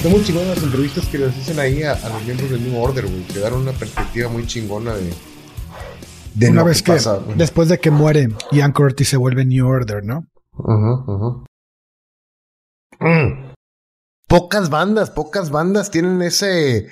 Está 0.00 0.08
muy 0.08 0.24
chingón 0.24 0.48
las 0.48 0.62
entrevistas 0.62 1.04
que 1.08 1.18
les 1.18 1.36
hacen 1.36 1.58
ahí 1.58 1.82
a, 1.82 1.92
a 1.92 2.08
los 2.08 2.24
miembros 2.24 2.50
del 2.50 2.64
New 2.64 2.80
Order, 2.80 3.04
güey. 3.06 3.22
Que 3.24 3.38
dan 3.40 3.52
una 3.52 3.72
perspectiva 3.72 4.30
muy 4.30 4.46
chingona 4.46 4.94
de. 4.94 5.12
de 6.34 6.48
Una 6.50 6.62
lo 6.62 6.66
vez 6.68 6.82
que, 6.82 6.92
pasa, 6.92 7.20
después 7.36 7.68
de 7.68 7.78
que 7.78 7.90
muere 7.90 8.28
Ian 8.50 8.72
Curtis 8.72 9.08
se 9.10 9.18
vuelve 9.18 9.44
New 9.44 9.66
Order, 9.68 10.02
¿no? 10.04 10.26
Ajá, 10.54 11.04
ajá. 11.06 11.44
Mm. 13.00 13.52
Pocas 14.26 14.70
bandas, 14.70 15.10
pocas 15.10 15.50
bandas 15.50 15.90
tienen 15.90 16.22
ese. 16.22 16.86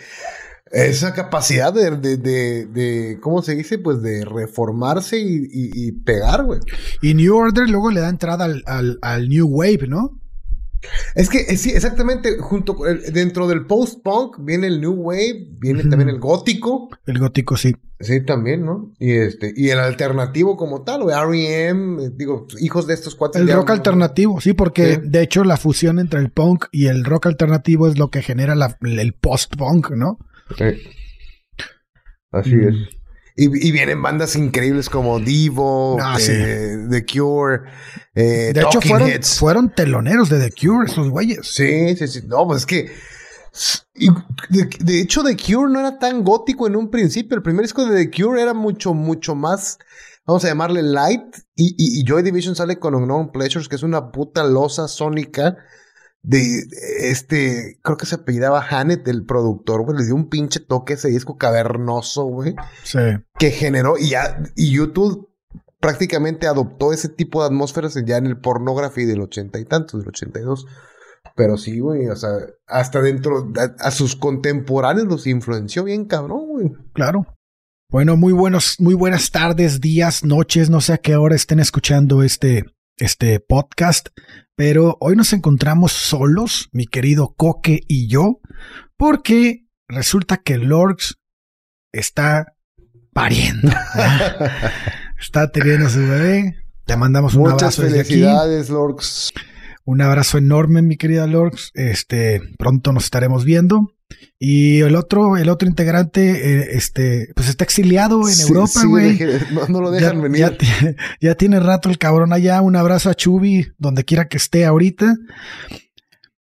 Esa 0.71 1.15
capacidad 1.15 1.73
de, 1.73 1.93
de, 1.97 2.19
de, 2.19 2.67
de- 2.67 3.19
¿cómo 3.23 3.41
se 3.41 3.55
dice? 3.55 3.79
Pues 3.79 4.03
de 4.03 4.27
reformarse 4.27 5.19
y, 5.19 5.45
y- 5.51 5.71
y 5.89 5.93
pegar, 5.93 6.45
güey. 6.45 6.61
Y 7.01 7.15
New 7.15 7.35
Order 7.35 7.71
luego 7.71 7.91
le 7.91 8.01
da 8.01 8.11
entrada 8.11 8.45
al, 8.45 8.63
al- 8.67 8.99
al 9.01 9.31
New 9.31 9.47
Wave, 9.49 9.87
¿no? 9.89 10.21
Es 11.15 11.29
que 11.29 11.41
eh, 11.41 11.57
sí, 11.57 11.71
exactamente, 11.71 12.39
junto 12.39 12.77
dentro 13.13 13.49
del 13.49 13.67
post-punk 13.67 14.37
viene 14.41 14.69
el 14.69 14.81
New 14.81 14.93
Wave, 14.95 15.49
viene 15.59 15.83
también 15.85 16.09
el 16.09 16.19
gótico. 16.21 16.89
El 17.07 17.19
gótico 17.19 17.57
sí. 17.57 17.75
Sí, 18.01 18.25
también, 18.25 18.65
¿no? 18.65 18.93
Y 19.01 19.11
este, 19.13 19.53
y 19.57 19.71
el 19.71 19.81
alternativo 19.81 20.57
como 20.57 20.83
tal, 20.85 21.03
güey, 21.03 21.17
R.E.M., 21.17 22.05
eh, 22.05 22.11
digo, 22.15 22.47
hijos 22.61 22.87
de 22.87 22.95
estos 22.95 23.17
cuatro. 23.17 23.43
El 23.43 23.51
rock 23.53 23.71
alternativo, 23.71 24.41
sí, 24.41 24.53
porque 24.53 24.95
Sí. 24.95 25.01
de 25.03 25.23
hecho 25.23 25.43
la 25.43 25.57
fusión 25.57 25.99
entre 25.99 26.21
el 26.21 26.31
punk 26.31 26.67
y 26.71 26.87
el 26.87 27.05
rock 27.05 27.27
alternativo 27.27 27.89
es 27.89 27.99
lo 27.99 28.11
que 28.11 28.23
genera 28.23 28.55
la- 28.55 28.77
el 28.83 29.15
post-punk, 29.15 29.91
¿no? 29.97 30.19
Así 32.31 32.55
Mm. 32.55 32.69
es. 32.69 32.75
Y, 33.41 33.69
y 33.69 33.71
vienen 33.71 34.03
bandas 34.03 34.35
increíbles 34.35 34.91
como 34.91 35.21
Divo, 35.21 35.97
Ah, 36.01 36.17
eh, 36.21 36.77
The 36.91 37.07
Cure, 37.07 37.61
eh, 38.13 38.51
De 38.53 38.63
hecho 38.63 38.81
fueron, 38.81 39.09
Heads. 39.09 39.39
fueron 39.39 39.73
teloneros 39.73 40.29
de 40.29 40.41
The 40.41 40.51
Cure, 40.51 40.91
esos 40.91 41.09
güeyes. 41.09 41.47
Sí, 41.47 41.95
sí, 41.97 42.09
sí. 42.09 42.23
No, 42.27 42.49
pues 42.49 42.61
es 42.63 42.67
que. 42.67 42.91
y 43.95 44.09
de, 44.49 44.69
de 44.81 45.01
hecho, 45.01 45.23
The 45.23 45.37
Cure 45.37 45.73
no 45.73 45.79
era 45.79 46.01
tan 46.01 46.25
gótico 46.25 46.67
en 46.67 46.75
un 46.75 46.91
principio. 46.91 47.37
El 47.37 47.43
primer 47.45 47.63
disco 47.65 47.87
de 47.87 48.05
The 48.07 48.11
Cure 48.11 48.43
era 48.43 48.55
mucho, 48.55 48.93
mucho 48.93 49.37
más. 49.37 49.79
Vamos 50.27 50.45
a 50.45 50.49
llamarle 50.49 50.83
light. 50.83 51.37
Y, 51.55 51.69
y, 51.79 52.01
y 52.01 52.05
Joy 52.05 52.25
Division 52.25 52.57
sale 52.57 52.81
con 52.81 52.97
Unknown 52.97 53.31
Pleasures, 53.31 53.69
que 53.69 53.77
es 53.77 53.85
una 53.85 54.11
puta 54.11 54.43
losa 54.43 54.89
sónica. 54.89 55.57
De 56.23 56.65
este, 57.01 57.79
creo 57.83 57.97
que 57.97 58.07
se 58.07 58.17
apellidaba 58.17 58.67
Hanet, 58.69 59.07
el 59.09 59.25
productor, 59.25 59.85
güey. 59.85 59.99
Le 59.99 60.05
dio 60.05 60.15
un 60.15 60.29
pinche 60.29 60.61
toque 60.61 60.95
a 60.95 60.97
ese 60.97 61.09
disco 61.09 61.37
cavernoso, 61.37 62.25
güey. 62.25 62.57
Sí. 62.83 62.99
Que 63.39 63.51
generó. 63.51 63.97
Y 63.99 64.11
ya, 64.11 64.43
y 64.57 64.73
YouTube 64.73 65.29
prácticamente 65.81 66.47
adoptó 66.47 66.93
ese 66.93 67.09
tipo 67.09 67.41
de 67.41 67.47
atmósferas 67.47 67.95
ya 68.05 68.17
en 68.17 68.27
el 68.27 68.41
pornography 68.41 69.05
del 69.05 69.21
ochenta 69.21 69.61
y 69.61 69.65
tantos, 69.65 70.01
del 70.01 70.09
ochenta 70.09 70.41
y 70.41 70.43
dos. 70.43 70.67
Pero 71.37 71.57
sí, 71.57 71.79
güey, 71.79 72.09
o 72.09 72.17
sea, 72.17 72.31
hasta 72.67 73.01
dentro, 73.01 73.53
a, 73.57 73.87
a 73.87 73.91
sus 73.91 74.17
contemporáneos 74.17 75.07
los 75.07 75.27
influenció 75.27 75.85
bien 75.85 76.05
cabrón, 76.07 76.47
güey. 76.49 76.73
Claro. 76.95 77.27
Bueno, 77.91 78.17
muy 78.17 78.33
buenos, 78.33 78.77
muy 78.81 78.95
buenas 78.95 79.31
tardes, 79.31 79.81
días, 79.81 80.25
noches, 80.25 80.69
no 80.69 80.81
sé 80.81 80.93
a 80.93 80.99
qué 80.99 81.17
hora 81.17 81.35
estén 81.35 81.59
escuchando 81.59 82.23
este, 82.23 82.65
este 82.99 83.41
podcast, 83.41 84.09
pero 84.59 84.97
hoy 84.99 85.15
nos 85.15 85.33
encontramos 85.33 85.93
solos, 85.93 86.69
mi 86.73 86.89
querido 86.89 87.33
Coque 87.37 87.83
y 87.87 88.09
yo, 88.09 88.41
porque 88.97 89.69
resulta 89.87 90.39
que 90.39 90.59
Lorx 90.59 91.15
está 91.93 92.57
pariendo. 93.13 93.71
está 95.21 95.53
teniendo 95.53 95.87
a 95.87 95.91
su 95.91 96.01
bebé. 96.01 96.57
Le 96.89 96.97
mandamos 96.97 97.35
un 97.35 97.43
Muchas 97.43 97.79
abrazo 97.79 97.83
desde 97.83 98.01
aquí. 98.01 98.09
felicidades, 98.15 98.69
Lorx. 98.69 99.33
Un 99.89 100.03
abrazo 100.03 100.37
enorme, 100.37 100.83
mi 100.83 100.99
querida 100.99 101.27
Lorx. 101.27 101.71
Este, 101.73 102.43
pronto 102.59 102.93
nos 102.93 103.05
estaremos 103.05 103.47
viendo. 103.47 103.95
Y 104.39 104.81
el 104.81 104.95
otro, 104.95 105.39
el 105.39 105.49
otro 105.49 105.67
integrante, 105.67 106.29
eh, 106.31 106.69
este, 106.73 107.33
pues 107.35 107.49
está 107.49 107.65
exiliado 107.65 108.29
en 108.29 108.35
Sí, 108.35 108.49
Europa, 108.49 108.85
güey. 108.85 109.19
no, 109.51 109.67
no 109.69 109.81
lo 109.81 109.91
ya, 109.95 110.01
dejan 110.01 110.21
venir. 110.21 110.59
ya 111.23 111.37
tiene 111.37 111.59
rato 111.59 111.89
el 111.89 111.97
cabrón 111.97 112.35
allá. 112.35 112.61
Un 112.61 112.77
abrazo 112.77 113.09
a 113.09 113.15
Chubi, 113.15 113.67
donde 113.79 114.05
quiera 114.05 114.29
que 114.29 114.37
esté 114.37 114.67
ahorita. 114.67 115.17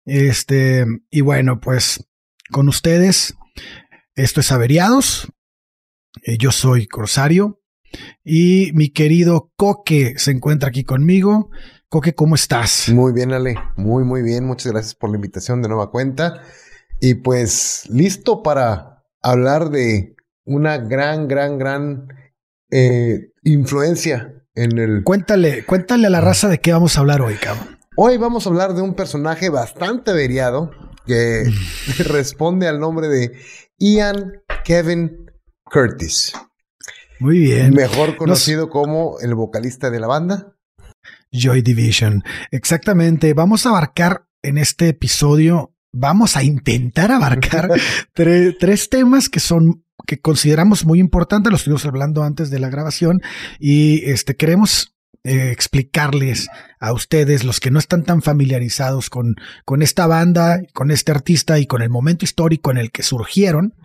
Este, 0.05 0.85
y 1.11 1.19
bueno, 1.19 1.59
pues 1.59 2.07
con 2.49 2.69
ustedes, 2.69 3.35
esto 4.15 4.39
es 4.39 4.53
Averiados. 4.53 5.27
Eh, 6.21 6.37
yo 6.37 6.53
soy 6.53 6.87
Corsario. 6.87 7.59
Y 8.23 8.71
mi 8.73 8.87
querido 8.87 9.51
Coque 9.57 10.13
se 10.15 10.31
encuentra 10.31 10.69
aquí 10.69 10.85
conmigo. 10.85 11.49
Coque, 11.93 12.15
¿cómo 12.15 12.33
estás? 12.33 12.89
Muy 12.89 13.13
bien, 13.13 13.33
Ale. 13.33 13.53
Muy, 13.75 14.03
muy 14.03 14.23
bien. 14.23 14.45
Muchas 14.45 14.71
gracias 14.71 14.95
por 14.95 15.11
la 15.11 15.17
invitación 15.17 15.61
de 15.61 15.67
nueva 15.67 15.91
cuenta. 15.91 16.41
Y 16.99 17.13
pues, 17.13 17.83
listo 17.87 18.41
para 18.41 19.03
hablar 19.21 19.69
de 19.69 20.15
una 20.43 20.79
gran, 20.79 21.27
gran, 21.27 21.59
gran 21.59 22.07
eh, 22.71 23.29
influencia 23.43 24.33
en 24.55 24.79
el 24.79 25.03
Cuéntale, 25.03 25.67
cuéntale 25.67 26.07
a 26.07 26.09
la 26.09 26.19
raza 26.19 26.49
de 26.49 26.59
qué 26.59 26.71
vamos 26.71 26.97
a 26.97 27.01
hablar 27.01 27.21
hoy, 27.21 27.35
cabrón. 27.35 27.77
Hoy 27.95 28.17
vamos 28.17 28.47
a 28.47 28.49
hablar 28.49 28.73
de 28.73 28.81
un 28.81 28.95
personaje 28.95 29.49
bastante 29.49 30.09
averiado 30.09 30.71
que 31.05 31.43
responde 32.05 32.67
al 32.67 32.79
nombre 32.79 33.07
de 33.07 33.33
Ian 33.77 34.41
Kevin 34.65 35.31
Curtis, 35.63 36.33
Muy 37.19 37.37
bien. 37.37 37.71
mejor 37.75 38.17
conocido 38.17 38.71
como 38.71 39.19
el 39.19 39.35
vocalista 39.35 39.91
de 39.91 39.99
la 39.99 40.07
banda. 40.07 40.53
Joy 41.33 41.61
Division. 41.61 42.23
Exactamente. 42.51 43.33
Vamos 43.33 43.65
a 43.65 43.69
abarcar 43.69 44.25
en 44.41 44.57
este 44.57 44.89
episodio, 44.89 45.73
vamos 45.91 46.37
a 46.37 46.43
intentar 46.43 47.11
abarcar 47.11 47.69
tre- 48.15 48.55
tres 48.59 48.89
temas 48.89 49.27
que 49.29 49.39
son 49.39 49.83
que 50.05 50.19
consideramos 50.19 50.85
muy 50.85 50.99
importantes, 50.99 51.49
los 51.51 51.61
estuvimos 51.61 51.85
hablando 51.85 52.23
antes 52.23 52.49
de 52.49 52.59
la 52.59 52.69
grabación 52.69 53.21
y 53.59 54.03
este 54.09 54.35
queremos 54.35 54.95
eh, 55.23 55.51
explicarles 55.51 56.49
a 56.81 56.91
ustedes, 56.91 57.45
los 57.45 57.61
que 57.61 57.71
no 57.71 57.79
están 57.79 58.03
tan 58.03 58.21
familiarizados 58.21 59.09
con, 59.09 59.35
con 59.63 59.81
esta 59.81 60.05
banda, 60.05 60.59
con 60.73 60.91
este 60.91 61.13
artista 61.13 61.57
y 61.59 61.67
con 61.67 61.81
el 61.81 61.89
momento 61.89 62.25
histórico 62.25 62.71
en 62.71 62.77
el 62.79 62.91
que 62.91 63.03
surgieron, 63.03 63.75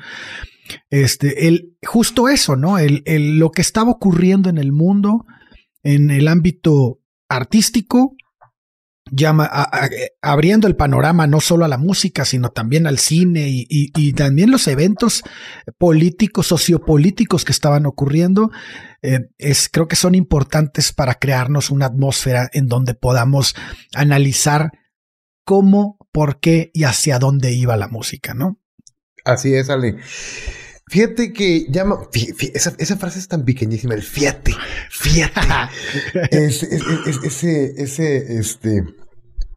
este, 0.91 1.47
el, 1.47 1.77
justo 1.87 2.29
eso, 2.29 2.57
¿no? 2.57 2.79
El, 2.79 3.03
el- 3.07 3.39
lo 3.39 3.51
que 3.53 3.63
estaba 3.63 3.91
ocurriendo 3.91 4.51
en 4.51 4.59
el 4.59 4.73
mundo, 4.73 5.25
en 5.85 6.11
el 6.11 6.27
ámbito 6.27 6.98
artístico, 7.29 8.15
llama, 9.11 9.51
abriendo 10.21 10.67
el 10.67 10.77
panorama 10.77 11.27
no 11.27 11.41
solo 11.41 11.65
a 11.65 11.69
la 11.69 11.79
música, 11.79 12.25
sino 12.25 12.51
también 12.51 12.87
al 12.87 12.99
cine 12.99 13.47
y 13.49 14.13
también 14.13 14.51
los 14.51 14.69
eventos 14.69 15.23
políticos, 15.79 16.47
sociopolíticos 16.49 17.45
que 17.45 17.53
estaban 17.53 17.87
ocurriendo, 17.87 18.51
eh, 19.01 19.31
es, 19.39 19.69
creo 19.69 19.87
que 19.87 19.97
son 19.97 20.15
importantes 20.15 20.93
para 20.93 21.15
crearnos 21.15 21.71
una 21.71 21.87
atmósfera 21.87 22.51
en 22.53 22.67
donde 22.67 22.95
podamos 22.95 23.55
analizar 23.95 24.73
cómo, 25.45 25.99
por 26.13 26.41
qué 26.41 26.71
y 26.75 26.85
hacia 26.85 27.19
dónde 27.19 27.53
iba 27.53 27.77
la 27.77 27.89
música, 27.89 28.35
¿no? 28.35 28.61
Así 29.25 29.55
es, 29.55 29.71
Ale. 29.71 29.99
Fíjate 30.89 31.33
que 31.33 31.67
llama. 31.71 32.01
esa, 32.55 32.75
esa 32.79 32.97
frase 32.97 33.19
es 33.19 33.29
tan 33.29 33.45
pequeñísima, 33.45 33.95
el 33.95 34.03
fíjate, 34.03 34.53
fíjate. 34.91 35.41
Es- 36.31 36.63
es- 36.63 36.83
es- 37.07 37.23
ese, 37.25 37.75
ese, 37.83 38.39
este, 38.39 38.85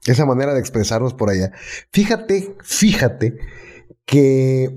esa 0.05 0.25
manera 0.25 0.53
de 0.53 0.59
expresarnos 0.59 1.13
por 1.13 1.29
allá. 1.29 1.51
Fíjate, 1.91 2.55
fíjate 2.63 3.37
que, 4.05 4.69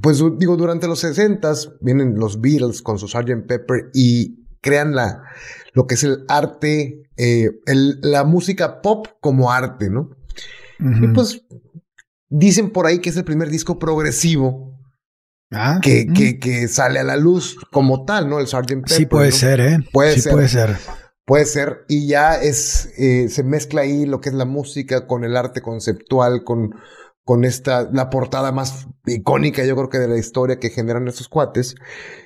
pues 0.00 0.22
digo, 0.38 0.56
durante 0.56 0.86
los 0.86 1.00
60 1.00 1.52
vienen 1.80 2.14
los 2.18 2.40
Beatles 2.40 2.82
con 2.82 2.98
su 2.98 3.08
Sgt. 3.08 3.46
Pepper 3.46 3.90
y 3.94 4.44
crean 4.60 4.94
la, 4.94 5.22
lo 5.72 5.86
que 5.86 5.94
es 5.94 6.04
el 6.04 6.24
arte, 6.28 7.02
eh, 7.16 7.50
el, 7.66 7.98
la 8.02 8.24
música 8.24 8.80
pop 8.82 9.06
como 9.20 9.50
arte, 9.52 9.90
¿no? 9.90 10.10
Y 10.80 11.08
pues 11.08 11.42
dicen 12.28 12.70
por 12.70 12.86
ahí 12.86 13.00
que 13.00 13.10
es 13.10 13.16
el 13.16 13.24
primer 13.24 13.50
disco 13.50 13.78
progresivo 13.80 14.67
ah, 15.52 15.78
que, 15.82 16.06
mm. 16.08 16.12
que, 16.14 16.38
que, 16.38 16.68
sale 16.68 16.98
a 16.98 17.04
la 17.04 17.16
luz 17.16 17.56
como 17.70 18.04
tal, 18.04 18.28
¿no? 18.28 18.38
El 18.40 18.46
Sgt. 18.46 18.68
Pepper. 18.68 18.88
Sí 18.90 19.06
puede 19.06 19.32
ser, 19.32 19.60
¿eh? 19.60 19.78
Puede 19.92 20.14
sí 20.14 20.20
ser. 20.20 20.32
Puede 20.32 20.48
ser. 20.48 20.76
Puede 21.24 21.44
ser. 21.44 21.84
Y 21.88 22.06
ya 22.06 22.40
es, 22.40 22.88
eh, 22.96 23.28
se 23.28 23.44
mezcla 23.44 23.82
ahí 23.82 24.06
lo 24.06 24.20
que 24.20 24.30
es 24.30 24.34
la 24.34 24.46
música 24.46 25.06
con 25.06 25.24
el 25.24 25.36
arte 25.36 25.60
conceptual, 25.60 26.42
con, 26.42 26.74
con 27.22 27.44
esta, 27.44 27.90
la 27.92 28.08
portada 28.08 28.52
más 28.52 28.86
icónica, 29.04 29.62
yo 29.66 29.76
creo 29.76 29.90
que 29.90 29.98
de 29.98 30.08
la 30.08 30.16
historia 30.16 30.58
que 30.58 30.70
generan 30.70 31.06
estos 31.06 31.28
cuates. 31.28 31.74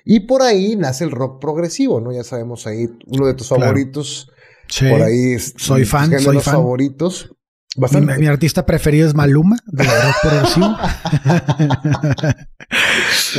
Y 0.05 0.21
por 0.21 0.43
ahí 0.43 0.77
nace 0.77 1.03
el 1.03 1.11
rock 1.11 1.41
progresivo, 1.41 2.01
¿no? 2.01 2.13
Ya 2.13 2.23
sabemos 2.23 2.69
ahí, 2.69 2.89
uno 3.09 3.27
de 3.27 3.35
tus 3.35 3.49
favoritos. 3.49 4.31
Sí. 4.69 4.89
Por 4.89 5.03
ahí 5.03 5.37
soy 5.41 5.85
fan, 5.85 6.17
soy 6.21 6.39
fan. 6.39 6.55
favoritos. 6.55 7.35
Mi, 7.75 8.19
mi, 8.19 8.27
artista 8.27 8.67
preferido 8.67 9.09
es 9.09 9.15
Maluma, 9.15 9.57
de 9.65 9.85
la 9.85 10.05
rock 10.05 10.17
progresivo. 10.23 10.77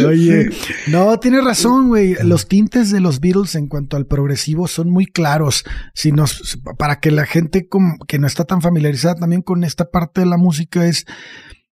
Oye, 0.08 0.50
no, 0.88 1.20
tienes 1.20 1.44
razón, 1.44 1.90
güey. 1.90 2.16
Los 2.24 2.48
tintes 2.48 2.90
de 2.92 3.00
los 3.00 3.20
Beatles 3.20 3.54
en 3.54 3.68
cuanto 3.68 3.96
al 3.96 4.08
progresivo 4.08 4.68
son 4.68 4.90
muy 4.90 5.06
claros. 5.06 5.64
Si 5.94 6.12
nos, 6.12 6.60
para 6.80 7.00
que 7.00 7.12
la 7.12 7.28
gente 7.28 7.68
que 8.08 8.20
no 8.20 8.26
está 8.26 8.46
tan 8.46 8.62
familiarizada 8.62 9.16
también 9.16 9.44
con 9.44 9.64
esta 9.64 9.92
parte 9.92 10.22
de 10.22 10.28
la 10.28 10.38
música 10.38 10.88
es 10.88 11.06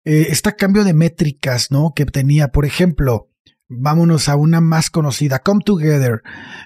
eh, 0.06 0.28
este 0.30 0.56
cambio 0.56 0.86
de 0.86 0.94
métricas, 0.94 1.72
¿no? 1.72 1.92
Que 1.94 2.06
tenía, 2.06 2.50
por 2.50 2.66
ejemplo, 2.66 3.32
vámonos 3.68 4.30
a 4.30 4.38
una 4.38 4.62
más 4.62 4.90
conocida, 4.90 5.40
Come 5.40 5.62
Together, 5.66 6.22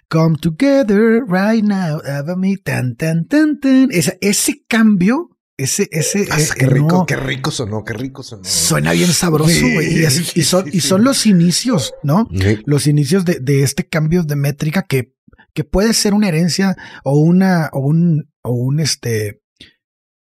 Come 0.08 0.38
Together 0.40 1.24
right 1.28 1.64
now, 1.64 2.00
me, 2.38 2.58
tan, 2.58 2.96
tan, 2.96 3.26
tan, 3.26 3.60
tan. 3.60 3.88
Ese, 3.92 4.20
ese 4.22 4.64
cambio 4.68 5.39
ese, 5.60 5.90
ese, 5.92 6.26
ah, 6.32 6.38
qué 6.58 6.66
rico, 6.66 7.06
qué 7.06 7.16
rico 7.18 7.52
sonó, 7.52 7.84
qué 7.84 7.94
rico 7.94 8.24
sonó. 8.24 8.44
Suena 8.44 8.94
bien 8.94 9.12
sabroso, 9.12 9.62
güey. 9.74 10.06
y, 10.36 10.44
son, 10.44 10.66
y 10.72 10.80
son 10.80 11.04
los 11.04 11.26
inicios, 11.26 11.94
¿no? 12.02 12.28
Los 12.66 12.88
inicios 12.88 13.26
de, 13.26 13.40
de, 13.40 13.64
este 13.64 13.88
cambio 13.88 14.24
de 14.24 14.36
métrica 14.36 14.84
que, 14.84 15.14
que 15.54 15.64
puede 15.66 15.94
ser 15.94 16.14
una 16.14 16.30
herencia 16.30 16.78
o 17.04 17.20
una, 17.20 17.70
o 17.74 17.80
un, 17.80 18.30
o 18.42 18.54
un 18.54 18.80
este, 18.80 19.42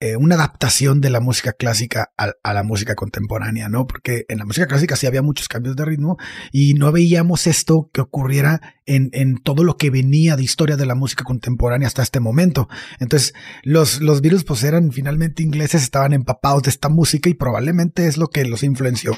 eh, 0.02 0.16
una 0.16 0.34
adaptación 0.34 1.00
de 1.00 1.10
la 1.10 1.20
música 1.20 1.52
clásica 1.52 2.10
a, 2.16 2.52
la 2.52 2.64
música 2.64 2.96
contemporánea, 2.96 3.68
¿no? 3.68 3.86
Porque 3.86 4.24
en 4.28 4.38
la 4.38 4.44
música 4.44 4.66
clásica 4.66 4.96
sí 4.96 5.06
había 5.06 5.22
muchos 5.22 5.46
cambios 5.46 5.76
de 5.76 5.84
ritmo 5.84 6.16
y 6.50 6.74
no 6.74 6.90
veíamos 6.90 7.46
esto 7.46 7.88
que 7.92 8.00
ocurriera 8.00 8.60
en, 8.84 9.10
en 9.12 9.36
todo 9.36 9.62
lo 9.62 9.76
que 9.76 9.90
venía 9.90 10.34
de 10.34 10.42
historia 10.42 10.76
de 10.76 10.86
la 10.86 10.96
música 10.96 11.22
contemporánea 11.22 11.86
hasta 11.86 12.02
este 12.02 12.18
momento. 12.18 12.68
Entonces, 12.98 13.32
los, 13.62 14.00
los 14.00 14.22
virus 14.22 14.42
pues 14.42 14.64
eran 14.64 14.90
finalmente 14.90 15.44
ingleses, 15.44 15.84
estaban 15.84 16.12
empapados 16.12 16.64
de 16.64 16.70
esta 16.70 16.88
música 16.88 17.30
y 17.30 17.34
probablemente 17.34 18.08
es 18.08 18.16
lo 18.16 18.26
que 18.26 18.44
los 18.44 18.64
influenció. 18.64 19.16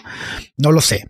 No 0.59 0.71
lo 0.71 0.83
sé. 0.83 1.07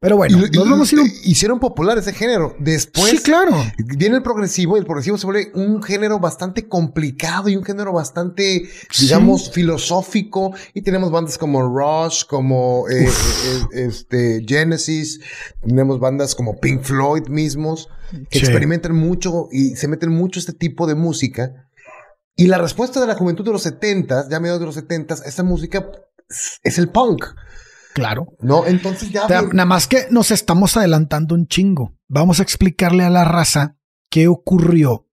Pero 0.00 0.16
bueno, 0.16 0.38
nos 0.38 0.70
vamos 0.70 0.90
a 0.90 0.94
ir 0.96 1.00
hicieron 1.24 1.60
popular 1.60 1.98
ese 1.98 2.14
género. 2.14 2.56
Después 2.58 3.10
sí, 3.10 3.18
claro. 3.18 3.62
viene 3.76 4.16
el 4.16 4.22
progresivo 4.22 4.76
y 4.76 4.80
el 4.80 4.86
progresivo 4.86 5.18
se 5.18 5.26
vuelve 5.26 5.50
un 5.54 5.82
género 5.82 6.18
bastante 6.18 6.66
complicado 6.66 7.50
y 7.50 7.56
un 7.56 7.64
género 7.64 7.92
bastante, 7.92 8.68
filosófico 9.52 10.54
y 10.74 10.82
tenemos 10.82 11.10
bandas 11.10 11.38
como 11.38 11.62
Rush, 11.62 12.24
como 12.24 12.88
eh, 12.88 13.04
eh, 13.04 13.08
eh, 13.08 13.86
este 13.86 14.44
Genesis, 14.46 15.20
tenemos 15.60 16.00
bandas 16.00 16.34
como 16.34 16.58
Pink 16.58 16.82
Floyd 16.82 17.28
mismos 17.28 17.88
que 18.30 18.38
experimentan 18.38 18.94
mucho 18.94 19.48
y 19.50 19.76
se 19.76 19.88
meten 19.88 20.10
mucho 20.10 20.40
este 20.40 20.52
tipo 20.52 20.86
de 20.86 20.94
música. 20.94 21.68
Y 22.36 22.46
la 22.46 22.58
respuesta 22.58 23.00
de 23.00 23.06
la 23.06 23.14
juventud 23.14 23.44
de 23.44 23.52
los 23.52 23.62
70, 23.62 24.28
ya 24.30 24.38
mediados 24.38 24.60
de 24.60 24.66
los 24.66 24.74
70, 24.76 25.16
esta 25.26 25.42
música 25.42 25.90
es 26.62 26.78
el 26.78 26.88
punk. 26.88 27.24
Claro. 27.94 28.28
No, 28.40 28.64
entonces 28.64 29.10
ya. 29.10 29.26
Nada 29.26 29.64
más 29.64 29.88
que 29.88 30.06
nos 30.10 30.30
estamos 30.30 30.76
adelantando 30.76 31.34
un 31.34 31.48
chingo. 31.48 31.96
Vamos 32.06 32.38
a 32.38 32.44
explicarle 32.44 33.02
a 33.02 33.10
la 33.10 33.24
raza 33.24 33.76
qué 34.08 34.28
ocurrió 34.28 35.08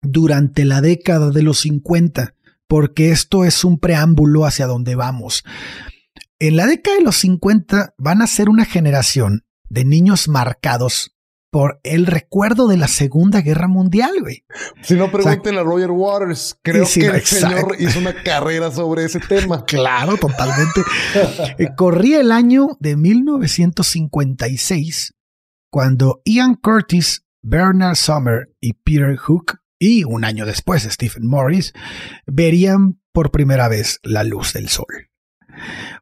durante 0.00 0.64
la 0.64 0.80
década 0.80 1.30
de 1.30 1.42
los 1.42 1.60
50 1.60 2.35
porque 2.68 3.10
esto 3.10 3.44
es 3.44 3.64
un 3.64 3.78
preámbulo 3.78 4.44
hacia 4.44 4.66
donde 4.66 4.94
vamos. 4.94 5.44
En 6.38 6.56
la 6.56 6.66
década 6.66 6.96
de 6.96 7.02
los 7.02 7.16
50 7.16 7.94
van 7.96 8.22
a 8.22 8.26
ser 8.26 8.48
una 8.48 8.64
generación 8.64 9.44
de 9.68 9.84
niños 9.84 10.28
marcados 10.28 11.12
por 11.50 11.80
el 11.84 12.06
recuerdo 12.06 12.68
de 12.68 12.76
la 12.76 12.88
Segunda 12.88 13.40
Guerra 13.40 13.68
Mundial, 13.68 14.12
güey. 14.20 14.44
Si 14.82 14.92
no 14.94 15.10
pregunten 15.10 15.56
a 15.56 15.62
Roger 15.62 15.90
Waters, 15.90 16.58
creo 16.60 16.84
que 16.92 17.06
el 17.06 17.22
señor 17.22 17.76
hizo 17.78 17.98
una 17.98 18.22
carrera 18.22 18.70
sobre 18.70 19.04
ese 19.04 19.20
tema. 19.20 19.64
claro, 19.66 20.18
totalmente. 20.18 20.82
Eh, 21.56 21.68
corría 21.74 22.20
el 22.20 22.30
año 22.30 22.76
de 22.80 22.96
1956 22.96 25.14
cuando 25.70 26.20
Ian 26.26 26.56
Curtis, 26.56 27.24
Bernard 27.42 27.96
Summer 27.96 28.50
y 28.60 28.74
Peter 28.74 29.16
Hook 29.16 29.56
y 29.78 30.04
un 30.04 30.24
año 30.24 30.46
después 30.46 30.82
Stephen 30.84 31.26
Morris 31.26 31.72
verían 32.26 33.00
por 33.12 33.30
primera 33.30 33.68
vez 33.68 34.00
la 34.02 34.24
luz 34.24 34.52
del 34.52 34.68
sol. 34.68 34.86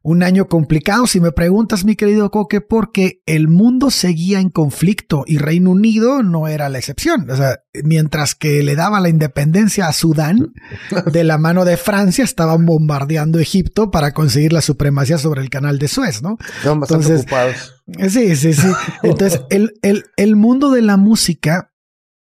Un 0.03 0.23
año 0.23 0.47
complicado, 0.47 1.07
si 1.07 1.19
me 1.19 1.31
preguntas, 1.31 1.85
mi 1.85 1.95
querido 1.95 2.29
Coque, 2.29 2.61
porque 2.61 3.21
el 3.25 3.47
mundo 3.47 3.89
seguía 3.89 4.39
en 4.39 4.49
conflicto 4.49 5.23
y 5.25 5.37
Reino 5.37 5.71
Unido 5.71 6.23
no 6.23 6.47
era 6.47 6.69
la 6.69 6.77
excepción. 6.77 7.29
O 7.29 7.35
sea, 7.35 7.59
mientras 7.83 8.35
que 8.35 8.61
le 8.63 8.75
daba 8.75 8.99
la 8.99 9.09
independencia 9.09 9.87
a 9.87 9.93
Sudán, 9.93 10.53
de 11.11 11.23
la 11.23 11.37
mano 11.37 11.65
de 11.65 11.77
Francia 11.77 12.23
estaban 12.23 12.65
bombardeando 12.65 13.39
Egipto 13.39 13.89
para 13.91 14.13
conseguir 14.13 14.53
la 14.53 14.61
supremacía 14.61 15.17
sobre 15.17 15.41
el 15.41 15.49
canal 15.49 15.79
de 15.79 15.87
Suez, 15.87 16.21
¿no? 16.21 16.37
Entonces, 16.63 17.21
ocupados. 17.21 17.81
Sí, 18.09 18.35
sí, 18.35 18.53
sí. 18.53 18.67
Entonces, 19.03 19.41
el, 19.49 19.73
el, 19.81 20.05
el 20.17 20.35
mundo 20.35 20.69
de 20.71 20.81
la 20.81 20.97
música 20.97 21.71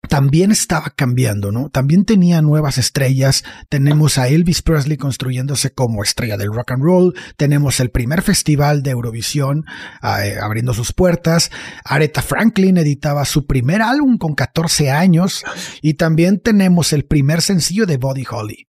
también 0.10 0.52
estaba 0.52 0.94
cambiando, 0.96 1.52
¿no? 1.52 1.70
También 1.70 2.06
tenía 2.06 2.42
nuevas 2.42 2.78
estrellas. 2.78 3.44
Tenemos 3.70 4.18
a 4.18 4.28
Elvis 4.28 4.62
Presley 4.62 4.98
construyéndose 4.98 5.74
como 5.74 6.04
estrella 6.04 6.38
del 6.38 6.54
rock 6.54 6.72
and 6.72 6.84
roll. 6.84 7.16
Tenemos 7.38 7.80
el 7.80 7.90
primer 7.90 8.22
festival 8.22 8.84
de 8.84 8.92
Eurovisión 8.92 9.66
eh, 10.04 10.36
abriendo 10.42 10.74
sus 10.74 10.94
puertas. 10.94 11.52
Aretha 11.86 12.22
Franklin 12.22 12.78
editaba 12.78 13.26
su 13.26 13.46
primer 13.46 13.82
álbum 13.82 14.18
con 14.18 14.36
14 14.36 14.92
años. 14.92 15.44
Y 15.82 15.94
también 15.96 16.40
tenemos 16.40 16.94
el 16.94 17.06
primer 17.06 17.42
sencillo 17.42 17.86
de 17.86 17.98
Body 17.98 18.26
Holly. 18.30 18.68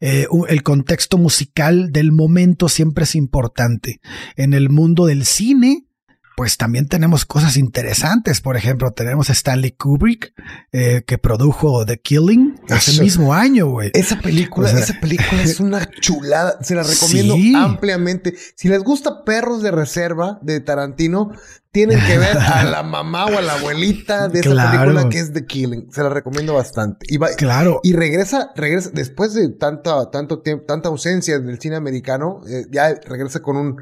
Eh, 0.00 0.26
el 0.48 0.62
contexto 0.62 1.18
musical 1.18 1.92
del 1.92 2.12
momento 2.12 2.68
siempre 2.68 3.04
es 3.04 3.14
importante. 3.14 4.00
En 4.36 4.54
el 4.54 4.70
mundo 4.70 5.06
del 5.06 5.24
cine, 5.24 5.86
pues 6.36 6.56
también 6.56 6.88
tenemos 6.88 7.24
cosas 7.24 7.56
interesantes. 7.56 8.40
Por 8.40 8.56
ejemplo, 8.56 8.92
tenemos 8.92 9.30
a 9.30 9.32
Stanley 9.32 9.72
Kubrick, 9.72 10.32
eh, 10.72 11.02
que 11.06 11.18
produjo 11.18 11.84
The 11.84 11.98
Killing 12.00 12.60
ese 12.68 13.02
mismo 13.02 13.34
año, 13.34 13.66
güey. 13.66 13.90
Esa 13.94 14.18
película, 14.20 14.70
esa 14.70 14.98
película 15.00 15.42
es 15.42 15.60
una 15.60 15.88
chulada. 16.00 16.58
Se 16.62 16.74
la 16.74 16.82
recomiendo 16.82 17.36
ampliamente. 17.58 18.34
Si 18.54 18.68
les 18.68 18.82
gusta 18.82 19.24
Perros 19.24 19.62
de 19.62 19.70
Reserva 19.70 20.38
de 20.42 20.60
Tarantino, 20.60 21.32
tienen 21.72 22.00
que 22.04 22.18
ver 22.18 22.36
a 22.36 22.64
la 22.64 22.82
mamá 22.82 23.26
o 23.26 23.38
a 23.38 23.42
la 23.42 23.54
abuelita 23.54 24.28
de 24.28 24.40
esa 24.40 24.72
película 24.72 25.08
que 25.08 25.20
es 25.20 25.32
The 25.32 25.46
Killing. 25.46 25.92
Se 25.92 26.02
la 26.02 26.08
recomiendo 26.08 26.54
bastante. 26.54 27.06
Y 27.08 27.18
claro. 27.36 27.80
Y 27.82 27.92
regresa, 27.92 28.50
regresa, 28.56 28.90
después 28.92 29.34
de 29.34 29.48
tanta, 29.50 30.10
tanto 30.10 30.40
tiempo, 30.40 30.64
tanta 30.66 30.88
ausencia 30.88 31.38
del 31.38 31.60
cine 31.60 31.76
americano, 31.76 32.40
eh, 32.48 32.64
ya 32.70 32.94
regresa 33.06 33.40
con 33.40 33.56
un 33.56 33.76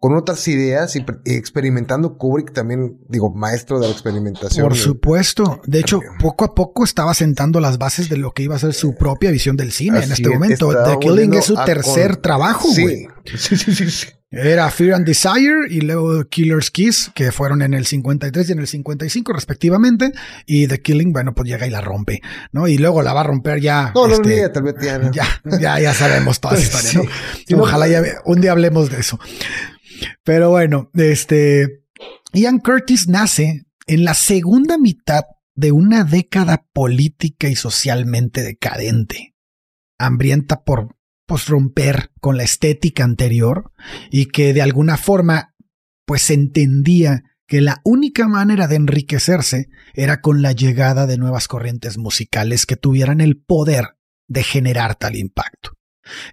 con 0.00 0.14
otras 0.16 0.46
ideas 0.46 0.94
y, 0.94 1.04
experimentando 1.24 2.16
Kubrick 2.18 2.52
también, 2.52 2.98
digo, 3.08 3.34
maestro 3.34 3.80
de 3.80 3.88
la 3.88 3.92
experimentación. 3.92 4.68
Por 4.68 4.76
supuesto. 4.76 5.60
De 5.66 5.80
hecho, 5.80 6.00
poco 6.20 6.44
a 6.44 6.54
poco 6.54 6.84
estaba 6.84 7.14
sentando 7.14 7.58
las 7.60 7.78
bases 7.78 8.08
de 8.08 8.16
lo 8.16 8.32
que 8.32 8.44
iba 8.44 8.54
a 8.54 8.60
ser 8.60 8.74
su 8.74 8.94
propia 8.94 9.32
visión 9.32 9.56
del 9.56 9.72
cine 9.72 9.98
en 9.98 10.12
este 10.12 10.28
momento. 10.28 10.70
The 10.70 10.98
Killing 11.00 11.34
es 11.34 11.46
su 11.46 11.56
tercer 11.64 12.16
trabajo, 12.16 12.68
güey. 12.68 13.08
Sí. 13.24 13.56
sí, 13.56 13.74
sí, 13.74 13.90
sí, 13.90 14.06
Era 14.30 14.70
Fear 14.70 14.94
and 14.94 15.06
Desire 15.06 15.66
y 15.68 15.80
luego 15.80 16.24
Killer's 16.28 16.70
Kiss, 16.70 17.10
que 17.14 17.32
fueron 17.32 17.60
en 17.62 17.74
el 17.74 17.84
53 17.84 18.48
y 18.48 18.52
en 18.52 18.58
el 18.60 18.68
55 18.68 19.32
respectivamente. 19.32 20.12
Y 20.46 20.68
The 20.68 20.80
Killing, 20.80 21.12
bueno, 21.12 21.34
pues 21.34 21.48
llega 21.48 21.66
y 21.66 21.70
la 21.70 21.80
rompe, 21.80 22.22
¿no? 22.52 22.68
Y 22.68 22.78
luego 22.78 23.02
la 23.02 23.12
va 23.12 23.22
a 23.22 23.24
romper 23.24 23.60
ya. 23.60 23.90
No, 23.96 24.06
este, 24.06 24.42
no, 24.42 24.50
tal 24.52 24.62
vez 24.62 24.76
ya, 24.80 25.10
ya, 25.10 25.58
ya, 25.58 25.80
ya 25.80 25.92
sabemos 25.92 26.38
toda 26.38 26.56
esa 26.56 26.78
historia, 26.86 27.10
¿no? 27.50 27.62
Ojalá 27.64 27.88
ya 27.88 28.00
un 28.24 28.40
día 28.40 28.52
hablemos 28.52 28.90
de 28.90 29.00
eso. 29.00 29.18
Pero 30.24 30.50
bueno, 30.50 30.90
este 30.94 31.84
Ian 32.32 32.58
Curtis 32.58 33.08
nace 33.08 33.66
en 33.86 34.04
la 34.04 34.14
segunda 34.14 34.78
mitad 34.78 35.24
de 35.54 35.72
una 35.72 36.04
década 36.04 36.66
política 36.72 37.48
y 37.48 37.56
socialmente 37.56 38.42
decadente, 38.42 39.34
hambrienta 39.98 40.62
por 40.62 40.96
pues, 41.26 41.46
romper 41.46 42.10
con 42.20 42.36
la 42.36 42.44
estética 42.44 43.04
anterior 43.04 43.72
y 44.10 44.26
que 44.26 44.52
de 44.52 44.62
alguna 44.62 44.96
forma 44.96 45.54
pues 46.06 46.30
entendía 46.30 47.22
que 47.46 47.60
la 47.60 47.80
única 47.82 48.28
manera 48.28 48.68
de 48.68 48.76
enriquecerse 48.76 49.68
era 49.94 50.20
con 50.20 50.42
la 50.42 50.52
llegada 50.52 51.06
de 51.06 51.16
nuevas 51.16 51.48
corrientes 51.48 51.98
musicales 51.98 52.66
que 52.66 52.76
tuvieran 52.76 53.20
el 53.20 53.38
poder 53.38 53.96
de 54.28 54.42
generar 54.42 54.94
tal 54.94 55.16
impacto. 55.16 55.77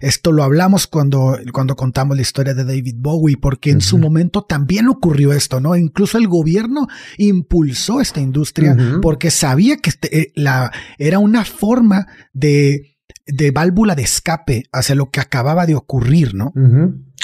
Esto 0.00 0.32
lo 0.32 0.42
hablamos 0.42 0.86
cuando, 0.86 1.38
cuando 1.52 1.76
contamos 1.76 2.16
la 2.16 2.22
historia 2.22 2.54
de 2.54 2.64
David 2.64 2.96
Bowie, 2.98 3.36
porque 3.36 3.70
en 3.70 3.80
su 3.80 3.98
momento 3.98 4.42
también 4.42 4.88
ocurrió 4.88 5.32
esto, 5.32 5.60
¿no? 5.60 5.76
Incluso 5.76 6.18
el 6.18 6.28
gobierno 6.28 6.88
impulsó 7.18 8.00
esta 8.00 8.20
industria 8.20 8.76
porque 9.02 9.30
sabía 9.30 9.76
que 9.78 9.90
este, 9.90 10.18
eh, 10.18 10.32
la, 10.34 10.72
era 10.98 11.18
una 11.18 11.44
forma 11.44 12.06
de, 12.32 12.96
de 13.26 13.50
válvula 13.50 13.94
de 13.94 14.02
escape 14.02 14.64
hacia 14.72 14.94
lo 14.94 15.10
que 15.10 15.20
acababa 15.20 15.66
de 15.66 15.74
ocurrir, 15.74 16.34
¿no? 16.34 16.52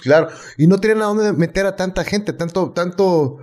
Claro, 0.02 0.28
y 0.58 0.66
no 0.66 0.78
tenían 0.78 1.02
a 1.02 1.06
dónde 1.06 1.32
meter 1.32 1.66
a 1.66 1.76
tanta 1.76 2.04
gente, 2.04 2.32
tanto, 2.32 2.72
tanto 2.72 3.38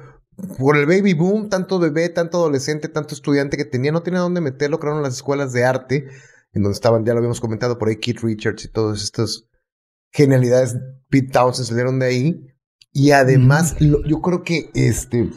por 0.57 0.77
el 0.77 0.85
baby 0.85 1.13
boom, 1.13 1.49
tanto 1.49 1.79
bebé, 1.79 2.09
tanto 2.09 2.37
adolescente, 2.37 2.89
tanto 2.89 3.15
estudiante 3.15 3.57
que 3.57 3.65
tenía, 3.65 3.91
no 3.91 4.03
tenía 4.03 4.19
dónde 4.19 4.41
meterlo, 4.41 4.79
crearon 4.79 5.03
las 5.03 5.15
escuelas 5.15 5.53
de 5.53 5.65
arte, 5.65 6.07
en 6.53 6.63
donde 6.63 6.75
estaban, 6.75 7.05
ya 7.05 7.13
lo 7.13 7.19
habíamos 7.19 7.41
comentado 7.41 7.77
por 7.77 7.89
ahí, 7.89 7.97
Keith 7.97 8.21
Richards 8.21 8.65
y 8.65 8.67
todas 8.69 9.03
estas 9.03 9.45
genialidades, 10.11 10.77
Pete 11.09 11.29
Townsend 11.31 11.67
salieron 11.67 11.99
de 11.99 12.05
ahí. 12.05 12.45
Y 12.91 13.11
además, 13.11 13.75
yo 13.79 14.21
creo 14.21 14.43
que 14.43 14.71
este 14.73 15.29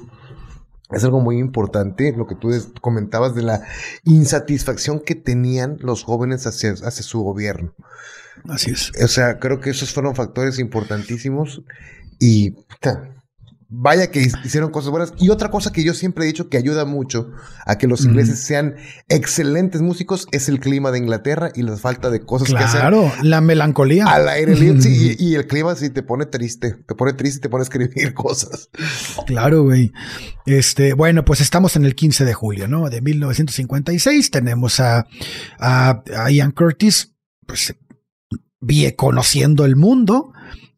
es 0.91 1.05
algo 1.05 1.21
muy 1.21 1.39
importante, 1.39 2.15
lo 2.17 2.27
que 2.27 2.35
tú 2.35 2.51
comentabas 2.81 3.35
de 3.35 3.43
la 3.43 3.63
insatisfacción 4.05 5.01
que 5.01 5.15
tenían 5.15 5.77
los 5.81 6.05
jóvenes 6.05 6.47
hacia, 6.47 6.73
hacia 6.73 7.03
su 7.03 7.23
gobierno. 7.23 7.75
Así 8.49 8.71
es. 8.71 8.93
O 9.03 9.09
sea, 9.09 9.39
creo 9.39 9.61
que 9.61 9.71
esos 9.71 9.93
fueron 9.93 10.15
factores 10.15 10.59
importantísimos 10.59 11.63
y 12.19 12.55
vaya 13.75 14.11
que 14.11 14.31
hicieron 14.45 14.71
cosas 14.71 14.91
buenas. 14.91 15.15
Y 15.19 15.31
otra 15.31 15.51
cosa 15.51 15.73
que 15.73 15.83
yo 15.83 15.95
siempre 15.95 16.25
he 16.25 16.27
dicho 16.27 16.51
que 16.51 16.59
ayuda 16.59 16.85
mucho 16.85 17.31
a 17.65 17.79
que 17.79 17.87
los 17.87 18.05
ingleses 18.05 18.41
sean 18.41 18.77
excelentes 19.09 19.81
músicos 19.81 20.29
es 20.31 20.51
el 20.51 20.61
clima 20.61 20.91
de 20.91 20.99
Inglaterra 20.99 21.51
y 21.55 21.63
la 21.63 21.77
falta 21.79 22.11
de 22.11 22.21
cosas 22.21 22.51
que 22.51 22.57
hacer. 22.57 22.81
Claro, 22.81 23.11
la 23.23 23.41
melancolía. 23.41 24.05
Al 24.07 24.29
aire 24.29 24.55
libre. 24.55 24.83
sí, 24.83 25.17
y, 25.19 25.35
el 25.35 25.47
clima 25.47 25.75
sí 25.75 25.89
te 25.89 26.03
pone 26.03 26.27
triste. 26.27 26.77
Te 26.87 26.95
pone 26.95 27.15
triste 27.15 27.39
y 27.39 27.41
te 27.41 27.49
pone 27.49 27.63
a 27.63 27.65
escribir 27.65 28.13
cosas. 28.15 28.69
Claro, 29.27 29.63
güey. 29.63 29.91
Este, 30.45 30.93
bueno, 30.93 31.25
pues 31.25 31.41
estamos 31.41 31.75
en 31.77 31.87
el 31.87 31.95
15 31.95 32.27
de 32.27 32.35
julio, 32.35 32.69
¿no? 32.69 32.91
De 32.91 33.01
1956. 33.01 34.31
Tenemos 34.31 34.81
a, 34.81 35.07
a, 35.59 36.03
a 36.15 36.31
Ian 36.31 36.51
Curtis, 36.51 37.15
pues, 37.47 37.75
vie 38.61 38.95
conociendo 38.97 39.65
el 39.65 39.77
mundo. 39.77 40.33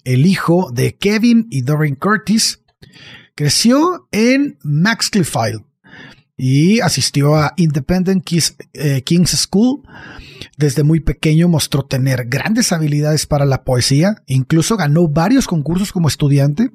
El 0.04 0.26
hijo 0.26 0.70
de 0.72 0.96
Kevin 0.96 1.48
y 1.50 1.62
Doreen 1.62 1.96
Curtis, 1.96 2.63
Creció 3.34 4.08
en 4.12 4.58
Max 4.62 5.10
Maxcliffe 5.12 5.64
y 6.36 6.80
asistió 6.80 7.36
a 7.36 7.52
Independent 7.56 8.24
eh, 8.72 9.02
King's 9.02 9.30
School. 9.30 9.82
Desde 10.56 10.82
muy 10.82 11.00
pequeño 11.00 11.48
mostró 11.48 11.84
tener 11.84 12.26
grandes 12.28 12.72
habilidades 12.72 13.26
para 13.26 13.44
la 13.44 13.64
poesía, 13.64 14.22
incluso 14.26 14.76
ganó 14.76 15.08
varios 15.08 15.46
concursos 15.46 15.92
como 15.92 16.08
estudiante. 16.08 16.70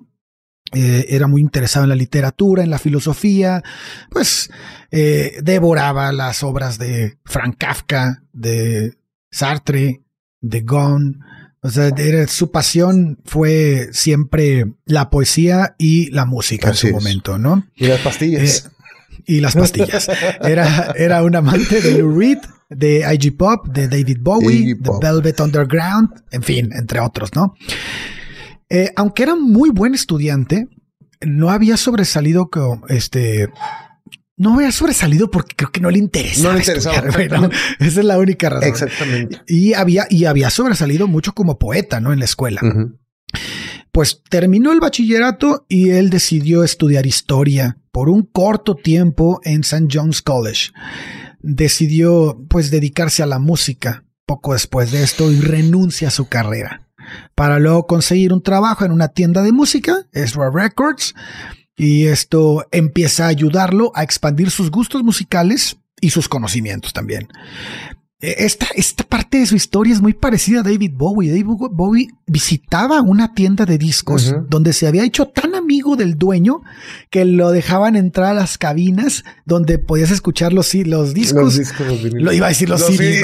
Eh, 0.71 1.07
era 1.09 1.27
muy 1.27 1.41
interesado 1.41 1.85
en 1.85 1.89
la 1.89 1.95
literatura, 1.95 2.61
en 2.61 2.69
la 2.69 2.77
filosofía, 2.77 3.63
pues 4.11 4.51
eh, 4.91 5.39
devoraba 5.41 6.11
las 6.11 6.43
obras 6.43 6.77
de 6.77 7.17
Frank 7.25 7.55
Kafka, 7.57 8.23
de 8.33 8.97
Sartre, 9.31 10.03
de 10.41 10.61
Gon, 10.61 11.21
o 11.61 11.69
sea, 11.69 11.91
su 12.27 12.51
pasión 12.51 13.19
fue 13.25 13.89
siempre 13.91 14.65
la 14.85 15.09
poesía 15.09 15.75
y 15.77 16.09
la 16.11 16.25
música 16.25 16.69
en 16.69 16.75
su 16.75 16.89
momento, 16.89 17.37
¿no? 17.37 17.67
Y 17.75 17.87
las 17.87 17.99
pastillas. 17.99 18.65
Eh, 18.65 18.69
y 19.25 19.39
las 19.41 19.55
pastillas. 19.55 20.09
era, 20.41 20.93
era 20.97 21.21
un 21.23 21.35
amante 21.35 21.81
de 21.81 21.97
Lou 21.97 22.17
Reed, 22.17 22.39
de 22.69 23.05
IG 23.13 23.35
Pop, 23.35 23.67
de 23.67 23.87
David 23.87 24.19
Bowie, 24.21 24.75
de 24.75 24.91
Velvet 25.01 25.39
Underground, 25.39 26.23
en 26.31 26.43
fin, 26.43 26.69
entre 26.73 26.99
otros, 26.99 27.35
¿no? 27.35 27.55
Eh, 28.69 28.91
aunque 28.95 29.23
era 29.23 29.35
muy 29.35 29.71
buen 29.71 29.95
estudiante, 29.95 30.69
no 31.21 31.49
había 31.49 31.75
sobresalido 31.75 32.49
con 32.49 32.83
este 32.87 33.49
no 34.39 34.55
había 34.55 34.71
sobresalido 34.71 35.29
porque 35.29 35.55
creo 35.55 35.71
que 35.71 35.81
no 35.81 35.91
le 35.91 35.99
interesaba. 35.99 36.49
No 36.49 36.53
le 36.53 36.59
interesaba. 36.59 37.07
esa 37.79 37.99
es 37.99 38.05
la 38.05 38.17
única 38.17 38.49
razón. 38.49 38.69
Exactamente. 38.69 39.41
Y 39.47 39.73
había, 39.73 40.07
y 40.09 40.25
había 40.25 40.49
sobresalido 40.49 41.07
mucho 41.07 41.33
como 41.33 41.59
poeta, 41.59 41.99
¿no? 41.99 42.13
En 42.13 42.19
la 42.19 42.25
escuela. 42.25 42.61
Pues 43.91 44.23
terminó 44.29 44.71
el 44.71 44.79
bachillerato 44.79 45.65
y 45.67 45.89
él 45.89 46.09
decidió 46.09 46.63
estudiar 46.63 47.05
historia 47.05 47.77
por 47.91 48.09
un 48.09 48.23
corto 48.23 48.75
tiempo 48.75 49.41
en 49.43 49.59
St. 49.59 49.87
John's 49.91 50.21
College. 50.21 50.71
Decidió 51.41 52.41
pues 52.49 52.71
dedicarse 52.71 53.21
a 53.21 53.25
la 53.25 53.39
música 53.39 54.05
poco 54.25 54.53
después 54.53 54.91
de 54.91 55.03
esto 55.03 55.31
y 55.31 55.41
renuncia 55.41 56.07
a 56.07 56.11
su 56.11 56.29
carrera 56.29 56.89
para 57.35 57.59
luego 57.59 57.87
conseguir 57.87 58.33
un 58.33 58.43
trabajo 58.43 58.85
en 58.85 58.91
una 58.91 59.09
tienda 59.09 59.41
de 59.41 59.51
música, 59.51 60.05
Ezra 60.11 60.49
Records, 60.53 61.15
y 61.79 62.07
esto 62.07 62.67
empieza 62.71 63.25
a 63.25 63.29
ayudarlo 63.29 63.93
a 63.95 64.03
expandir 64.03 64.51
sus 64.51 64.69
gustos 64.69 65.01
musicales 65.01 65.77
y 66.01 66.09
sus 66.09 66.27
conocimientos 66.27 66.91
también. 66.91 67.29
Eh, 68.21 68.35
esta, 68.39 68.67
esta 68.75 69.05
parte 69.05 69.39
de 69.39 69.45
su 69.45 69.55
historia 69.55 69.93
es 69.93 70.01
muy 70.01 70.13
parecida 70.13 70.59
a 70.59 70.63
David 70.63 70.91
Bowie. 70.93 71.29
David 71.29 71.45
Bowie 71.71 72.09
visitaba 72.27 73.01
una 73.01 73.33
tienda 73.33 73.65
de 73.65 73.77
discos 73.77 74.35
donde 74.49 74.73
se 74.73 74.87
había 74.87 75.03
hecho 75.03 75.27
tan 75.27 75.55
amigo 75.55 75.95
del 75.95 76.17
dueño 76.17 76.61
que 77.09 77.23
lo 77.25 77.51
dejaban 77.51 77.95
entrar 77.95 78.31
a 78.31 78.33
las 78.33 78.57
cabinas 78.57 79.23
donde 79.45 79.79
podías 79.79 80.11
escuchar 80.11 80.51
los, 80.51 80.73
los 80.73 81.13
discos. 81.13 81.43
Los 81.43 81.57
discos 81.57 81.87
lo 82.13 82.33
iba 82.33 82.47
a 82.47 82.49
decir 82.49 82.69
los, 82.69 82.85
CDs, 82.85 83.21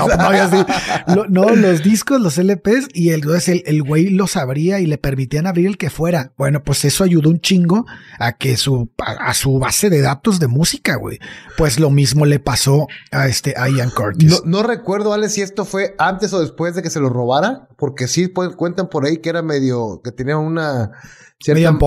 no, 1.08 1.26
no, 1.30 1.56
los 1.56 1.84
discos, 1.84 2.22
los 2.22 2.38
LPs 2.38 2.88
y 2.94 3.10
el, 3.10 3.24
el, 3.48 3.64
el 3.66 3.84
güey 3.84 4.10
los 4.10 4.38
abría 4.38 4.80
y 4.80 4.86
le 4.86 4.98
permitían 4.98 5.46
abrir 5.46 5.68
el 5.68 5.78
que 5.78 5.90
fuera. 5.90 6.32
Bueno, 6.38 6.64
pues 6.64 6.86
eso 6.86 7.04
ayudó 7.04 7.30
un 7.30 7.42
chingo 7.42 7.86
a 8.18 8.34
que 8.38 8.58
su, 8.58 8.90
a, 8.98 9.34
su 9.34 9.60
base 9.60 9.90
de 9.90 10.02
datos 10.02 10.40
de 10.40 10.48
música, 10.48 10.96
güey. 10.96 11.20
Pues 11.58 11.80
lo 11.80 11.90
mismo 11.90 12.26
le 12.26 12.40
pasó 12.40 12.88
a 13.12 13.28
este, 13.28 13.54
a 13.58 13.70
Ian 13.70 13.90
Curtis. 13.90 14.30
No, 14.30 14.38
no 14.46 14.64
recuerdo, 14.64 14.85
Ale, 15.14 15.30
si 15.30 15.42
esto 15.42 15.66
fue 15.66 15.96
antes 15.98 16.34
o 16.34 16.40
después 16.40 16.76
de 16.76 16.82
que 16.82 16.90
se 16.90 17.00
lo 17.00 17.10
robara, 17.10 17.68
porque 17.78 18.08
sí 18.08 18.28
pues, 18.28 18.56
cuentan 18.56 18.90
por 18.90 19.06
ahí 19.06 19.18
que 19.18 19.30
era 19.30 19.42
medio, 19.42 20.02
que 20.04 20.12
tenía 20.12 20.38
una 20.38 20.92
cierta 21.40 21.78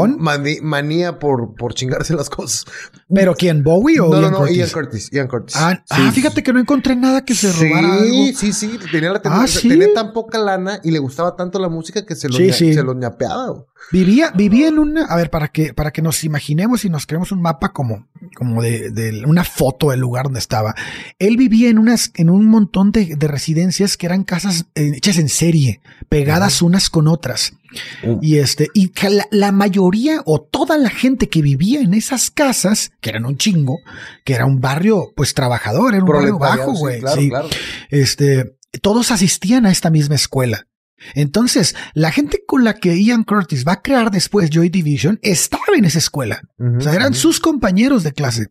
manía 0.63 1.19
por, 1.19 1.55
por 1.55 1.75
chingarse 1.75 2.15
las 2.15 2.31
cosas. 2.31 2.65
¿Pero 3.13 3.35
quién? 3.35 3.63
¿Bowie 3.63 4.01
o 4.01 4.09
no, 4.09 4.21
Ian 4.21 4.33
no, 4.33 4.39
no, 4.41 4.49
Ian 4.49 4.71
Curtis? 4.71 5.11
Ian 5.11 5.29
Curtis. 5.29 5.57
Ah, 5.57 5.83
ah 5.91 6.13
fíjate 6.13 6.43
que 6.43 6.53
no 6.53 6.61
encontré 6.61 6.95
nada 6.97 7.25
que 7.25 7.35
se 7.35 7.53
robara 7.53 7.99
sí, 8.01 8.35
Sí, 8.35 8.53
sí, 8.53 8.79
tenía, 8.91 9.13
la 9.13 9.21
ah, 9.25 9.47
tenía 9.61 9.93
tan 9.95 10.13
poca 10.13 10.39
lana 10.39 10.81
y 10.85 10.91
le 10.91 10.99
gustaba 10.99 11.37
tanto 11.37 11.59
la 11.59 11.69
música 11.69 12.05
que 12.05 12.15
se 12.15 12.29
lo, 12.29 12.37
se 12.37 12.83
lo 12.83 12.95
ñapeaba. 12.95 13.65
Vivía, 13.91 14.33
vivía 14.35 14.69
en 14.69 14.79
una, 14.79 15.05
a 15.05 15.17
ver, 15.17 15.31
para 15.31 15.49
que, 15.49 15.73
para 15.73 15.93
que 15.93 16.03
nos 16.03 16.25
imaginemos 16.25 16.85
y 16.85 16.91
nos 16.91 17.07
creemos 17.07 17.33
un 17.33 17.41
mapa 17.41 17.73
como, 17.73 18.07
como 18.37 18.61
de, 18.61 18.91
de 18.91 19.25
una 19.25 19.45
foto 19.45 19.91
del 19.91 20.01
lugar 20.01 20.25
donde 20.25 20.41
estaba. 20.41 20.75
Él 21.19 21.37
vivía 21.37 21.71
en 21.71 21.79
unas, 21.79 22.11
en 22.15 22.29
un 22.29 22.47
montón 22.47 22.93
de, 22.93 23.17
de 23.17 23.29
residencias 23.29 23.97
que 23.97 24.07
eran 24.07 24.25
casas 24.25 24.67
eh, 24.75 24.93
hechas 24.97 25.19
en 25.19 25.29
serie, 25.29 25.81
pegadas 26.09 26.61
unas 26.61 26.91
con 26.91 27.09
otras. 27.09 27.55
Uh. 28.03 28.19
Y 28.23 28.39
este, 28.39 28.69
y 28.75 28.93
la, 29.09 29.27
la, 29.31 29.53
mayoría 29.53 30.23
o 30.25 30.41
toda 30.41 30.79
la 30.79 30.91
gente 30.91 31.29
que 31.29 31.43
vivía 31.43 31.81
en 31.81 31.95
esas 31.95 32.31
casas, 32.31 32.93
que 33.01 33.11
eran 33.11 33.27
un 33.27 33.37
chingo, 33.37 33.79
que 34.25 34.35
era 34.35 34.47
un 34.47 34.61
barrio, 34.61 35.13
pues 35.17 35.35
trabajador, 35.35 35.95
era 35.95 36.05
un 36.05 36.11
barrio 36.11 36.39
bajo, 36.39 36.73
güey. 36.73 37.01
Sí, 37.15 37.29
claro, 37.29 37.49
Este, 37.91 38.57
todos 38.83 39.11
asistían 39.11 39.67
a 39.67 39.71
esta 39.71 39.91
misma 39.91 40.15
escuela. 40.15 40.67
Entonces, 41.15 41.77
la 41.95 42.11
gente 42.11 42.43
con 42.47 42.65
la 42.65 42.75
que 42.75 43.01
Ian 43.01 43.23
Curtis 43.23 43.65
va 43.67 43.75
a 43.75 43.83
crear 43.83 44.11
después 44.11 44.51
Joy 44.51 44.69
Division 44.69 45.19
estaba 45.23 45.77
en 45.77 45.85
esa 45.85 45.99
escuela. 45.99 46.43
o 46.59 46.81
sea, 46.81 46.95
eran 46.95 47.15
sus 47.15 47.41
compañeros 47.41 48.03
de 48.03 48.13
clase. 48.13 48.49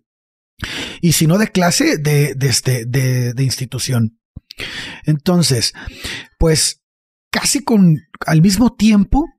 Y 1.02 1.12
si 1.12 1.28
no 1.28 1.38
de 1.38 1.50
clase, 1.50 1.98
de, 1.98 2.34
de, 2.36 2.48
este, 2.48 2.86
de, 2.86 3.34
de 3.34 3.44
institución. 3.44 4.20
Entonces, 5.06 5.74
pues 6.40 6.82
casi 7.40 7.64
con 7.64 8.00
al 8.26 8.42
mismo 8.42 8.74
tiempo 8.74 9.30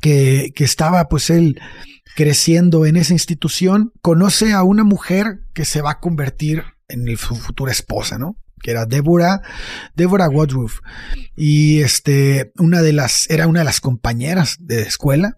que, 0.00 0.52
que 0.54 0.62
estaba 0.62 1.08
pues 1.08 1.30
él 1.30 1.60
creciendo 2.14 2.86
en 2.86 2.96
esa 2.96 3.12
institución, 3.12 3.92
conoce 4.02 4.52
a 4.52 4.62
una 4.62 4.84
mujer 4.84 5.40
que 5.52 5.64
se 5.64 5.82
va 5.82 5.92
a 5.92 6.00
convertir 6.00 6.62
en 6.86 7.16
su 7.16 7.34
futura 7.34 7.72
esposa, 7.72 8.18
¿no? 8.18 8.36
que 8.62 8.70
era 8.70 8.86
Deborah, 8.86 9.42
Deborah 9.96 10.28
Woodruff. 10.28 10.78
Y 11.34 11.80
este, 11.80 12.52
una 12.58 12.82
de 12.82 12.92
las, 12.92 13.28
era 13.28 13.48
una 13.48 13.60
de 13.60 13.64
las 13.64 13.80
compañeras 13.80 14.56
de 14.60 14.82
escuela. 14.82 15.34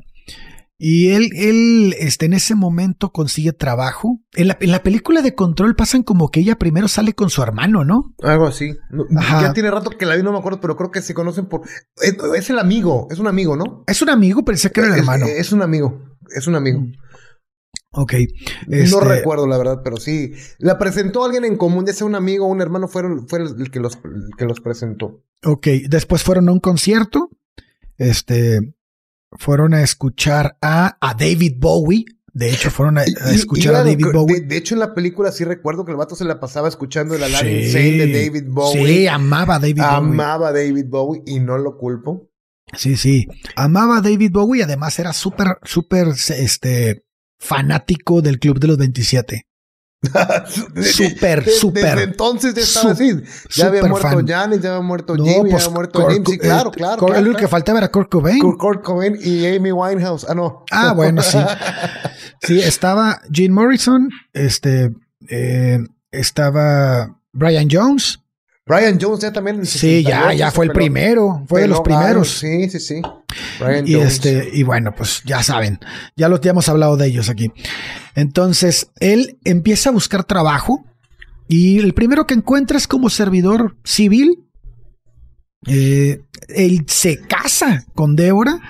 Y 0.87 1.13
él, 1.13 1.31
él, 1.35 1.95
este, 1.99 2.27
en 2.27 2.35
ese 2.35 2.55
momento 2.55 3.11
consigue 3.11 3.55
trabajo. 3.55 4.21
En 4.35 4.49
la, 4.49 4.59
en 4.61 4.71
la, 4.71 4.83
película 4.83 5.23
de 5.23 5.35
Control 5.35 5.75
pasan 5.75 6.03
como 6.03 6.31
que 6.31 6.41
ella 6.41 6.59
primero 6.59 6.89
sale 6.89 7.15
con 7.15 7.31
su 7.31 7.43
hermano, 7.43 7.85
¿no? 7.85 8.15
Algo 8.23 8.47
así. 8.47 8.77
ya 9.19 9.55
tiene 9.55 9.71
rato 9.71 9.89
que 9.89 10.05
la 10.05 10.15
vi, 10.15 10.23
no 10.23 10.31
me 10.31 10.39
acuerdo, 10.39 10.61
pero 10.61 10.77
creo 10.77 10.91
que 10.91 11.01
se 11.01 11.15
conocen 11.15 11.47
por... 11.47 11.63
Es, 12.03 12.51
el 12.51 12.59
amigo, 12.59 13.09
es 13.11 13.19
un 13.19 13.29
amigo, 13.29 13.57
¿no? 13.57 13.83
Es 13.87 14.03
un 14.03 14.11
amigo, 14.11 14.45
pensé 14.45 14.73
que 14.73 14.81
era 14.81 14.93
el 14.93 14.99
hermano. 14.99 15.25
Es, 15.25 15.53
un 15.53 15.63
amigo, 15.63 16.03
es 16.37 16.47
un 16.49 16.55
amigo. 16.55 16.85
Ok. 17.93 18.13
No 18.67 18.77
este, 18.77 19.01
recuerdo 19.01 19.47
la 19.47 19.57
verdad, 19.57 19.81
pero 19.83 19.97
sí. 19.97 20.35
La 20.59 20.79
presentó 20.79 21.25
alguien 21.25 21.47
en 21.47 21.57
común, 21.57 21.87
ya 21.87 21.95
sea 21.95 22.07
un 22.07 22.15
amigo 22.15 22.45
o 22.45 22.51
un 22.51 22.61
hermano, 22.61 22.89
fueron, 22.89 23.27
fue 23.27 23.39
el 23.39 23.71
que 23.71 23.81
los, 23.81 23.95
el 24.05 24.37
que 24.37 24.45
los 24.45 24.61
presentó. 24.61 25.23
Ok, 25.45 25.67
después 25.89 26.23
fueron 26.23 26.51
a 26.51 26.53
un 26.53 26.61
concierto. 26.61 27.31
Este, 27.97 28.75
fueron 29.39 29.75
a 29.75 29.83
escuchar 29.83 30.57
a, 30.63 30.97
a 31.01 31.15
David 31.15 31.55
Bowie. 31.59 32.05
De 32.33 32.51
hecho, 32.51 32.71
fueron 32.71 32.99
a, 32.99 33.05
escuchar 33.05 33.75
y 33.75 33.77
a 33.77 33.85
David 33.85 34.07
Bowie. 34.13 34.41
de 34.41 34.57
hecho, 34.57 34.75
en 34.75 34.81
la 34.81 34.93
película 34.93 35.31
sí 35.31 35.45
recuerdo 35.45 35.85
que 35.85 35.93
el 35.93 35.97
vato 35.97 36.17
se 36.17 36.25
la 36.25 36.41
pasaba 36.41 36.69
escuchando 36.69 37.15
el 37.15 37.23
Sí. 37.23 37.71
Sane 37.71 38.07
de 38.07 38.13
David 38.13 38.45
Bowie. 38.49 38.87
Sí, 38.87 39.07
amaba 39.07 39.57
a 39.57 39.59
David 39.61 39.77
Bowie. 39.83 39.97
Amaba 39.97 40.49
a 40.49 40.53
David 40.53 40.87
Bowie 40.89 41.23
y 41.27 41.39
no 41.39 41.59
lo 41.59 41.79
culpo. 41.79 42.29
Sí, 42.77 42.97
sí. 42.97 43.29
Amaba 43.55 43.99
a 43.99 44.01
David 44.01 44.33
Bowie 44.33 44.61
y 44.61 44.63
además 44.63 44.99
era 44.99 45.13
súper, 45.13 45.59
súper, 45.63 46.09
este, 46.09 47.05
fanático 47.39 48.21
del 48.21 48.41
Club 48.41 48.59
de 48.59 48.67
los 48.67 48.79
27. 48.79 49.47
Súper, 50.83 51.49
súper. 51.49 51.85
Desde 51.85 52.03
entonces 52.05 52.55
ya 52.55 52.63
estaba 52.63 52.93
así. 52.93 53.13
Ya 53.55 53.67
había 53.67 53.83
muerto 53.85 54.09
fan. 54.09 54.27
Janis, 54.27 54.61
ya 54.61 54.71
había 54.71 54.83
muerto 54.87 55.17
No, 55.17 55.25
Jimmy, 55.25 55.51
ya 55.51 55.57
pues, 55.57 55.65
había 55.65 55.75
muerto 55.75 55.99
Kurt- 56.01 56.13
James. 56.13 56.29
Sí, 56.31 56.39
claro, 56.39 56.71
eh, 56.71 56.77
claro. 56.77 56.99
Claro, 56.99 57.15
El 57.15 57.21
único 57.25 57.33
que 57.33 57.39
claro. 57.41 57.49
faltaba 57.51 57.79
era 57.79 57.89
Kurt 57.91 58.11
Cobain. 58.11 58.39
Kurt, 58.41 58.59
Kurt 58.59 58.83
Cobain 58.85 59.19
y 59.21 59.47
Amy 59.47 59.73
Winehouse. 59.73 60.27
Ah, 60.29 60.35
no. 60.35 60.65
Ah, 60.71 60.93
bueno, 60.93 61.23
sí. 61.23 61.39
Sí, 62.43 62.61
estaba 62.61 63.23
Gene 63.33 63.55
Morrison, 63.55 64.11
este, 64.35 64.93
eh, 65.31 65.79
estaba 66.11 67.19
Brian 67.33 67.69
Jones. 67.71 68.21
Brian 68.67 68.99
Jones 69.01 69.21
ya 69.21 69.33
también. 69.33 69.57
en 69.57 69.67
Sí, 69.67 70.03
ya, 70.03 70.31
68 70.33 70.39
ya 70.39 70.51
fue 70.51 70.65
el 70.65 70.71
peló- 70.71 70.75
primero, 70.75 71.45
fue 71.49 71.61
de 71.63 71.69
los 71.69 71.81
primeros. 71.81 72.29
Sí, 72.39 72.71
sí, 72.71 72.81
sí. 72.81 73.03
Brian 73.61 73.87
Y 73.87 73.95
Jones. 73.95 74.13
este, 74.15 74.49
y 74.53 74.63
bueno, 74.63 74.95
pues 74.97 75.23
ya 75.27 75.43
saben, 75.43 75.79
ya 76.17 76.29
los 76.29 76.41
ya 76.41 76.51
hemos 76.53 76.69
hablado 76.69 76.97
de 76.97 77.07
ellos 77.07 77.29
aquí. 77.29 77.53
Entonces, 78.15 78.91
él 79.01 79.39
empieza 79.45 79.91
a 79.91 79.93
buscar 79.93 80.25
trabajo 80.25 80.85
y 81.47 81.79
el 81.79 81.93
primero 81.95 82.27
que 82.27 82.35
encuentra 82.35 82.79
es 82.79 82.89
como 82.89 83.11
servidor 83.11 83.77
civil. 83.85 84.45
Eh, 85.67 86.23
él 86.49 86.85
se 86.89 87.19
casa 87.21 87.85
con 87.95 88.17
Débora 88.17 88.61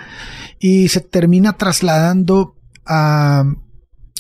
y 0.59 0.89
se 0.89 1.01
termina 1.01 1.53
trasladando 1.55 2.57
a, 2.87 3.45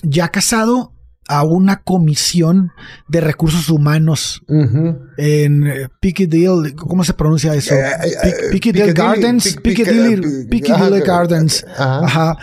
ya 0.02 0.28
casado 0.28 0.92
a 1.28 1.42
una 1.44 1.82
comisión 1.82 2.72
de 3.08 3.20
recursos 3.20 3.68
humanos 3.70 4.42
en 5.16 5.66
eh, 5.66 5.88
Piccadilly, 6.00 6.74
¿cómo 6.74 7.02
se 7.04 7.14
pronuncia 7.14 7.54
eso? 7.54 7.74
Piccadilly 8.50 8.50
Piccadilly, 8.52 8.92
Gardens, 8.92 9.56
Pic- 9.56 10.48
Piccadilly, 10.50 11.00
Gardens. 11.00 11.64
ajá. 11.78 12.04
Ajá. 12.04 12.38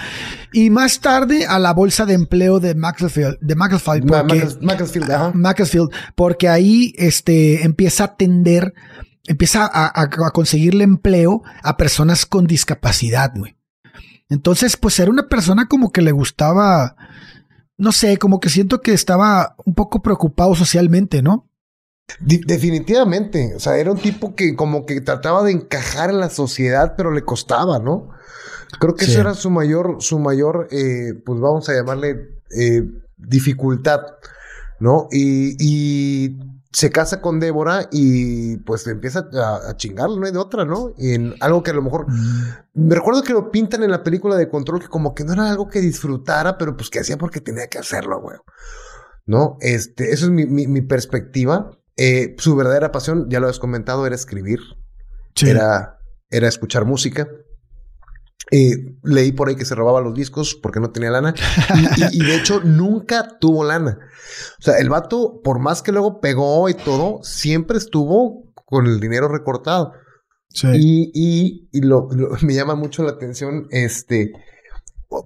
Y 0.54 0.70
más 0.70 1.00
tarde 1.00 1.46
a 1.46 1.60
la 1.60 1.74
bolsa 1.74 2.06
de 2.06 2.14
empleo 2.14 2.60
de 2.60 2.76
Macclesfield, 2.76 3.38
de 3.40 3.56
Macclesfield, 3.56 4.10
Ma- 4.10 4.22
porque, 4.28 4.48
Macclesfield. 4.62 5.34
Macclesfield, 5.34 5.90
porque 6.16 6.50
ahí 6.50 6.94
este, 6.98 7.64
empieza 7.64 8.04
a 8.04 8.08
atender, 8.08 8.74
empieza 9.28 9.64
a, 9.66 9.86
a- 9.86 10.10
a 10.28 10.32
conseguirle 10.32 10.84
empleo 10.84 11.42
a 11.64 11.78
personas 11.78 12.26
con 12.26 12.48
discapacidad, 12.48 13.32
güey. 13.36 13.56
Entonces, 14.30 14.78
pues 14.78 14.98
era 15.00 15.12
una 15.12 15.28
persona 15.28 15.68
como 15.68 15.92
que 15.92 16.02
le 16.02 16.12
gustaba, 16.14 16.96
no 17.82 17.92
sé, 17.92 18.18
como 18.18 18.40
que 18.40 18.50
siento 18.50 18.80
que 18.82 18.94
estaba 18.94 19.56
un 19.66 19.74
poco 19.74 20.04
preocupado 20.04 20.54
socialmente, 20.54 21.24
¿no? 21.24 21.50
Definitivamente. 22.20 23.56
O 23.56 23.60
sea, 23.60 23.78
era 23.78 23.92
un 23.92 23.98
tipo 23.98 24.36
que 24.36 24.56
como 24.56 24.86
que 24.86 25.02
trataba 25.02 25.44
de 25.44 25.52
encajar 25.54 26.12
en 26.12 26.20
la 26.20 26.30
sociedad, 26.30 26.94
pero 26.96 27.12
le 27.12 27.24
costaba, 27.24 27.80
¿no? 27.80 28.10
Creo 28.80 28.94
que 28.96 29.06
Sí. 29.06 29.12
eso 29.12 29.22
era 29.22 29.34
su 29.34 29.50
mayor, 29.50 29.98
su 30.00 30.20
mayor, 30.20 30.68
eh, 30.72 31.14
pues 31.26 31.40
vamos 31.40 31.68
a 31.70 31.74
llamarle 31.74 32.38
eh, 32.56 32.84
dificultad, 33.18 34.02
¿no? 34.80 35.08
Y, 35.12 35.56
y 35.60 36.38
se 36.74 36.90
casa 36.90 37.20
con 37.22 37.40
Débora 37.40 37.90
y 37.92 38.58
pues 38.58 38.88
empieza 38.88 39.28
a, 39.34 39.70
a 39.72 39.78
chingarle, 39.78 40.20
no 40.20 40.26
hay 40.26 40.32
de 40.32 40.38
otra, 40.38 40.64
¿no? 40.66 40.94
Y 40.98 41.14
en 41.16 41.36
algo 41.42 41.64
que 41.64 41.72
a 41.72 41.74
lo 41.74 41.82
mejor 41.82 42.06
me 42.74 42.96
recuerdo 42.96 43.24
que 43.24 43.34
lo 43.34 43.52
pintan 43.52 43.84
en 43.84 43.92
la 43.92 44.04
película 44.04 44.36
de 44.38 44.48
Control 44.50 44.80
que 44.80 44.88
como 44.88 45.14
que 45.14 45.24
no 45.26 45.34
era 45.34 45.50
algo 45.50 45.68
que 45.68 45.82
disfrutara, 45.82 46.58
pero 46.58 46.78
pues 46.78 46.90
que 46.90 47.00
hacía 47.00 47.18
porque 47.18 47.42
tenía 47.42 47.68
que 47.68 47.78
hacerlo, 47.80 48.22
güey. 48.22 48.38
¿No? 49.26 49.58
Este, 49.62 50.12
eso 50.14 50.26
es 50.26 50.32
mi, 50.32 50.46
mi- 50.46 50.68
mi 50.68 50.82
perspectiva. 50.82 51.72
Eh, 51.98 52.36
su 52.40 52.56
verdadera 52.56 52.92
pasión, 52.92 53.30
ya 53.30 53.40
lo 53.40 53.48
has 53.50 53.60
comentado, 53.60 54.06
era 54.08 54.16
escribir, 54.16 54.60
Sí. 55.36 55.50
era, 55.50 56.00
era 56.30 56.48
escuchar 56.48 56.86
música. 56.86 57.28
Eh, 58.50 58.96
leí 59.04 59.32
por 59.32 59.48
ahí 59.50 59.56
que 59.56 59.66
se 59.66 59.76
robaba 59.76 60.02
los 60.02 60.14
discos 60.14 60.56
porque 60.56 60.80
no 60.80 60.92
tenía 60.92 61.12
lana. 61.12 61.34
Y, 61.76 62.18
y- 62.18 62.22
y 62.22 62.26
de 62.26 62.36
hecho 62.36 62.60
nunca 62.64 63.38
tuvo 63.40 63.64
lana. 63.64 64.00
O 64.60 64.62
sea, 64.62 64.78
el 64.80 64.90
vato, 64.90 65.42
por 65.44 65.60
más 65.60 65.82
que 65.82 65.92
luego 65.92 66.20
pegó 66.20 66.68
y 66.70 66.74
todo, 66.74 67.20
siempre 67.24 67.78
estuvo 67.78 68.52
con 68.66 68.88
el 68.88 69.00
dinero 69.00 69.28
recortado. 69.28 69.94
Sí. 70.50 70.68
Y, 70.74 71.12
y, 71.14 71.70
y 71.72 71.82
lo, 71.82 72.10
lo- 72.12 72.30
me 72.42 72.54
llama 72.54 72.76
mucho 72.76 73.04
la 73.04 73.12
atención, 73.12 73.68
este, 73.70 74.32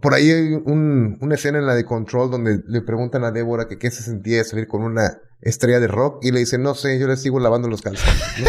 por 0.02 0.14
ahí 0.14 0.30
hay 0.30 0.54
un- 0.54 1.18
una 1.22 1.36
escena 1.36 1.58
en 1.60 1.66
la 1.66 1.74
de 1.76 1.86
Control 1.86 2.30
donde 2.30 2.62
le 2.68 2.82
preguntan 2.82 3.24
a 3.24 3.32
Débora 3.32 3.68
que 3.68 3.78
qué 3.80 3.90
se 3.92 4.04
sentía 4.04 4.38
de 4.38 4.44
salir 4.44 4.68
con 4.68 4.84
una 4.84 5.20
estrella 5.42 5.80
de 5.80 5.88
rock 5.88 6.24
y 6.24 6.32
le 6.32 6.40
dice, 6.40 6.58
no 6.58 6.76
sé, 6.76 7.00
yo 7.00 7.08
le 7.08 7.18
sigo 7.18 7.40
lavando 7.40 7.68
los 7.70 7.82
calzones. 7.82 8.16
¿no? 8.40 8.46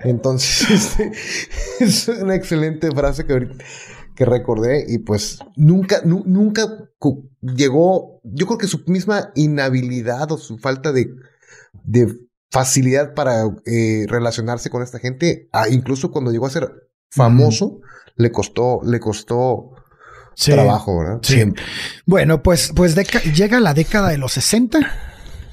Entonces, 0.10 0.70
este, 1.00 1.12
es 1.84 2.08
una 2.08 2.34
excelente 2.34 2.90
frase 2.92 3.24
que 3.26 3.32
ahorita 3.32 3.54
que 4.16 4.24
recordé 4.24 4.84
y 4.88 4.98
pues 4.98 5.38
nunca, 5.56 6.00
nu- 6.04 6.24
nunca 6.26 6.66
llegó, 7.40 8.20
yo 8.24 8.46
creo 8.46 8.58
que 8.58 8.66
su 8.66 8.82
misma 8.86 9.30
inhabilidad 9.34 10.32
o 10.32 10.38
su 10.38 10.58
falta 10.58 10.90
de, 10.92 11.10
de 11.84 12.12
facilidad 12.50 13.14
para 13.14 13.44
eh, 13.66 14.06
relacionarse 14.08 14.70
con 14.70 14.82
esta 14.82 14.98
gente, 14.98 15.48
ah, 15.52 15.68
incluso 15.68 16.10
cuando 16.10 16.32
llegó 16.32 16.46
a 16.46 16.50
ser 16.50 16.68
famoso, 17.10 17.80
le 18.16 18.32
costó, 18.32 18.80
le 18.84 18.98
costó 18.98 19.72
Sí. 20.34 20.52
trabajo, 20.52 20.98
¿verdad? 20.98 21.18
Sí. 21.22 21.34
Siempre. 21.34 21.62
Bueno, 22.04 22.42
pues, 22.42 22.70
pues 22.74 22.94
llega 23.34 23.58
la 23.60 23.72
década 23.72 24.10
de 24.10 24.18
los 24.18 24.32
60. 24.32 24.78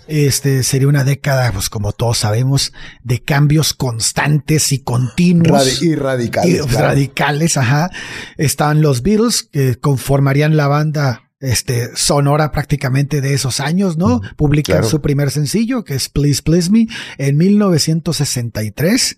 Este 0.07 0.63
sería 0.63 0.87
una 0.87 1.03
década, 1.03 1.51
pues 1.51 1.69
como 1.69 1.91
todos 1.93 2.17
sabemos, 2.19 2.73
de 3.03 3.21
cambios 3.21 3.73
constantes 3.73 4.71
y 4.71 4.79
continuos. 4.79 5.65
Radi- 5.81 5.81
y 5.81 5.95
radicales. 5.95 6.53
y 6.65 6.67
claro. 6.67 6.87
radicales, 6.87 7.57
ajá. 7.57 7.89
Están 8.37 8.81
los 8.81 9.01
Beatles, 9.01 9.43
que 9.43 9.75
conformarían 9.75 10.57
la 10.57 10.67
banda 10.67 11.29
este, 11.39 11.95
sonora 11.95 12.51
prácticamente 12.51 13.19
de 13.21 13.33
esos 13.33 13.59
años, 13.59 13.97
¿no? 13.97 14.21
Publican 14.37 14.75
claro. 14.77 14.87
su 14.89 15.01
primer 15.01 15.29
sencillo, 15.31 15.83
que 15.83 15.95
es 15.95 16.09
Please 16.09 16.41
Please 16.41 16.69
Me, 16.71 16.87
en 17.17 17.37
1963. 17.37 19.17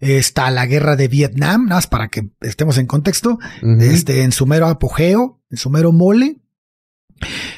Está 0.00 0.50
la 0.50 0.64
guerra 0.66 0.96
de 0.96 1.08
Vietnam, 1.08 1.66
nada 1.66 1.76
más 1.76 1.86
para 1.86 2.08
que 2.08 2.30
estemos 2.40 2.78
en 2.78 2.86
contexto 2.86 3.38
este, 3.80 4.22
en 4.22 4.32
su 4.32 4.46
mero 4.46 4.66
apogeo, 4.68 5.42
en 5.50 5.58
su 5.58 5.68
mero 5.70 5.92
mole. 5.92 6.36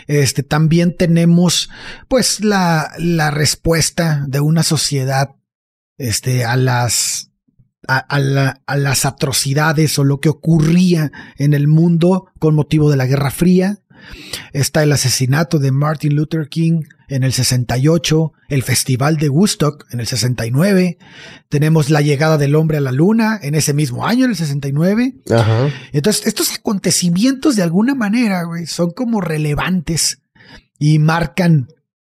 Este, 0.06 0.42
también 0.42 0.96
tenemos, 0.96 1.70
pues, 2.08 2.40
la, 2.44 2.92
la 2.98 3.30
respuesta 3.30 4.24
de 4.28 4.40
una 4.40 4.62
sociedad, 4.62 5.30
este, 5.98 6.44
a 6.44 6.56
las, 6.56 7.30
a, 7.88 7.98
a 7.98 8.18
la- 8.18 8.62
a 8.66 8.76
las 8.76 9.04
atrocidades 9.04 9.98
o 9.98 10.04
lo 10.04 10.20
que 10.20 10.28
ocurría 10.28 11.10
en 11.38 11.54
el 11.54 11.68
mundo 11.68 12.26
con 12.38 12.54
motivo 12.54 12.90
de 12.90 12.96
la 12.96 13.06
Guerra 13.06 13.30
Fría. 13.30 13.78
Está 14.52 14.82
el 14.82 14.92
asesinato 14.92 15.58
de 15.58 15.72
Martin 15.72 16.14
Luther 16.14 16.48
King 16.48 16.82
en 17.08 17.22
el 17.22 17.32
68, 17.32 18.32
el 18.48 18.62
Festival 18.62 19.16
de 19.16 19.28
Woodstock 19.28 19.86
en 19.92 20.00
el 20.00 20.06
69, 20.06 20.98
tenemos 21.48 21.90
la 21.90 22.00
llegada 22.00 22.38
del 22.38 22.54
hombre 22.54 22.78
a 22.78 22.80
la 22.80 22.92
luna 22.92 23.38
en 23.42 23.54
ese 23.54 23.74
mismo 23.74 24.06
año, 24.06 24.24
en 24.24 24.32
el 24.32 24.36
69. 24.36 25.14
Ajá. 25.30 25.68
Entonces, 25.92 26.26
estos 26.26 26.54
acontecimientos 26.54 27.56
de 27.56 27.62
alguna 27.62 27.94
manera, 27.94 28.42
güey, 28.44 28.66
son 28.66 28.90
como 28.90 29.20
relevantes 29.20 30.20
y 30.78 30.98
marcan, 30.98 31.68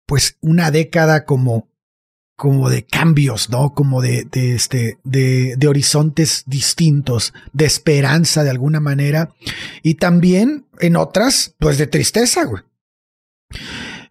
pues, 0.06 0.36
una 0.40 0.70
década 0.70 1.24
como, 1.24 1.68
como 2.36 2.68
de 2.68 2.84
cambios, 2.84 3.50
¿no? 3.50 3.74
Como 3.74 4.02
de, 4.02 4.26
de 4.30 4.54
este, 4.54 4.98
de, 5.04 5.54
de 5.56 5.68
horizontes 5.68 6.44
distintos, 6.46 7.32
de 7.52 7.66
esperanza 7.66 8.42
de 8.42 8.50
alguna 8.50 8.80
manera. 8.80 9.30
Y 9.82 9.94
también 9.94 10.66
en 10.80 10.96
otras, 10.96 11.54
pues, 11.58 11.78
de 11.78 11.86
tristeza, 11.86 12.44
güey. 12.44 12.62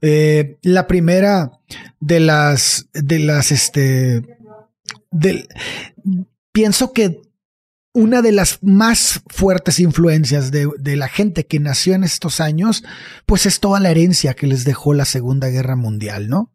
Eh, 0.01 0.57
la 0.61 0.87
primera 0.87 1.51
de 1.99 2.19
las, 2.19 2.87
de 2.93 3.19
las, 3.19 3.51
este, 3.51 4.37
del, 5.11 5.47
pienso 6.51 6.93
que 6.93 7.21
una 7.93 8.21
de 8.21 8.31
las 8.31 8.59
más 8.61 9.21
fuertes 9.27 9.79
influencias 9.79 10.51
de, 10.51 10.69
de, 10.79 10.95
la 10.95 11.09
gente 11.09 11.47
que 11.47 11.59
nació 11.59 11.95
en 11.95 12.03
estos 12.03 12.39
años, 12.39 12.83
pues 13.25 13.45
es 13.45 13.59
toda 13.59 13.79
la 13.79 13.91
herencia 13.91 14.35
que 14.35 14.47
les 14.47 14.63
dejó 14.63 14.93
la 14.93 15.05
Segunda 15.05 15.49
Guerra 15.49 15.75
Mundial, 15.75 16.29
¿no? 16.29 16.53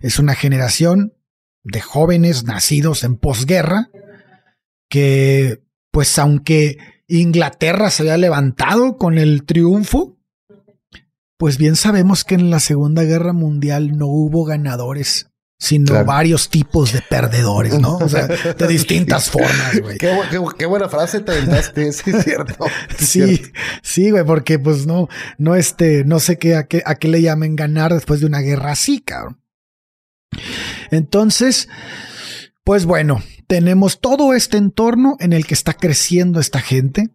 Es 0.00 0.18
una 0.18 0.34
generación 0.34 1.14
de 1.62 1.80
jóvenes 1.80 2.44
nacidos 2.44 3.04
en 3.04 3.16
posguerra 3.16 3.90
que, 4.88 5.62
pues 5.90 6.18
aunque 6.18 6.78
Inglaterra 7.06 7.90
se 7.90 8.02
había 8.02 8.16
levantado 8.16 8.96
con 8.96 9.18
el 9.18 9.44
triunfo, 9.44 10.19
pues 11.40 11.56
bien 11.56 11.74
sabemos 11.74 12.22
que 12.22 12.34
en 12.34 12.50
la 12.50 12.60
Segunda 12.60 13.02
Guerra 13.02 13.32
Mundial 13.32 13.96
no 13.96 14.08
hubo 14.08 14.44
ganadores 14.44 15.30
sino 15.58 16.04
varios 16.04 16.50
tipos 16.50 16.92
de 16.92 17.00
perdedores, 17.00 17.78
¿no? 17.80 17.96
O 17.96 18.08
sea, 18.10 18.26
de 18.26 18.66
distintas 18.66 19.30
formas, 19.30 19.80
güey. 19.80 19.96
Qué, 19.96 20.66
buena 20.66 20.90
frase 20.90 21.20
te 21.20 21.38
inventaste, 21.38 21.92
sí 21.92 22.10
es 22.10 22.24
cierto. 22.24 22.66
sí, 22.98 23.42
sí, 23.82 24.10
güey, 24.10 24.24
porque 24.24 24.58
pues 24.58 24.86
no, 24.86 25.08
no 25.38 25.54
este, 25.54 26.04
no 26.04 26.20
sé 26.20 26.38
qué 26.38 26.56
a, 26.56 26.66
qué, 26.66 26.82
a 26.84 26.96
qué 26.96 27.08
le 27.08 27.22
llamen 27.22 27.56
ganar 27.56 27.94
después 27.94 28.20
de 28.20 28.26
una 28.26 28.40
guerra 28.40 28.72
así, 28.72 29.00
cabrón. 29.00 29.42
Entonces, 30.90 31.70
pues 32.64 32.84
bueno, 32.84 33.22
tenemos 33.46 34.00
todo 34.00 34.34
este 34.34 34.58
entorno 34.58 35.16
en 35.20 35.32
el 35.32 35.46
que 35.46 35.54
está 35.54 35.72
creciendo 35.72 36.38
esta 36.38 36.60
gente. 36.60 37.08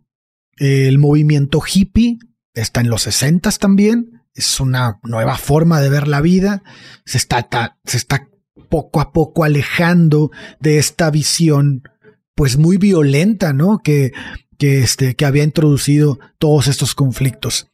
El 0.57 0.97
movimiento 0.97 1.61
hippie 1.61 2.17
está 2.55 2.81
en 2.81 2.89
los 2.89 3.03
60 3.03 3.51
también. 3.51 4.14
Es 4.35 4.59
una 4.59 4.99
nueva 5.03 5.37
forma 5.37 5.81
de 5.81 5.89
ver 5.89 6.07
la 6.07 6.21
vida. 6.21 6.61
Se 7.05 7.17
está, 7.17 7.47
se 7.85 7.97
está 7.97 8.29
poco 8.69 8.99
a 8.99 9.11
poco 9.11 9.43
alejando 9.43 10.31
de 10.59 10.77
esta 10.77 11.09
visión, 11.09 11.83
pues 12.35 12.57
muy 12.57 12.77
violenta, 12.77 13.53
¿no? 13.53 13.79
Que, 13.79 14.11
que, 14.57 14.79
este, 14.79 15.15
que 15.15 15.25
había 15.25 15.43
introducido 15.43 16.19
todos 16.37 16.67
estos 16.67 16.93
conflictos. 16.93 17.71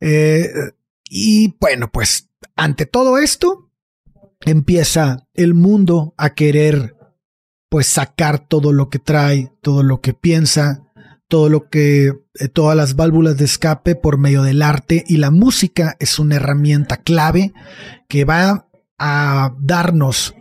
Eh, 0.00 0.48
y 1.04 1.56
bueno, 1.60 1.90
pues 1.92 2.30
ante 2.56 2.86
todo 2.86 3.18
esto, 3.18 3.70
empieza 4.40 5.28
el 5.34 5.54
mundo 5.54 6.14
a 6.16 6.34
querer, 6.34 6.96
pues 7.68 7.86
sacar 7.86 8.46
todo 8.46 8.72
lo 8.72 8.88
que 8.88 8.98
trae, 8.98 9.52
todo 9.60 9.82
lo 9.82 10.00
que 10.00 10.14
piensa, 10.14 10.89
todo 11.30 11.48
lo 11.48 11.70
que, 11.70 12.08
eh, 12.08 12.48
todas 12.52 12.76
las 12.76 12.96
válvulas 12.96 13.38
de 13.38 13.44
escape 13.46 13.94
por 13.94 14.18
medio 14.18 14.42
del 14.42 14.60
arte 14.60 15.04
y 15.06 15.16
la 15.16 15.30
música 15.30 15.96
es 16.00 16.18
una 16.18 16.36
herramienta 16.36 16.98
clave 16.98 17.54
que 18.08 18.24
va 18.24 18.68
a 18.98 19.54
darnos, 19.60 20.34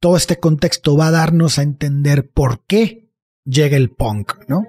todo 0.00 0.16
este 0.16 0.40
contexto 0.40 0.96
va 0.96 1.08
a 1.08 1.12
darnos 1.12 1.58
a 1.58 1.62
entender 1.62 2.30
por 2.30 2.64
qué 2.66 3.12
llega 3.44 3.76
el 3.76 3.90
punk, 3.90 4.32
¿no? 4.48 4.64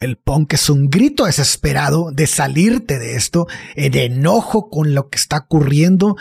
El 0.00 0.16
punk 0.16 0.54
es 0.54 0.68
un 0.68 0.90
grito 0.90 1.24
desesperado 1.24 2.10
de 2.10 2.26
salirte 2.26 2.98
de 2.98 3.14
esto, 3.14 3.46
eh, 3.76 3.90
de 3.90 4.06
enojo 4.06 4.68
con 4.70 4.94
lo 4.94 5.08
que 5.08 5.18
está 5.18 5.38
ocurriendo, 5.38 6.16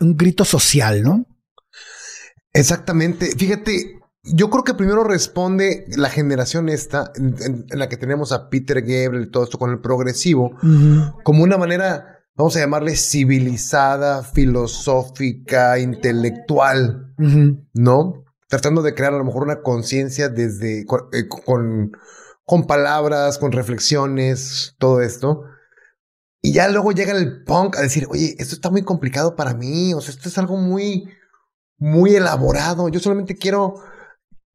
un 0.00 0.16
grito 0.16 0.44
social, 0.46 1.02
¿no? 1.02 1.26
Exactamente. 2.52 3.36
Fíjate, 3.36 3.99
yo 4.22 4.50
creo 4.50 4.64
que 4.64 4.74
primero 4.74 5.04
responde 5.04 5.86
la 5.96 6.10
generación 6.10 6.68
esta, 6.68 7.12
en, 7.16 7.66
la 7.70 7.88
que 7.88 7.96
tenemos 7.96 8.32
a 8.32 8.50
Peter 8.50 8.80
Gabriel 8.82 9.24
y 9.24 9.30
todo 9.30 9.44
esto 9.44 9.58
con 9.58 9.70
el 9.70 9.80
progresivo, 9.80 10.56
como 11.24 11.42
una 11.42 11.56
manera 11.56 12.20
vamos 12.40 12.56
a 12.56 12.60
llamarle 12.60 12.96
civilizada, 12.96 14.22
filosófica, 14.22 15.78
intelectual, 15.78 17.14
¿no? 17.74 18.24
Tratando 18.48 18.82
de 18.82 18.94
crear 18.94 19.14
a 19.14 19.18
lo 19.18 19.24
mejor 19.24 19.42
una 19.42 19.62
conciencia 19.62 20.28
desde 20.28 20.80
eh, 20.80 21.28
con, 21.28 21.92
con, 22.44 22.66
palabras, 22.66 23.38
con 23.38 23.52
reflexiones, 23.52 24.74
todo 24.78 25.02
esto. 25.02 25.44
Y 26.42 26.52
ya 26.52 26.68
luego 26.68 26.92
llega 26.92 27.12
el 27.12 27.44
punk 27.44 27.76
a 27.76 27.82
decir, 27.82 28.06
oye, 28.08 28.34
esto 28.38 28.54
está 28.54 28.70
muy 28.70 28.82
complicado 28.82 29.36
para 29.36 29.54
mí, 29.54 29.92
o 29.92 30.00
sea, 30.00 30.14
esto 30.14 30.28
es 30.28 30.38
algo 30.38 30.56
muy, 30.56 31.10
muy 31.76 32.14
elaborado. 32.14 32.88
Yo 32.88 33.00
solamente 33.00 33.36
quiero, 33.36 33.74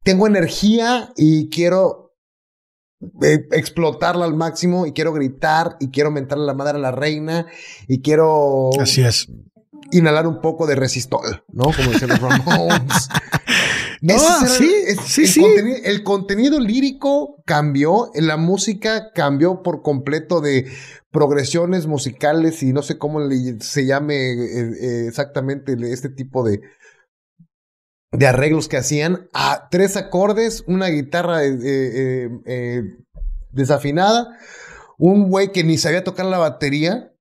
tengo 0.06 0.28
energía 0.28 1.12
y 1.18 1.50
quiero 1.50 2.16
eh, 3.24 3.48
explotarla 3.52 4.24
al 4.24 4.36
máximo 4.36 4.86
y 4.86 4.94
quiero 4.94 5.12
gritar 5.12 5.78
y 5.80 5.90
quiero 5.90 6.12
mentarle 6.12 6.46
la 6.46 6.54
madre 6.54 6.78
a 6.78 6.82
la 6.82 6.92
reina 6.92 7.48
y 7.88 8.02
quiero. 8.02 8.70
Así 8.80 9.02
es. 9.02 9.28
Inhalar 9.92 10.28
un 10.28 10.42
poco 10.42 10.68
de 10.68 10.76
resistol, 10.76 11.44
¿no? 11.52 11.66
Como 11.66 11.92
dicen 11.92 12.10
los 12.10 12.20
Ramones. 12.20 13.10
no, 14.02 14.20
sí, 14.48 14.68
sí, 14.98 15.24
el, 15.24 15.28
sí. 15.28 15.42
Contenido, 15.42 15.78
el 15.84 16.04
contenido 16.04 16.60
lírico 16.60 17.44
cambió, 17.46 18.12
la 18.16 18.38
música 18.38 19.12
cambió 19.12 19.64
por 19.64 19.82
completo 19.82 20.40
de 20.40 20.72
progresiones 21.12 21.88
musicales 21.88 22.62
y 22.62 22.74
no 22.74 22.82
sé 22.84 22.98
cómo 22.98 23.20
se 23.60 23.86
llame 23.86 24.34
eh, 24.34 24.72
eh, 24.82 25.06
exactamente 25.08 25.76
este 25.92 26.10
tipo 26.10 26.44
de, 26.44 26.62
de 28.18 28.28
arreglos 28.28 28.68
que 28.68 28.78
hacían 28.78 29.30
a 29.34 29.68
tres 29.70 29.98
acordes, 29.98 30.64
una 30.68 30.88
guitarra 30.88 31.44
eh, 31.44 31.58
eh, 31.64 32.30
eh, 32.46 32.84
desafinada, 33.52 34.38
un 34.98 35.30
güey 35.30 35.52
que 35.52 35.64
ni 35.64 35.78
sabía 35.78 36.04
tocar 36.04 36.26
la 36.26 36.38
batería 36.38 37.12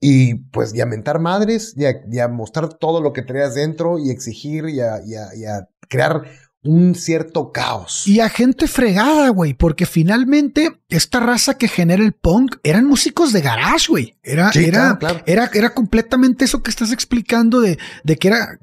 y 0.00 0.34
pues 0.34 0.72
ya 0.72 0.86
mentar 0.86 1.18
madres, 1.18 1.74
ya, 1.76 2.28
mostrar 2.28 2.74
todo 2.74 3.00
lo 3.00 3.12
que 3.12 3.22
traías 3.22 3.54
dentro 3.54 3.98
y 3.98 4.10
exigir 4.10 4.68
y 4.68 4.80
a, 4.80 5.00
y 5.04 5.44
a 5.44 5.68
crear 5.88 6.24
un 6.64 6.94
cierto 6.94 7.52
caos. 7.52 8.06
Y 8.06 8.20
a 8.20 8.28
gente 8.28 8.66
fregada, 8.66 9.28
güey, 9.28 9.54
porque 9.54 9.86
finalmente 9.86 10.80
esta 10.88 11.20
raza 11.20 11.58
que 11.58 11.68
genera 11.68 12.02
el 12.02 12.12
punk 12.12 12.56
eran 12.62 12.86
músicos 12.86 13.32
de 13.32 13.40
garage, 13.40 13.86
güey. 13.88 14.16
Era, 14.22 14.50
era, 14.54 14.98
era, 15.26 15.50
era 15.52 15.74
completamente 15.74 16.44
eso 16.44 16.62
que 16.62 16.70
estás 16.70 16.92
explicando 16.92 17.60
de, 17.60 17.78
de 18.04 18.16
que 18.16 18.28
era 18.28 18.58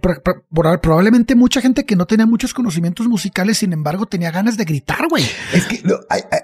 probablemente 0.81 1.35
mucha 1.35 1.61
gente 1.61 1.85
que 1.85 1.95
no 1.95 2.05
tenía 2.07 2.25
muchos 2.25 2.53
conocimientos 2.53 3.07
musicales, 3.07 3.59
sin 3.59 3.73
embargo, 3.73 4.05
tenía 4.05 4.31
ganas 4.31 4.57
de 4.57 4.65
gritar, 4.65 5.07
güey. 5.09 5.23
Es 5.53 5.65
que 5.65 5.83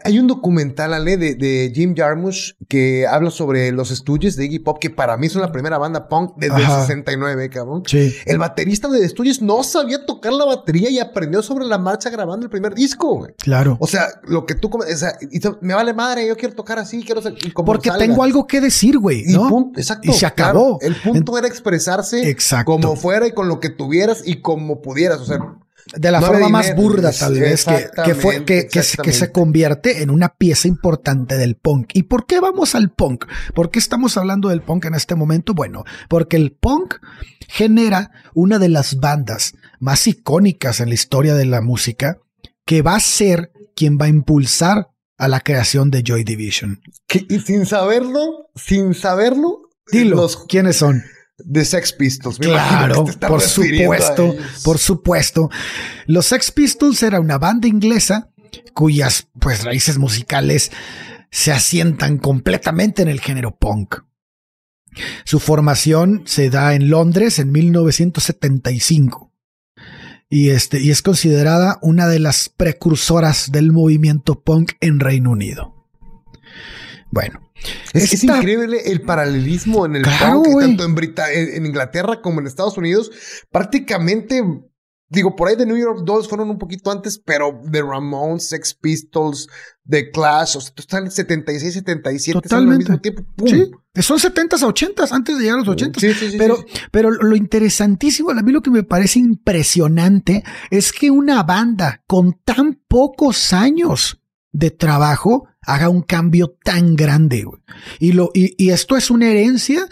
hay, 0.04 0.20
un 0.20 0.28
documental, 0.28 0.93
Ale, 0.93 1.17
de, 1.17 1.36
de, 1.36 1.72
Jim 1.74 1.96
Jarmusch 1.96 2.54
que 2.67 3.08
habla 3.08 3.32
sobre 3.32 3.72
los 3.72 3.91
estudios 3.91 4.36
de 4.36 4.46
Iggy 4.46 4.60
Pop, 4.60 4.78
que 4.80 4.89
para 4.89 5.17
mí 5.17 5.30
son 5.30 5.41
la 5.41 5.52
primera 5.52 5.78
banda 5.78 6.08
punk 6.08 6.34
desde 6.38 6.58
el 6.58 6.67
69, 6.67 7.50
cabrón. 7.50 7.84
Sí. 7.86 8.13
El 8.26 8.38
baterista 8.38 8.88
de 8.88 9.04
estudios 9.04 9.41
no 9.41 9.63
sabía 9.63 10.06
tocar 10.06 10.34
la 10.34 10.46
batería 10.46 10.89
y 10.89 11.00
aprendió 11.00 11.41
sobre 11.48 11.66
la 11.66 11.78
marcha 11.78 12.10
grabando 12.10 12.46
el 12.46 12.50
primer 12.50 12.76
disco, 12.76 13.16
güey. 13.16 13.34
Claro. 13.38 13.78
O 13.80 13.88
sea, 13.88 14.08
lo 14.24 14.46
que 14.46 14.56
tú, 14.56 14.70
o 14.74 14.96
sea, 14.96 15.18
me 15.62 15.74
vale 15.74 15.94
madre, 15.94 16.28
yo 16.28 16.36
quiero 16.36 16.54
tocar 16.56 16.78
así, 16.80 17.04
quiero 17.04 17.22
ser. 17.22 17.36
como 17.54 17.66
Porque 17.66 17.90
tengo 17.98 18.24
algo 18.24 18.46
que 18.46 18.62
decir, 18.62 18.98
güey. 18.98 19.24
¿no? 19.28 19.72
exacto. 19.76 20.12
Y 20.12 20.14
se 20.14 20.26
acabó. 20.26 20.80
el 20.82 20.96
punto 20.96 21.38
era 21.38 21.48
expresarse 21.48 22.36
como 22.66 22.96
fuera 22.96 23.28
y 23.28 23.32
con 23.32 23.48
lo 23.48 23.60
que 23.60 23.70
tuvieras 23.70 24.22
y 24.26 24.42
como 24.42 24.82
pudieras. 24.82 25.20
O 25.22 25.26
sea, 25.26 25.40
de 25.96 26.12
la 26.12 26.22
forma 26.22 26.50
más 26.50 26.76
burda, 26.76 27.12
tal 27.12 27.40
vez, 27.40 27.66
que, 27.66 28.16
fue, 28.16 28.44
que, 28.44 28.68
que, 28.68 28.84
se 28.84 29.32
convierte 29.32 30.02
en 30.02 30.10
una 30.10 30.30
pieza 30.30 30.68
importante 30.68 31.38
del 31.38 31.56
punk. 31.56 31.92
¿Y 31.94 32.04
por 32.04 32.26
qué 32.26 32.40
vamos 32.40 32.76
al 32.76 32.92
punk? 32.92 33.26
¿Por 33.54 33.72
qué 33.72 33.80
estamos 33.80 34.18
hablando 34.18 34.50
del 34.50 34.62
punk 34.62 34.86
en 34.86 34.96
este 34.96 35.16
momento? 35.16 35.54
Bueno, 35.54 35.86
porque 36.10 36.38
el 36.38 36.52
punk 36.52 36.96
genera 37.48 38.12
una 38.34 38.60
de 38.60 38.70
las 38.70 38.98
bandas 39.00 39.54
más 39.80 40.08
icónicas 40.08 40.80
en 40.80 40.90
la 40.90 40.96
historia 40.96 41.36
de 41.36 41.46
la 41.46 41.62
música, 41.62 42.20
que 42.66 42.82
va 42.82 42.96
a 42.96 43.00
ser 43.00 43.52
quien 43.76 43.98
va 43.98 44.06
a 44.06 44.10
impulsar 44.10 44.90
a 45.18 45.28
la 45.28 45.40
creación 45.40 45.90
de 45.90 46.04
Joy 46.04 46.24
Division. 46.24 46.82
y 47.30 47.40
sin 47.40 47.66
saberlo, 47.66 48.50
sin 48.56 48.94
saberlo, 48.94 49.70
Dilo, 49.92 50.28
¿quiénes 50.48 50.78
son? 50.78 51.04
de 51.38 51.66
Sex 51.66 51.94
Pistols. 51.94 52.40
claro, 52.40 53.06
por 53.28 53.42
supuesto, 53.42 54.36
por 54.63 54.78
supuesto. 54.80 55.50
Los 56.08 56.28
Sex 56.28 56.52
Pistols 56.52 57.04
era 57.04 57.20
una 57.20 57.38
banda 57.38 57.68
inglesa 57.68 58.32
cuyas 58.74 59.28
pues 59.40 59.63
raíces 59.63 59.98
musicales 59.98 60.72
se 61.32 61.52
asientan 61.52 62.18
completamente 62.18 63.02
en 63.02 63.08
el 63.08 63.20
género 63.20 63.56
punk. 63.56 64.02
Su 65.26 65.40
formación 65.40 66.24
se 66.26 66.50
da 66.50 66.74
en 66.74 66.90
Londres 66.90 67.38
en 67.38 67.52
1975 67.52 69.27
y, 70.30 70.50
este, 70.50 70.82
y 70.82 70.92
es 70.92 71.02
considerada 71.02 71.80
una 71.82 72.08
de 72.08 72.20
las 72.20 72.50
precursoras 72.50 73.52
del 73.52 73.72
movimiento 73.72 74.42
punk 74.42 74.74
en 74.82 75.00
Reino 75.00 75.32
Unido. 75.32 75.74
Bueno, 77.10 77.40
es, 77.94 78.24
increíble 78.24 78.82
el 78.86 79.02
paralelismo 79.02 79.86
en 79.86 79.96
el 79.96 80.04
punk, 80.04 80.60
tanto 80.60 80.84
en, 80.84 80.96
en, 81.56 81.66
Inglaterra 81.66 82.22
como 82.22 82.42
en 82.42 82.48
Estados 82.48 82.78
Unidos. 82.78 83.12
Prácticamente, 83.52 84.44
digo, 85.10 85.36
por 85.36 85.48
ahí 85.48 85.56
de 85.56 85.65
New 85.65 85.78
York 85.78 86.02
Dolls 86.04 86.28
fueron 86.28 86.50
un 86.50 86.58
poquito 86.58 86.91
antes, 86.91 87.17
pero 87.17 87.62
The 87.72 87.82
Ramones, 87.82 88.48
Sex 88.48 88.74
Pistols, 88.74 89.48
The 89.88 90.12
Clash, 90.12 90.58
o 90.58 90.62
sea, 90.62 90.74
están 90.78 91.06
en 91.06 91.12
76, 91.12 91.74
77, 91.74 92.41
Totalmente. 92.41 92.74
al 92.74 92.78
mismo 92.80 93.00
tiempo. 93.00 93.24
Sí, 93.46 93.72
son 94.02 94.20
70s 94.20 94.63
a 94.63 94.67
80s, 94.67 95.12
antes 95.12 95.38
de 95.38 95.43
llegar 95.43 95.60
a 95.60 95.63
los 95.63 95.76
80s. 95.76 96.00
Sí, 96.00 96.13
sí, 96.13 96.36
pero, 96.38 96.58
pero 96.91 97.12
lo 97.12 97.36
interesantísimo, 97.36 98.32
a 98.32 98.41
mí 98.41 98.52
lo 98.52 98.62
que 98.62 98.72
me 98.72 98.84
parece 98.84 99.20
impresionante 99.20 100.43
es 100.70 100.91
que 100.91 101.10
una 101.10 101.43
banda 101.43 102.04
con 102.08 102.39
tan 102.43 102.82
pocos 102.88 103.54
años 103.54 104.22
de 104.52 104.72
trabajo 104.72 105.48
haga 105.62 105.89
un 105.89 106.02
cambio 106.02 106.56
tan 106.63 106.96
grande. 106.96 107.46
Y, 108.00 108.13
lo, 108.13 108.32
y, 108.34 108.70
esto 108.70 108.96
es 108.98 109.12
una 109.12 109.30
herencia 109.30 109.88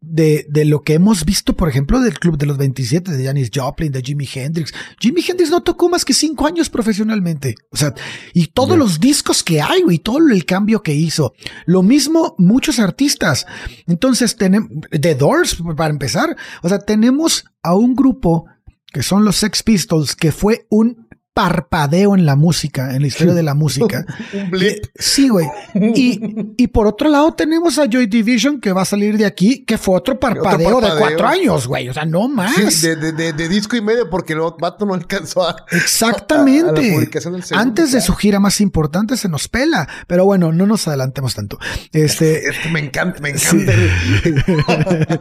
de, 0.00 0.46
de, 0.48 0.64
lo 0.64 0.82
que 0.82 0.94
hemos 0.94 1.24
visto, 1.24 1.56
por 1.56 1.68
ejemplo, 1.68 2.00
del 2.00 2.18
Club 2.18 2.38
de 2.38 2.46
los 2.46 2.56
27, 2.56 3.12
de 3.12 3.24
Janis 3.24 3.50
Joplin, 3.52 3.92
de 3.92 4.02
Jimi 4.02 4.28
Hendrix. 4.32 4.72
Jimi 5.00 5.22
Hendrix 5.26 5.50
no 5.50 5.62
tocó 5.62 5.88
más 5.88 6.04
que 6.04 6.14
cinco 6.14 6.46
años 6.46 6.70
profesionalmente. 6.70 7.56
O 7.70 7.76
sea, 7.76 7.94
y 8.32 8.48
todos 8.48 8.78
los 8.78 9.00
discos 9.00 9.42
que 9.42 9.60
hay, 9.60 9.82
y 9.88 9.98
todo 9.98 10.18
el 10.18 10.44
cambio 10.44 10.82
que 10.82 10.94
hizo. 10.94 11.34
Lo 11.66 11.82
mismo 11.82 12.34
muchos 12.38 12.78
artistas. 12.78 13.46
Entonces, 13.86 14.36
tenemos, 14.36 14.70
The 14.90 15.14
Doors, 15.14 15.62
para 15.76 15.90
empezar. 15.90 16.36
O 16.62 16.68
sea, 16.68 16.78
tenemos 16.78 17.44
a 17.62 17.74
un 17.74 17.94
grupo 17.94 18.46
que 18.92 19.02
son 19.02 19.24
los 19.24 19.36
Sex 19.36 19.62
Pistols, 19.62 20.14
que 20.14 20.32
fue 20.32 20.66
un 20.70 21.07
parpadeo 21.38 22.16
en 22.16 22.26
la 22.26 22.34
música, 22.34 22.96
en 22.96 23.02
la 23.02 23.06
historia 23.06 23.32
de 23.32 23.44
la 23.44 23.54
música. 23.64 24.04
Un 24.34 24.50
blip. 24.50 24.70
Eh, 24.72 24.82
Sí, 24.98 25.28
güey. 25.28 25.46
Y, 25.74 26.20
y 26.56 26.66
por 26.66 26.88
otro 26.88 27.08
lado 27.08 27.32
tenemos 27.34 27.78
a 27.78 27.86
Joy 27.88 28.06
Division 28.08 28.60
que 28.60 28.72
va 28.72 28.82
a 28.82 28.84
salir 28.84 29.16
de 29.16 29.24
aquí, 29.24 29.64
que 29.64 29.78
fue 29.78 29.94
otro 29.96 30.18
parpadeo, 30.18 30.80
de 30.80 30.88
parpadeo. 30.88 30.98
cuatro 30.98 31.28
años, 31.28 31.68
güey. 31.68 31.88
O 31.88 31.94
sea, 31.94 32.04
no 32.04 32.28
más. 32.28 32.54
Sí, 32.56 32.88
de, 32.88 32.96
de, 32.96 33.12
de, 33.12 33.32
de 33.32 33.48
disco 33.48 33.76
y 33.76 33.80
medio, 33.80 34.10
porque 34.10 34.32
el 34.32 34.40
vato 34.60 34.84
no 34.84 34.94
alcanzó 34.94 35.46
a. 35.48 35.64
Exactamente. 35.70 36.66
a- 36.66 36.70
a 36.70 36.82
la 36.82 36.94
publicación 36.94 37.32
del 37.34 37.44
segundo, 37.44 37.68
Antes 37.68 37.92
de 37.92 38.00
su 38.00 38.14
gira 38.16 38.40
más 38.40 38.60
importante 38.60 39.16
se 39.16 39.28
nos 39.28 39.46
pela. 39.46 39.88
Pero 40.08 40.24
bueno, 40.24 40.50
no 40.52 40.66
nos 40.66 40.88
adelantemos 40.88 41.34
tanto. 41.36 41.58
Este. 41.92 42.42
Me 42.72 42.80
encanta, 42.80 43.20
me 43.20 43.30
encanta. 43.30 43.72
el- 43.72 45.18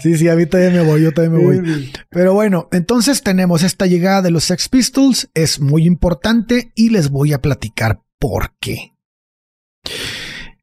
sí, 0.00 0.16
sí, 0.18 0.28
a 0.28 0.36
mí 0.36 0.46
también 0.46 0.74
me 0.74 0.82
voy, 0.82 1.02
yo 1.02 1.12
también 1.12 1.32
me 1.36 1.44
voy. 1.60 1.92
Pero 2.10 2.34
bueno, 2.34 2.68
entonces 2.72 3.22
tenemos 3.22 3.62
esta 3.62 3.86
llegada 3.86 4.22
de 4.22 4.30
los 4.30 4.44
Sex 4.44 4.68
Pistols, 4.68 5.21
es 5.34 5.60
muy 5.60 5.86
importante 5.86 6.72
y 6.74 6.90
les 6.90 7.10
voy 7.10 7.32
a 7.32 7.40
platicar 7.42 8.02
por 8.18 8.54
qué. 8.60 8.94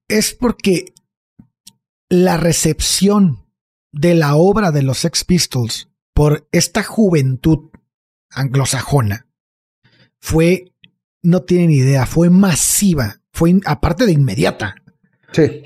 Es 0.08 0.34
porque 0.34 0.94
la 2.10 2.38
recepción 2.38 3.46
de 3.92 4.16
la 4.16 4.36
obra 4.36 4.72
de 4.72 4.82
los 4.84 5.00
Sex 5.00 5.24
Pistols 5.24 5.90
por 6.14 6.48
esta 6.52 6.84
juventud 6.84 7.70
anglosajona 8.32 9.28
fue, 10.20 10.74
no 11.24 11.42
tienen 11.44 11.72
idea, 11.72 12.06
fue 12.06 12.30
masiva, 12.30 13.22
fue 13.32 13.52
in- 13.52 13.62
aparte 13.66 14.06
de 14.06 14.12
inmediata. 14.12 14.76
Sí. 15.32 15.64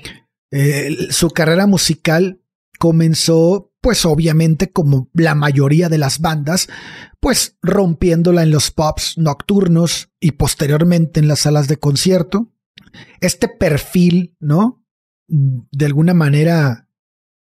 Eh, 0.50 1.08
su 1.10 1.30
carrera 1.30 1.66
musical 1.66 2.40
comenzó, 2.78 3.72
pues 3.84 4.06
obviamente 4.06 4.72
como 4.72 5.10
la 5.12 5.34
mayoría 5.34 5.90
de 5.90 5.98
las 5.98 6.20
bandas, 6.20 6.70
pues 7.20 7.58
rompiéndola 7.60 8.42
en 8.42 8.50
los 8.50 8.70
pubs 8.70 9.18
nocturnos 9.18 10.10
y 10.18 10.32
posteriormente 10.32 11.20
en 11.20 11.28
las 11.28 11.40
salas 11.40 11.68
de 11.68 11.76
concierto. 11.76 12.50
Este 13.20 13.46
perfil, 13.46 14.36
¿no? 14.40 14.82
De 15.28 15.84
alguna 15.84 16.14
manera 16.14 16.88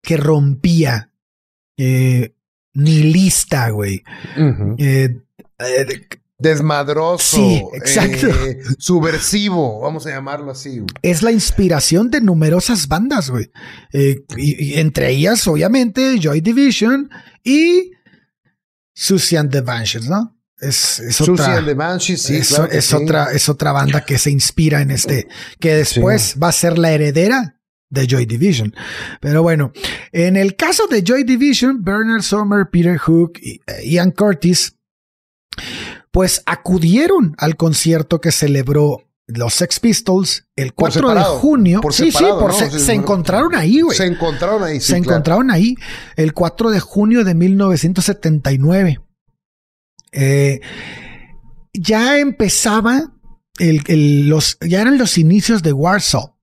que 0.02 0.16
rompía, 0.16 1.12
eh, 1.76 2.34
nihilista, 2.74 3.70
güey. 3.70 4.02
Eh, 4.78 5.22
eh, 5.60 6.08
Desmadroso. 6.42 7.36
Sí, 7.36 7.62
exacto. 7.74 8.26
eh, 8.28 8.60
subversivo, 8.78 9.80
vamos 9.80 10.06
a 10.06 10.10
llamarlo 10.10 10.50
así. 10.50 10.80
güey. 10.80 10.86
es 11.02 11.22
la 11.22 11.32
inspiración 11.32 12.10
de 12.10 12.20
numerosas 12.20 12.88
bandas, 12.88 13.30
güey. 13.30 13.50
Eh, 13.92 14.24
y, 14.36 14.74
y 14.74 14.80
entre 14.80 15.10
ellas, 15.10 15.46
obviamente, 15.46 16.18
Joy 16.20 16.40
Division 16.40 17.08
y 17.44 17.92
Susie 18.94 19.38
and 19.38 19.50
the 19.50 19.60
Banshees, 19.60 20.08
¿no? 20.08 20.36
Es, 20.62 21.20
otra, 21.20 21.56
and 21.56 21.66
the 21.66 21.74
Banshees, 21.74 22.22
sí, 22.22 22.36
es, 22.36 22.48
claro 22.50 22.68
que 22.68 22.78
es 22.78 22.84
sí. 22.84 22.94
otra, 22.94 23.32
es 23.32 23.48
otra 23.48 23.72
banda 23.72 24.04
que 24.04 24.16
se 24.16 24.30
inspira 24.30 24.80
en 24.80 24.92
este, 24.92 25.26
que 25.58 25.74
después 25.74 26.36
va 26.40 26.50
a 26.50 26.52
ser 26.52 26.78
la 26.78 26.92
heredera 26.92 27.58
de 27.90 28.06
Joy 28.06 28.26
Division. 28.26 28.72
Pero 29.20 29.42
bueno, 29.42 29.72
en 30.12 30.36
el 30.36 30.54
caso 30.54 30.86
de 30.86 31.02
Joy 31.02 31.24
Division, 31.24 31.82
Bernard 31.82 32.22
Sommer, 32.22 32.68
Peter 32.70 32.96
Hook 32.96 33.40
y 33.42 33.60
eh, 33.66 33.88
Ian 33.90 34.12
Curtis, 34.12 34.76
pues 36.12 36.42
acudieron 36.46 37.34
al 37.38 37.56
concierto 37.56 38.20
que 38.20 38.30
celebró 38.30 39.02
los 39.26 39.54
Sex 39.54 39.80
Pistols 39.80 40.46
el 40.56 40.72
Por 40.72 40.90
4 40.92 41.14
de 41.14 41.22
junio. 41.22 41.80
por 41.80 41.94
sí, 41.94 42.10
separado, 42.12 42.36
sí, 42.36 42.40
por 42.42 42.50
¿no? 42.52 42.70
se, 42.70 42.78
se 42.78 42.92
encontraron 42.92 43.54
ahí, 43.54 43.80
güey. 43.80 43.96
Se 43.96 44.04
encontraron 44.04 44.62
ahí, 44.62 44.78
sí, 44.80 44.86
se 44.88 44.92
claro. 45.00 45.04
encontraron 45.04 45.50
ahí 45.50 45.74
el 46.16 46.34
4 46.34 46.70
de 46.70 46.80
junio 46.80 47.24
de 47.24 47.34
1979. 47.34 49.00
Eh, 50.12 50.60
ya 51.72 52.18
empezaba 52.18 53.12
el, 53.58 53.82
el- 53.86 54.28
los, 54.28 54.58
ya 54.60 54.82
eran 54.82 54.98
los 54.98 55.16
inicios 55.16 55.62
de 55.62 55.72
Warsaw. 55.72 56.36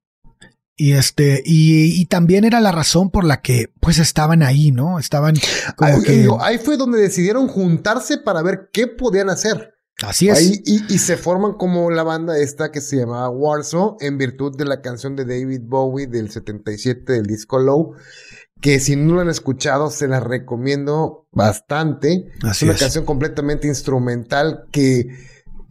Y 0.82 0.94
este, 0.94 1.44
y, 1.46 2.00
y 2.02 2.06
también 2.06 2.46
era 2.46 2.62
la 2.62 2.72
razón 2.72 3.10
por 3.12 3.26
la 3.26 3.42
que 3.42 3.66
pues 3.82 3.98
estaban 4.00 4.42
ahí, 4.44 4.72
¿no? 4.72 4.98
Estaban 4.98 5.36
como 5.76 5.98
Ahí, 5.98 6.02
que. 6.04 6.12
digo, 6.14 6.42
ahí 6.42 6.58
fue 6.58 6.78
donde 6.78 7.00
decidieron 7.02 7.50
juntarse 7.50 8.18
para 8.18 8.42
ver 8.42 8.70
qué 8.72 8.88
podían 8.88 9.30
hacer. 9.30 9.74
así 10.02 10.30
es. 10.30 10.38
Ahí, 10.38 10.62
y, 10.66 10.94
y 10.94 10.98
se 11.00 11.18
forman 11.18 11.56
como 11.56 11.92
la 11.92 12.04
banda 12.04 12.38
esta 12.40 12.72
que 12.72 12.80
se 12.80 12.96
llamaba 12.96 13.30
Warsaw 13.30 13.98
en 14.00 14.18
virtud 14.18 14.56
de 14.58 14.64
la 14.64 14.82
canción 14.82 15.18
de 15.18 15.26
David 15.26 15.64
Bowie 15.66 16.08
del 16.08 16.32
77 16.32 17.12
del 17.12 17.26
disco 17.26 17.60
Low. 17.60 17.96
Que 18.62 18.80
si 18.80 18.96
no 18.96 19.16
lo 19.16 19.20
han 19.22 19.30
escuchado, 19.30 19.90
se 19.90 20.08
la 20.08 20.22
recomiendo 20.22 21.28
bastante. 21.34 22.28
Así 22.44 22.64
es 22.66 22.70
una 22.70 22.74
es. 22.76 22.80
canción 22.80 23.04
completamente 23.06 23.68
instrumental 23.68 24.64
que 24.72 25.00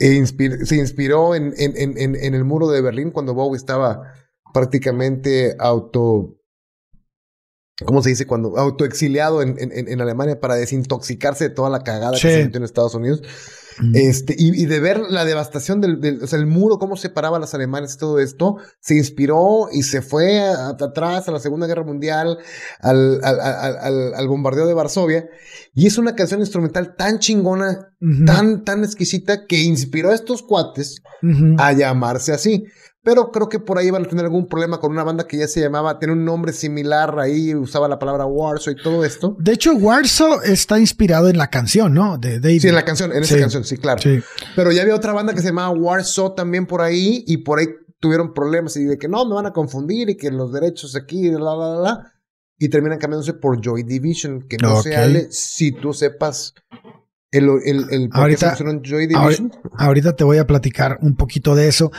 eh, 0.01 0.19
inspir- 0.19 0.65
se 0.67 0.77
inspiró 0.77 1.35
en, 1.35 1.55
en- 1.57 1.77
en- 1.77 1.97
en- 1.99 2.17
en 2.17 2.35
el 2.35 2.45
muro 2.45 2.69
de 2.69 2.81
Berlín 2.83 3.11
cuando 3.11 3.33
Bowie 3.35 3.57
estaba 3.57 4.13
prácticamente 4.53 5.55
auto. 5.59 6.35
¿Cómo 7.85 8.03
se 8.03 8.09
dice? 8.11 8.27
Cuando 8.27 8.59
autoexiliado 8.59 9.41
en, 9.41 9.55
en, 9.61 9.71
en- 9.89 10.01
Alemania 10.01 10.41
para 10.41 10.57
desintoxicarse 10.57 11.45
de 11.49 11.55
toda 11.55 11.71
la 11.71 11.85
cagada 11.85 12.17
Sí. 12.17 12.23
que 12.27 12.35
se 12.35 12.45
metió 12.45 12.59
en 12.59 12.65
Estados 12.65 12.95
Unidos. 12.97 13.23
Mm. 13.81 13.93
Este, 13.95 14.35
y, 14.37 14.61
y 14.61 14.67
de 14.67 14.81
ver 14.81 14.99
la 15.09 15.25
devastación 15.25 15.81
del, 15.81 16.01
del- 16.01 16.21
o 16.25 16.27
sea, 16.27 16.41
el 16.41 16.47
muro, 16.47 16.81
cómo 16.81 16.97
separaba 16.97 17.37
a 17.37 17.41
los 17.41 17.55
alemanes 17.55 17.95
y 17.95 17.99
todo 17.99 18.19
esto, 18.19 18.57
se 18.81 18.97
inspiró 18.97 19.69
y 19.71 19.85
se 19.85 20.03
fue 20.03 20.41
a- 20.41 20.71
atrás 20.71 21.29
a 21.29 21.31
la 21.31 21.39
Segunda 21.39 21.69
Guerra 21.69 21.85
Mundial, 21.85 22.39
al, 22.81 23.21
al, 23.23 23.39
al, 23.39 23.77
al- 23.79 24.15
al 24.17 24.27
bombardeo 24.29 24.67
de 24.67 24.75
Varsovia. 24.75 25.29
Y 25.73 25.87
es 25.87 25.99
una 25.99 26.17
canción 26.17 26.41
instrumental 26.41 26.97
tan 26.97 27.21
chingona, 27.21 27.95
tan, 28.27 28.65
tan 28.65 28.83
exquisita, 28.83 29.47
que 29.47 29.61
inspiró 29.63 30.11
a 30.11 30.15
estos 30.17 30.43
cuates 30.43 31.01
a 31.59 31.73
llamarse 31.75 32.33
así. 32.33 32.65
Pero 33.05 33.31
creo 33.31 33.49
que 33.49 33.61
por 33.61 33.79
ahí 33.79 33.91
van 33.91 34.05
a 34.05 34.09
tener 34.09 34.25
algún 34.25 34.49
problema 34.49 34.81
con 34.81 34.91
una 34.91 35.05
banda 35.05 35.27
que 35.27 35.39
ya 35.39 35.47
se 35.49 35.61
llamaba, 35.61 35.99
tiene 35.99 36.15
un 36.15 36.25
nombre 36.25 36.53
similar 36.53 37.19
ahí, 37.21 37.55
usaba 37.55 37.89
la 37.89 37.99
palabra 37.99 38.27
Warsaw 38.27 38.73
y 38.73 38.83
todo 38.83 39.05
esto. 39.05 39.37
De 39.39 39.53
hecho, 39.53 39.73
Warsaw 39.75 40.41
está 40.45 40.79
inspirado 40.81 41.29
en 41.29 41.39
la 41.39 41.49
canción, 41.49 41.95
¿no? 41.95 42.19
De 42.19 42.41
David. 42.41 42.61
Sí, 42.61 42.69
en 42.69 42.75
la 42.75 42.85
canción, 42.85 43.13
en 43.13 43.23
esa 43.23 43.35
Sí. 43.37 43.41
canción, 43.41 43.65
sí, 43.65 43.77
claro. 43.79 44.03
Sí. 44.03 44.21
Pero 44.57 44.73
ya 44.73 44.83
había 44.83 44.95
otra 44.97 45.13
banda 45.13 45.33
que 45.33 45.41
se 45.41 45.47
llamaba 45.49 45.71
Warsaw 45.71 46.35
también 46.35 46.67
por 46.67 46.81
ahí 46.83 47.23
y 47.27 47.39
por 47.39 47.61
ahí 47.61 47.69
tuvieron 48.01 48.35
problemas 48.35 48.77
y 48.77 48.85
de 48.85 48.99
que 48.99 49.09
no, 49.09 49.25
me 49.27 49.35
van 49.35 49.47
a 49.47 49.53
confundir 49.53 50.11
y 50.11 50.17
que 50.17 50.31
los 50.31 50.53
derechos 50.53 50.95
aquí, 50.97 51.31
la, 51.31 51.39
la, 51.39 51.55
la, 51.57 51.81
la. 51.81 52.13
Y 52.59 52.69
terminan 52.69 52.99
cambiándose 52.99 53.35
por 53.35 53.61
Joy 53.65 53.85
Division, 53.85 54.43
que 54.49 54.57
no 54.57 54.83
se 54.83 54.97
hable 54.97 55.29
si 55.31 55.71
tú 55.71 55.93
sepas 55.93 56.55
el, 57.31 57.49
el, 57.65 57.87
el 57.91 58.09
por 58.09 58.21
Ahorita- 58.23 58.57
qué 58.57 58.81
Joy 58.83 59.07
Division. 59.07 59.53
Ahorita 59.77 60.17
te 60.17 60.25
voy 60.25 60.39
a 60.39 60.47
platicar 60.47 60.99
un 61.03 61.15
poquito 61.15 61.55
de 61.55 61.69
eso. 61.69 61.93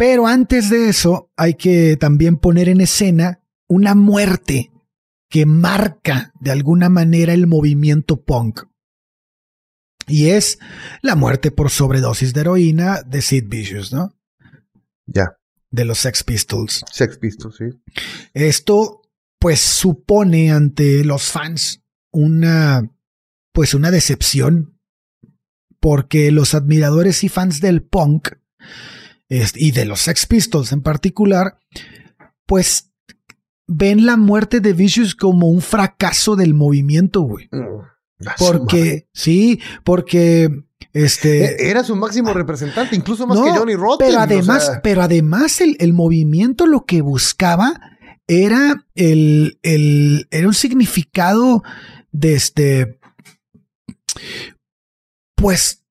Pero 0.00 0.26
antes 0.26 0.70
de 0.70 0.88
eso, 0.88 1.30
hay 1.36 1.56
que 1.56 1.98
también 1.98 2.38
poner 2.38 2.70
en 2.70 2.80
escena 2.80 3.44
una 3.68 3.94
muerte 3.94 4.72
que 5.28 5.44
marca 5.44 6.32
de 6.40 6.50
alguna 6.50 6.88
manera 6.88 7.34
el 7.34 7.46
movimiento 7.46 8.24
punk. 8.24 8.62
Y 10.06 10.30
es 10.30 10.58
la 11.02 11.16
muerte 11.16 11.50
por 11.50 11.68
sobredosis 11.68 12.32
de 12.32 12.40
heroína 12.40 13.02
de 13.02 13.20
Sid 13.20 13.44
Vicious, 13.48 13.92
¿no? 13.92 14.16
Ya, 15.04 15.36
De 15.70 15.84
los 15.84 15.98
Sex 15.98 16.24
Pistols. 16.24 16.82
Sex 16.90 17.18
Pistols, 17.18 17.56
sí. 17.56 17.66
Esto, 18.32 19.02
pues, 19.38 19.60
supone 19.60 20.50
ante 20.50 21.04
los 21.04 21.24
fans 21.24 21.84
una, 22.10 22.90
pues, 23.52 23.74
una 23.74 23.90
decepción. 23.90 24.80
Porque 25.78 26.30
los 26.30 26.54
admiradores 26.54 27.22
y 27.22 27.28
fans 27.28 27.60
del 27.60 27.82
punk 27.82 28.30
y 29.30 29.70
de 29.70 29.84
los 29.84 30.00
Sex 30.00 30.26
Pistols 30.26 30.72
en 30.72 30.82
particular, 30.82 31.58
pues, 32.46 32.92
ven 33.66 34.04
la 34.04 34.16
muerte 34.16 34.60
de 34.60 34.72
Vicious 34.72 35.14
como 35.14 35.48
un 35.48 35.62
fracaso 35.62 36.36
del 36.36 36.54
movimiento, 36.54 37.22
güey. 37.22 37.48
Mm. 37.52 38.26
Porque, 38.38 39.08
sí, 39.14 39.60
porque, 39.84 40.64
este... 40.92 41.44
Eh, 41.44 41.70
Era 41.70 41.84
su 41.84 41.96
máximo 41.96 42.34
representante, 42.34 42.96
incluso 42.96 43.26
más 43.26 43.38
No, 43.38 43.44
que 43.44 43.52
Johnny 43.52 43.76
Rotten. 43.76 44.08
Pero 44.08 44.18
o 44.18 44.22
además, 44.22 44.66
sea, 44.66 44.82
pero 44.82 45.02
además 45.02 45.60
el, 45.60 45.76
el 45.78 45.92
movimiento 45.92 46.66
lo 46.66 46.84
que 46.84 47.00
buscaba 47.00 47.80
era 48.26 48.86
el, 48.94 49.58
el 49.62 50.28
era 50.30 50.46
un 50.46 50.54
significado 50.54 51.64
de 52.12 52.34
este 52.34 53.00
pues 55.34 55.84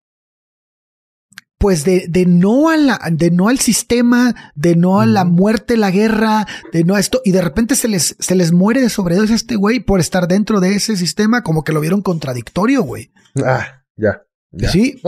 pues 1.60 1.84
de, 1.84 2.08
de 2.08 2.26
no 2.26 2.70
a 2.70 2.78
la, 2.78 3.00
de 3.12 3.32
no 3.32 3.50
al 3.50 3.60
sistema, 3.60 4.54
de 4.56 4.78
no 4.78 5.02
a 5.02 5.06
la 5.06 5.26
muerte, 5.26 5.76
la 5.76 5.92
guerra, 5.92 6.48
de 6.72 6.86
no 6.86 6.96
a 6.96 7.02
esto, 7.02 7.22
y 7.26 7.32
de 7.32 7.42
repente 7.42 7.76
se 7.76 7.90
les, 7.90 8.16
se 8.18 8.34
les 8.34 8.54
muere 8.54 8.82
de 8.82 8.90
sobredosis 8.90 9.32
a 9.32 9.36
este 9.36 9.56
güey 9.58 9.82
por 9.82 10.00
estar 10.00 10.30
dentro 10.30 10.62
de 10.62 10.76
ese 10.76 10.96
sistema, 10.96 11.44
como 11.44 11.66
que 11.66 11.74
lo 11.74 11.82
vieron 11.82 12.02
contradictorio, 12.02 12.84
güey. 12.84 13.12
Ah, 13.46 13.84
ya. 13.98 14.24
ya. 14.52 14.72
Sí. 14.72 15.02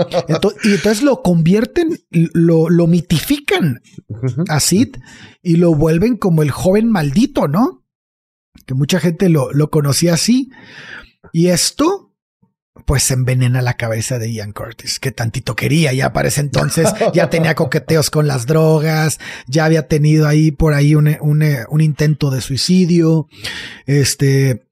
Y 0.64 0.74
entonces 0.74 1.04
lo 1.04 1.22
convierten, 1.22 1.98
lo, 2.12 2.70
lo 2.70 2.86
mitifican 2.86 3.82
a 4.50 4.60
Sid 4.60 4.98
y 5.42 5.56
lo 5.56 5.74
vuelven 5.74 6.18
como 6.18 6.44
el 6.44 6.52
joven 6.52 6.92
maldito, 6.92 7.48
¿no? 7.48 7.86
Que 8.66 8.74
mucha 8.74 9.00
gente 9.00 9.30
lo, 9.30 9.54
lo 9.54 9.70
conocía 9.70 10.16
así. 10.16 10.52
Y 11.32 11.48
esto, 11.48 12.01
pues 12.86 13.12
envenena 13.12 13.62
la 13.62 13.76
cabeza 13.76 14.18
de 14.18 14.32
Ian 14.32 14.54
Curtis, 14.54 15.00
que 15.00 15.12
tantito 15.12 15.56
quería. 15.56 15.94
Ya 15.94 16.14
para 16.14 16.30
ese 16.30 16.42
entonces 16.42 16.90
ya 17.14 17.30
tenía 17.30 17.56
coqueteos 17.56 18.10
con 18.10 18.28
las 18.28 18.46
drogas, 18.46 19.20
ya 19.48 19.66
había 19.66 19.88
tenido 19.88 20.28
ahí 20.28 20.52
por 20.52 20.74
ahí 20.74 20.96
un, 20.96 21.16
un, 21.22 21.44
un 21.70 21.82
intento 21.82 22.30
de 22.32 22.42
suicidio. 22.42 23.28
Este, 23.86 24.68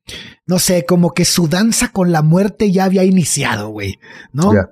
no 0.45 0.59
sé, 0.59 0.85
como 0.85 1.13
que 1.13 1.25
su 1.25 1.47
danza 1.47 1.89
con 1.89 2.11
la 2.11 2.21
muerte 2.21 2.71
ya 2.71 2.85
había 2.85 3.03
iniciado, 3.03 3.69
güey, 3.69 3.99
¿no? 4.31 4.53
Ya. 4.53 4.69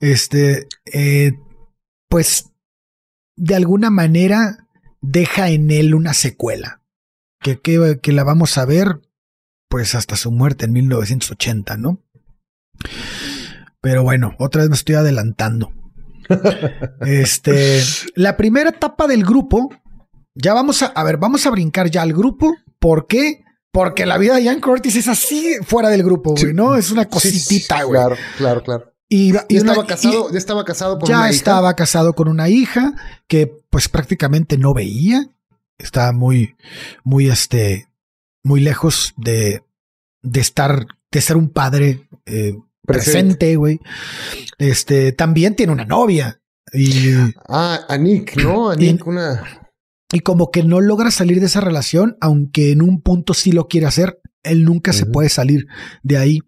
Este, 0.00 0.68
eh, 0.86 1.32
pues 2.08 2.46
de 3.36 3.54
alguna 3.54 3.90
manera 3.90 4.66
deja 5.00 5.50
en 5.50 5.70
él 5.70 5.94
una 5.94 6.14
secuela 6.14 6.82
que, 7.40 7.60
que, 7.60 7.98
que 8.02 8.12
la 8.12 8.24
vamos 8.24 8.58
a 8.58 8.64
ver 8.64 9.00
pues 9.68 9.94
hasta 9.94 10.16
su 10.16 10.32
muerte 10.32 10.64
en 10.64 10.72
1980, 10.72 11.76
¿no? 11.76 12.02
Pero 13.80 14.02
bueno, 14.02 14.34
otra 14.38 14.62
vez 14.62 14.70
me 14.70 14.76
estoy 14.76 14.96
adelantando. 14.96 15.72
Este, 17.00 17.82
la 18.14 18.36
primera 18.36 18.70
etapa 18.70 19.06
del 19.06 19.24
grupo, 19.24 19.70
ya 20.34 20.54
vamos 20.54 20.82
a, 20.82 20.86
a 20.86 21.04
ver, 21.04 21.16
vamos 21.16 21.46
a 21.46 21.50
brincar 21.50 21.90
ya 21.90 22.02
al 22.02 22.12
grupo. 22.12 22.54
¿Por 22.78 23.06
qué? 23.06 23.44
Porque 23.72 24.06
la 24.06 24.18
vida 24.18 24.36
de 24.36 24.44
Ian 24.44 24.60
Curtis 24.60 24.96
es 24.96 25.08
así 25.08 25.56
fuera 25.62 25.88
del 25.90 26.02
grupo, 26.02 26.30
güey, 26.32 26.46
Sí. 26.46 26.52
¿no? 26.54 26.74
Es 26.76 26.90
una 26.90 27.06
cositita, 27.08 27.78
sí, 27.78 27.84
güey. 27.84 28.00
Claro, 28.00 28.16
claro, 28.36 28.62
claro. 28.62 28.92
Y, 29.10 29.30
y 29.30 29.32
Ya 29.32 29.62
una- 29.62 29.72
estaba 29.72 29.84
y- 29.84 29.86
casado, 29.86 30.30
ya 30.32 30.38
estaba 30.38 30.64
casado 30.64 30.98
con 30.98 31.08
ya 31.08 31.16
una 31.18 31.26
hija. 31.28 31.36
estaba 31.36 31.74
casado 31.74 32.12
con 32.14 32.28
una 32.28 32.48
hija 32.48 32.92
que 33.26 33.50
pues 33.70 33.88
prácticamente 33.88 34.58
no 34.58 34.74
veía. 34.74 35.26
Estaba 35.78 36.12
muy, 36.12 36.56
muy, 37.04 37.28
este, 37.30 37.88
muy 38.42 38.60
lejos 38.60 39.14
de, 39.16 39.62
de 40.22 40.40
estar, 40.40 40.86
de 41.10 41.20
ser 41.20 41.36
un 41.36 41.50
padre 41.50 42.08
eh, 42.26 42.54
presente, 42.88 43.54
güey. 43.56 43.78
Este, 44.58 45.12
también 45.12 45.54
tiene 45.54 45.72
una 45.72 45.84
novia 45.84 46.40
y, 46.72 47.12
Ah, 47.48 47.80
a 47.88 47.96
Nick, 47.96 48.36
¿no? 48.42 48.70
A 48.70 48.76
Nick, 48.76 49.06
una. 49.06 49.44
y 50.12 50.20
como 50.20 50.50
que 50.50 50.64
no 50.64 50.80
logra 50.80 51.10
salir 51.10 51.38
de 51.40 51.46
esa 51.46 51.60
relación, 51.60 52.16
aunque 52.20 52.72
en 52.72 52.82
un 52.82 53.00
punto 53.02 53.34
sí 53.34 53.52
lo 53.52 53.68
quiere 53.68 53.86
hacer. 53.86 54.20
Él 54.42 54.64
nunca 54.64 54.92
se 54.92 55.06
puede 55.06 55.28
salir 55.28 55.66
de 56.02 56.16
ahí. 56.18 56.40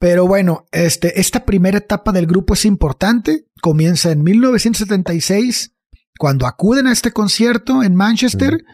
Pero 0.00 0.26
bueno, 0.26 0.66
este, 0.70 1.20
esta 1.20 1.44
primera 1.44 1.78
etapa 1.78 2.12
del 2.12 2.26
grupo 2.26 2.54
es 2.54 2.64
importante. 2.64 3.46
Comienza 3.60 4.12
en 4.12 4.22
1976, 4.22 5.74
cuando 6.18 6.46
acuden 6.46 6.86
a 6.86 6.92
este 6.92 7.12
concierto 7.12 7.82
en 7.82 7.94
Manchester. 7.94 8.64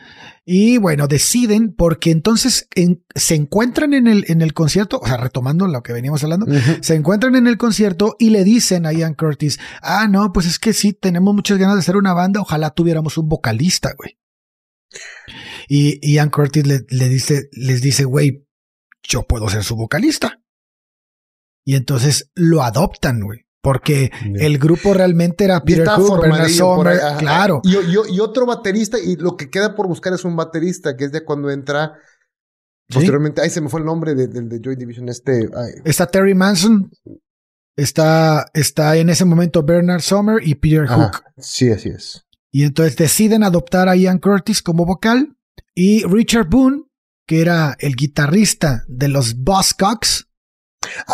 Y 0.46 0.76
bueno, 0.76 1.07
deciden, 1.07 1.74
porque 1.74 2.11
entonces 2.11 2.68
en- 2.74 3.02
se 3.14 3.35
encuentran 3.35 3.94
en 3.94 4.07
el, 4.07 4.24
en 4.28 4.42
el 4.42 4.52
concierto, 4.52 4.98
o 5.02 5.07
sea, 5.07 5.16
retomando 5.16 5.66
lo 5.66 5.83
que 5.83 5.94
veníamos 5.94 6.22
hablando, 6.22 6.46
se 6.83 6.94
encuentran 6.94 7.35
en 7.37 7.46
el 7.46 7.57
concierto 7.57 8.14
y 8.18 8.28
le 8.30 8.44
dicen 8.44 8.85
a 8.85 8.92
Ian 8.92 9.14
Curtis, 9.14 9.59
ah, 9.80 10.07
no, 10.07 10.33
pues 10.35 10.46
es 10.46 10.59
que 10.59 10.74
sí, 10.74 10.92
tenemos 10.92 11.35
muchas 11.35 11.57
ganas 11.59 11.76
de 11.76 11.80
hacer 11.80 11.96
una 11.96 12.12
banda, 12.12 12.40
ojalá 12.42 12.70
tuviéramos 12.70 13.16
un 13.16 13.28
vocalista, 13.28 13.94
güey. 13.96 14.18
Y 15.68 15.98
Ian 16.12 16.30
Curtis 16.30 16.66
le, 16.66 16.80
le 16.90 17.09
dice, 17.09 17.48
les 17.52 17.80
dice, 17.80 18.04
güey, 18.04 18.46
yo 19.02 19.22
puedo 19.22 19.48
ser 19.48 19.64
su 19.64 19.76
vocalista. 19.76 20.40
Y 21.64 21.76
entonces 21.76 22.30
lo 22.35 22.62
adoptan, 22.62 23.20
güey. 23.22 23.46
Porque 23.64 24.12
el 24.22 24.59
grupo 24.59 24.94
realmente 24.94 25.42
era 25.44 25.64
Peter 25.64 25.88
Hook, 25.88 26.20
Bernard 26.20 26.42
ahí, 26.42 26.53
Sommer, 26.53 27.00
claro. 27.18 27.61
Y, 27.64 27.74
y- 27.77 28.16
y 28.16 28.20
otro 28.20 28.44
baterista, 28.46 28.98
y 28.98 29.16
lo 29.16 29.37
que 29.37 29.48
queda 29.50 29.74
por 29.74 29.88
buscar 29.88 30.12
es 30.12 30.24
un 30.24 30.37
baterista, 30.37 30.96
que 30.96 31.07
es 31.07 31.12
de 31.12 31.24
cuando 31.24 31.50
entra. 31.50 31.94
Sí. 32.90 32.96
Posteriormente, 32.96 33.40
ay, 33.40 33.48
se 33.48 33.62
me 33.62 33.70
fue 33.70 33.81
el 33.81 33.87
nombre 33.87 34.14
de- 34.14 34.29
del 34.29 34.48
de, 34.50 34.61
Joy 34.62 34.77
Division, 34.77 35.09
este. 35.09 35.48
ay, 35.57 35.72
Está 35.87 36.07
Terry 36.07 36.35
Manson, 36.35 36.90
está, 37.77 38.46
está 38.55 38.96
en 38.96 39.09
ese 39.09 39.24
momento 39.24 39.62
Bernard 39.62 40.00
Sommer 40.03 40.46
y 40.46 40.55
Peter 40.57 40.83
ajá. 40.85 40.96
Hook. 41.12 41.22
Sí, 41.38 41.70
así 41.70 41.88
es. 41.88 42.27
Y 42.53 42.64
entonces 42.64 42.96
deciden 42.96 43.42
adoptar 43.42 43.88
a 43.88 43.96
Ian 43.96 44.18
Curtis 44.18 44.62
como 44.62 44.85
vocal 44.85 45.37
y 45.74 46.05
Richard 46.05 46.48
Boone, 46.48 46.83
que 47.27 47.40
era 47.40 47.74
el 47.81 47.96
guitarrista 47.96 48.85
de 48.87 49.09
los 49.09 49.37
Buzzcocks, 49.38 50.24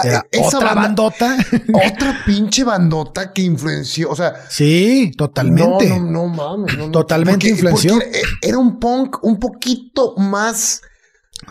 era 0.05 0.25
e- 0.31 0.39
esa 0.39 0.59
otra 0.59 0.75
banda- 0.75 0.83
bandota. 0.83 1.37
Otra 1.73 2.23
pinche 2.27 2.65
bandota 2.65 3.33
que 3.33 3.43
influenció, 3.43 4.11
o 4.11 4.17
sea. 4.17 4.35
sí, 4.49 5.13
totalmente. 5.17 5.89
No, 5.89 5.99
no, 6.01 6.11
no 6.11 6.27
mames. 6.29 6.77
no, 6.77 6.87
no. 6.87 6.91
Totalmente 6.93 7.49
influenció. 7.49 7.95
porque 7.95 8.23
era- 8.43 8.59
un 8.59 8.79
punk 8.79 9.23
un 9.23 9.39
poquito 9.39 10.15
más 10.17 10.83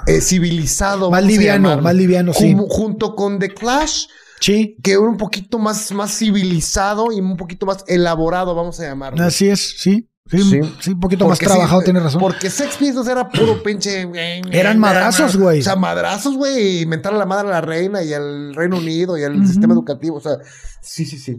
eh, 0.08 0.22
civilizado. 0.22 1.10
Más 1.12 1.24
liviano, 1.24 1.82
más 1.82 1.96
liviano, 1.96 2.34
sí. 2.34 2.52
Como- 2.54 2.68
junto 2.68 3.16
con 3.16 3.40
The 3.40 3.50
Clash, 3.54 4.06
Sí, 4.42 4.78
que 4.82 4.92
era 4.92 5.02
un 5.02 5.18
poquito 5.18 5.60
más, 5.60 5.92
más 5.92 6.18
civilizado 6.18 7.12
y 7.12 7.20
un 7.20 7.36
poquito 7.36 7.66
más 7.66 7.84
elaborado, 7.88 8.56
vamos 8.56 8.80
a 8.80 8.84
llamarlo. 8.86 9.22
así 9.22 9.50
es, 9.50 9.76
sí. 9.78 10.09
Sí, 10.32 10.44
Sí. 10.44 10.60
sí, 10.80 10.92
un 10.92 11.00
poquito 11.00 11.28
más 11.28 11.40
trabajado, 11.40 11.82
sí, 11.82 11.86
tienes 11.86 12.04
razón. 12.04 12.22
Porque 12.22 12.50
Sex 12.52 12.78
Pistols 12.78 13.08
era 13.08 13.28
puro 13.30 13.64
pinche. 13.64 14.08
Eran 14.52 14.78
madrazos, 14.80 15.36
güey. 15.36 15.60
O 15.62 15.64
sea, 15.64 15.76
madrazos, 15.76 16.36
güey. 16.38 16.82
Inventar 16.82 17.14
a 17.14 17.18
la 17.18 17.26
madre 17.26 17.48
a 17.48 17.52
la 17.52 17.62
reina 17.62 18.04
y 18.04 18.14
al 18.14 18.54
Reino 18.54 18.78
Unido 18.78 19.18
y 19.18 19.24
al 19.24 19.48
sistema 19.48 19.74
educativo. 19.74 20.18
O 20.18 20.22
sea, 20.22 20.34
sí, 20.82 21.06
sí, 21.06 21.18
sí. 21.18 21.38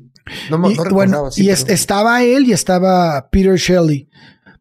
No, 0.50 0.59
me- 0.59 0.72
y, 0.72 0.74
no 0.76 0.85
bueno, 0.90 1.29
y 1.37 1.50
es- 1.50 1.62
pero- 1.64 1.74
estaba 1.74 2.22
él 2.24 2.46
y 2.48 2.53
estaba 2.53 3.29
Peter 3.31 3.55
Shelley, 3.57 4.09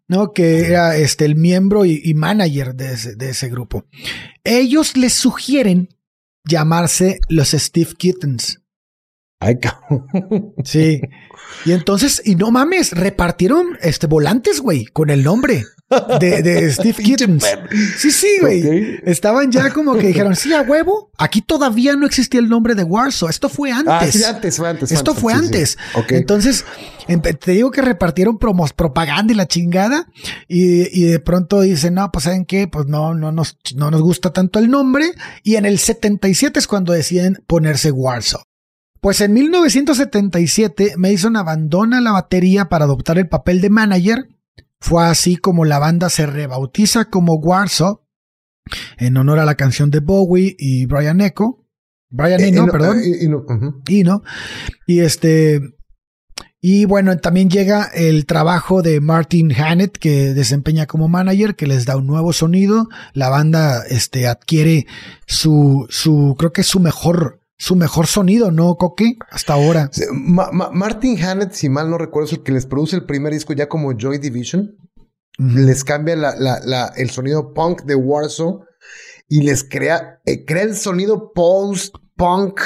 ¿no? 0.08 0.32
Que 0.32 0.68
era 0.68 0.96
este, 0.96 1.26
el 1.26 1.36
miembro 1.36 1.86
y, 1.86 2.00
y 2.04 2.14
manager 2.14 2.76
de 2.76 2.94
ese, 2.94 3.16
de 3.16 3.30
ese 3.32 3.50
grupo. 3.50 3.86
Ellos 4.44 4.96
les 4.96 5.14
sugieren 5.14 5.90
llamarse 6.46 7.20
los 7.30 7.50
Steve 7.50 7.94
Kittens. 7.98 8.62
Ay, 9.42 9.58
cabrón. 9.60 10.54
Sí. 10.66 11.02
Y 11.66 11.72
entonces, 11.74 12.22
y 12.26 12.36
no 12.36 12.52
mames, 12.52 12.92
repartieron 12.92 13.78
este 13.82 14.08
volantes, 14.08 14.62
güey, 14.62 14.86
con 14.86 15.10
el 15.10 15.24
nombre 15.24 15.66
de, 16.20 16.42
de 16.42 16.72
Steve 16.72 16.94
Kittens. 17.04 17.46
Sí, 17.98 18.12
sí, 18.12 18.28
güey. 18.42 19.00
Estaban 19.06 19.52
ya 19.52 19.72
como 19.72 19.98
que 19.98 20.08
dijeron, 20.08 20.36
sí, 20.36 20.54
a 20.54 20.62
huevo. 20.62 21.12
Aquí 21.18 21.42
todavía 21.42 21.96
no 21.96 22.06
existía 22.06 22.40
el 22.40 22.48
nombre 22.50 22.76
de 22.76 22.84
Warsaw. 22.84 23.28
Esto 23.30 23.50
fue 23.50 23.72
antes. 23.72 23.92
Ah, 23.94 24.08
sí, 24.12 24.24
antes, 24.24 24.58
fue 24.58 24.70
antes. 24.70 24.92
Esto 24.92 25.14
fue 25.14 25.34
sí, 25.34 25.40
sí. 25.40 25.46
antes. 25.46 25.78
Ok. 25.96 26.12
Entonces, 26.14 26.64
empe- 27.08 27.38
te 27.38 27.52
digo 27.52 27.72
que 27.72 27.82
repartieron 27.82 28.38
promos, 28.38 28.72
propaganda 28.72 29.34
y 29.34 29.36
la 29.36 29.48
chingada. 29.48 30.08
Y, 30.48 30.98
y 30.98 31.04
de 31.06 31.20
pronto 31.20 31.60
dicen, 31.62 31.96
no, 31.96 32.10
pues 32.12 32.24
saben 32.24 32.46
qué, 32.46 32.68
pues 32.68 32.86
no, 32.88 33.14
no 33.16 33.32
nos, 33.32 33.58
no 33.76 33.92
nos 33.92 34.02
gusta 34.02 34.32
tanto 34.32 34.60
el 34.60 34.70
nombre. 34.70 35.12
Y 35.44 35.56
en 35.56 35.66
el 35.66 35.78
77 35.80 36.58
es 36.60 36.68
cuando 36.68 36.94
deciden 36.94 37.44
ponerse 37.48 37.92
Warsaw. 37.92 38.42
Pues 39.02 39.22
en 39.22 39.34
1977 39.34 40.94
Mason 40.98 41.36
abandona 41.38 42.02
la 42.02 42.12
batería 42.12 42.70
para 42.70 42.86
adoptar 42.86 43.18
el 43.18 43.28
papel 43.30 43.62
de 43.62 43.70
manager. 43.70 44.30
Fue 44.82 45.04
así 45.06 45.36
como 45.38 45.66
la 45.66 45.80
banda 45.80 46.10
se 46.10 46.26
rebautiza 46.26 47.06
como 47.06 47.36
Warsaw 47.36 48.02
en 48.98 49.18
honor 49.18 49.40
a 49.40 49.46
la 49.46 49.56
canción 49.56 49.90
de 49.92 50.00
Bowie 50.00 50.56
y 50.58 50.86
Brian 50.86 51.22
Eno. 51.22 51.66
Brian 52.10 52.40
Eh, 52.42 52.48
Eno, 52.50 52.66
eh, 52.66 52.72
perdón. 52.72 53.00
eh, 53.00 53.18
y 53.24 53.28
no, 53.28 53.38
ujú. 53.48 53.82
Y 53.88 54.04
no. 54.04 54.24
Y 54.88 55.00
este. 55.00 55.62
Y 56.62 56.84
bueno, 56.86 57.16
también 57.18 57.50
llega 57.50 57.86
el 57.86 58.26
trabajo 58.26 58.82
de 58.82 59.00
Martin 59.00 59.54
Hannett, 59.54 59.98
que 59.98 60.34
desempeña 60.34 60.88
como 60.88 61.08
manager, 61.08 61.56
que 61.56 61.68
les 61.68 61.86
da 61.86 61.96
un 61.96 62.06
nuevo 62.06 62.34
sonido. 62.34 62.90
La 63.14 63.30
banda 63.30 63.84
este, 63.88 64.28
adquiere 64.28 64.86
su, 65.26 65.86
su, 65.90 66.36
creo 66.38 66.52
que 66.52 66.62
es 66.62 66.68
su 66.68 66.82
mejor, 66.82 67.39
su 67.60 67.76
mejor 67.76 68.08
sonido, 68.08 68.52
¿no, 68.52 68.76
Coque? 68.78 69.18
Hasta 69.30 69.54
ahora. 69.54 69.90
Sí, 69.92 70.06
Ma- 70.12 70.50
Ma- 70.52 70.72
Martin 70.72 71.22
Hannett, 71.22 71.52
si 71.52 71.68
mal 71.70 71.90
no 71.90 71.98
recuerdo, 71.98 72.28
es 72.28 72.34
el 72.34 72.44
que 72.44 72.54
les 72.54 72.66
produce 72.66 72.96
el 72.96 73.06
primer 73.06 73.34
disco 73.34 73.54
ya 73.54 73.68
como 73.70 73.92
Joy 73.96 74.18
Division. 74.18 74.78
Les 75.38 75.84
cambia 75.84 76.16
la, 76.16 76.36
la- 76.38 76.62
la- 76.64 76.88
el 76.96 77.10
sonido 77.10 77.54
punk 77.54 77.84
de 77.84 77.96
Warsaw 77.96 78.64
y 79.28 79.42
les 79.44 79.64
crea, 79.64 80.22
eh, 80.26 80.46
crea 80.46 80.64
el 80.64 80.76
sonido 80.76 81.34
post-punk 81.34 82.62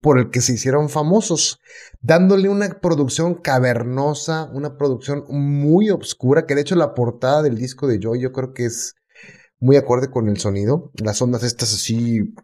por 0.00 0.18
el 0.18 0.30
que 0.30 0.40
se 0.42 0.52
hicieron 0.52 0.88
famosos, 0.90 1.58
dándole 2.00 2.48
una 2.48 2.68
producción 2.80 3.34
cavernosa, 3.34 4.48
una 4.52 4.76
producción 4.76 5.24
muy 5.28 5.90
obscura, 5.90 6.46
que 6.46 6.54
de 6.54 6.60
hecho 6.60 6.76
la 6.76 6.94
portada 6.94 7.42
del 7.42 7.56
disco 7.56 7.86
de 7.88 7.98
Joy 8.00 8.20
yo 8.20 8.32
creo 8.32 8.52
que 8.52 8.66
es 8.66 8.94
muy 9.60 9.76
acorde 9.76 10.10
con 10.10 10.28
el 10.28 10.38
sonido. 10.38 10.90
Las 10.94 11.20
ondas 11.22 11.42
estas 11.42 11.72
así 11.74 12.34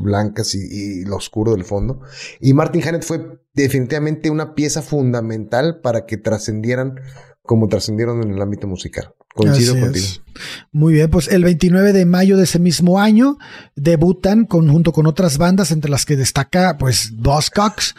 blancas 0.00 0.54
y, 0.54 0.58
y 0.58 1.04
lo 1.04 1.16
oscuro 1.16 1.52
del 1.52 1.64
fondo. 1.64 2.00
Y 2.40 2.52
Martin 2.54 2.82
Hannett 2.82 3.04
fue 3.04 3.40
definitivamente 3.54 4.30
una 4.30 4.54
pieza 4.54 4.82
fundamental 4.82 5.80
para 5.80 6.06
que 6.06 6.16
trascendieran 6.16 7.00
como 7.48 7.66
trascendieron 7.66 8.22
en 8.22 8.32
el 8.32 8.42
ámbito 8.42 8.66
musical. 8.66 9.14
Coincido 9.34 9.72
Así 9.72 9.80
contigo. 9.80 10.06
es. 10.06 10.22
Muy 10.70 10.92
bien, 10.92 11.10
pues 11.10 11.28
el 11.28 11.42
29 11.44 11.94
de 11.94 12.04
mayo 12.04 12.36
de 12.36 12.44
ese 12.44 12.58
mismo 12.58 13.00
año 13.00 13.38
debutan 13.74 14.44
con, 14.44 14.70
junto 14.70 14.92
con 14.92 15.06
otras 15.06 15.38
bandas 15.38 15.70
entre 15.70 15.90
las 15.90 16.04
que 16.04 16.16
destaca 16.16 16.76
pues 16.76 17.12
Buzzcocks 17.16 17.94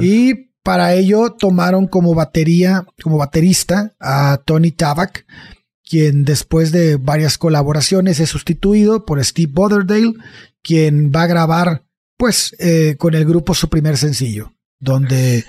y 0.00 0.50
para 0.64 0.94
ello 0.94 1.32
tomaron 1.32 1.86
como 1.86 2.14
batería, 2.14 2.84
como 3.02 3.18
baterista 3.18 3.94
a 4.00 4.40
Tony 4.44 4.72
Tabak, 4.72 5.26
quien 5.92 6.24
después 6.24 6.72
de 6.72 6.96
varias 6.96 7.36
colaboraciones 7.36 8.18
es 8.18 8.30
sustituido 8.30 9.04
por 9.04 9.22
Steve 9.22 9.52
Botherdale, 9.52 10.14
quien 10.62 11.12
va 11.14 11.24
a 11.24 11.26
grabar 11.26 11.84
pues 12.16 12.56
eh, 12.60 12.96
con 12.98 13.12
el 13.12 13.26
grupo 13.26 13.52
su 13.52 13.68
primer 13.68 13.98
sencillo, 13.98 14.54
donde 14.80 15.44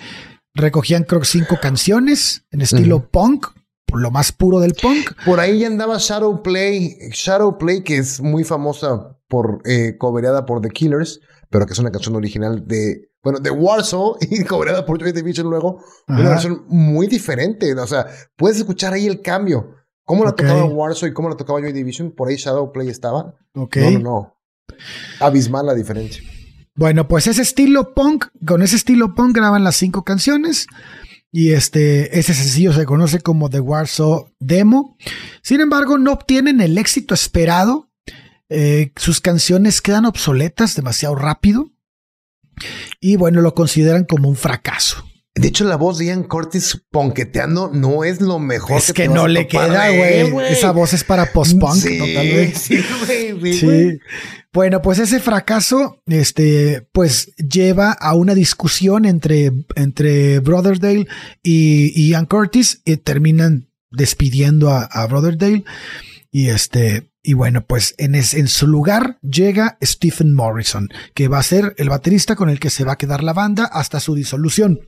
recogían 0.53 1.05
creo 1.05 1.21
que 1.21 1.27
cinco 1.27 1.59
canciones 1.61 2.43
en 2.51 2.59
estilo 2.59 2.97
Ujú. 2.97 3.07
punk, 3.09 3.47
lo 3.93 4.11
más 4.11 4.33
puro 4.33 4.59
del 4.59 4.73
punk. 4.73 5.13
Por 5.23 5.39
ahí 5.39 5.59
ya 5.59 5.67
andaba 5.67 5.95
Shadow 5.97 6.43
Play, 6.43 6.97
Shadow 7.13 7.57
Play, 7.57 7.81
que 7.81 7.95
es 7.99 8.19
muy 8.19 8.43
famosa 8.43 9.17
por 9.29 9.61
eh, 9.63 9.95
cobereada 9.97 10.45
por 10.45 10.59
The 10.59 10.71
Killers, 10.71 11.21
pero 11.49 11.65
que 11.65 11.71
es 11.71 11.79
una 11.79 11.91
canción 11.91 12.17
original 12.17 12.67
de, 12.67 13.13
bueno, 13.23 13.39
de 13.39 13.49
Warsaw 13.49 14.17
y 14.19 14.43
cobereada 14.43 14.85
por 14.85 14.99
Joy 14.99 15.13
Division 15.13 15.49
luego. 15.49 15.81
Una 16.09 16.27
versión 16.27 16.65
muy 16.67 17.07
diferente. 17.07 17.73
O 17.75 17.87
sea, 17.87 18.07
puedes 18.35 18.57
escuchar 18.57 18.91
ahí 18.91 19.07
el 19.07 19.21
cambio. 19.21 19.82
Cómo 20.05 20.25
la 20.25 20.33
tocaba 20.33 20.65
Warsaw 20.65 21.09
y 21.09 21.13
cómo 21.13 21.29
la 21.29 21.37
tocaba 21.37 21.61
Joy 21.61 21.71
Division. 21.71 22.11
Por 22.11 22.29
ahí 22.29 22.35
Shadow 22.35 22.71
Play 22.71 22.89
estaba. 22.89 23.35
Ok. 23.55 23.77
No, 23.77 23.91
no, 23.91 23.99
no. 23.99 24.37
Abismal 25.19 25.65
la 25.65 25.73
diferencia. 25.73 26.23
Bueno, 26.75 27.07
pues 27.07 27.27
ese 27.27 27.41
estilo 27.41 27.93
punk, 27.93 28.25
con 28.45 28.63
ese 28.63 28.75
estilo 28.75 29.13
punk 29.13 29.35
graban 29.35 29.63
las 29.63 29.75
cinco 29.75 30.03
canciones. 30.03 30.67
Y 31.31 31.53
este, 31.53 32.19
ese 32.19 32.33
sencillo 32.33 32.73
se 32.73 32.85
conoce 32.85 33.19
como 33.19 33.49
The 33.49 33.59
Warsaw 33.59 34.31
Demo. 34.39 34.97
Sin 35.41 35.61
embargo, 35.61 35.97
no 35.97 36.11
obtienen 36.11 36.61
el 36.61 36.77
éxito 36.77 37.13
esperado. 37.13 37.89
Eh, 38.49 38.91
sus 38.97 39.19
canciones 39.19 39.81
quedan 39.81 40.05
obsoletas 40.05 40.75
demasiado 40.75 41.15
rápido. 41.15 41.71
Y 42.99 43.15
bueno, 43.15 43.41
lo 43.41 43.55
consideran 43.55 44.05
como 44.05 44.29
un 44.29 44.35
fracaso. 44.35 45.05
De 45.36 45.47
hecho, 45.47 45.63
la 45.65 45.77
voz 45.77 45.97
de 45.97 46.05
Ian 46.05 46.23
Curtis 46.23 46.84
ponqueteando 46.91 47.71
no 47.73 48.03
es 48.03 48.21
lo 48.21 48.38
mejor 48.38 48.77
es 48.77 48.93
que 48.93 49.07
no 49.07 49.27
le 49.27 49.45
topar 49.45 49.69
queda, 49.69 49.88
güey. 50.29 50.51
Esa 50.53 50.71
voz 50.71 50.93
es 50.93 51.03
para 51.03 51.31
post-punk, 51.34 51.73
Sí, 51.75 51.97
totalmente. 51.97 52.55
sí, 52.55 52.79
güey, 53.39 53.53
sí. 53.53 53.99
Bueno, 54.53 54.84
pues 54.84 54.99
ese 54.99 55.19
fracaso, 55.19 55.97
este, 56.05 56.88
pues 56.91 57.34
lleva 57.38 57.91
a 57.93 58.13
una 58.13 58.36
discusión 58.36 59.05
entre, 59.05 59.51
entre 59.75 60.38
Brotherdale 60.39 61.07
y, 61.41 61.91
y 61.99 62.09
Ian 62.09 62.27
Curtis 62.27 62.84
y 62.86 62.97
terminan 62.97 63.69
despidiendo 63.89 64.69
a, 64.69 64.84
a 64.84 65.07
Brotherdale. 65.07 65.63
Y 66.29 66.49
este, 66.49 67.09
y 67.23 67.34
bueno, 67.34 67.65
pues 67.65 67.95
en, 67.97 68.13
es- 68.13 68.36
en 68.36 68.47
su 68.47 68.67
lugar 68.67 69.17
llega 69.23 69.79
Stephen 69.84 70.34
Morrison, 70.34 70.89
que 71.15 71.27
va 71.27 71.39
a 71.39 71.43
ser 71.43 71.73
el 71.79 71.89
baterista 71.89 72.36
con 72.36 72.51
el 72.51 72.59
que 72.59 72.69
se 72.69 72.84
va 72.84 72.93
a 72.93 72.97
quedar 72.97 73.23
la 73.23 73.34
banda 73.34 73.65
hasta 73.65 73.99
su 73.99 74.13
disolución. 74.13 74.79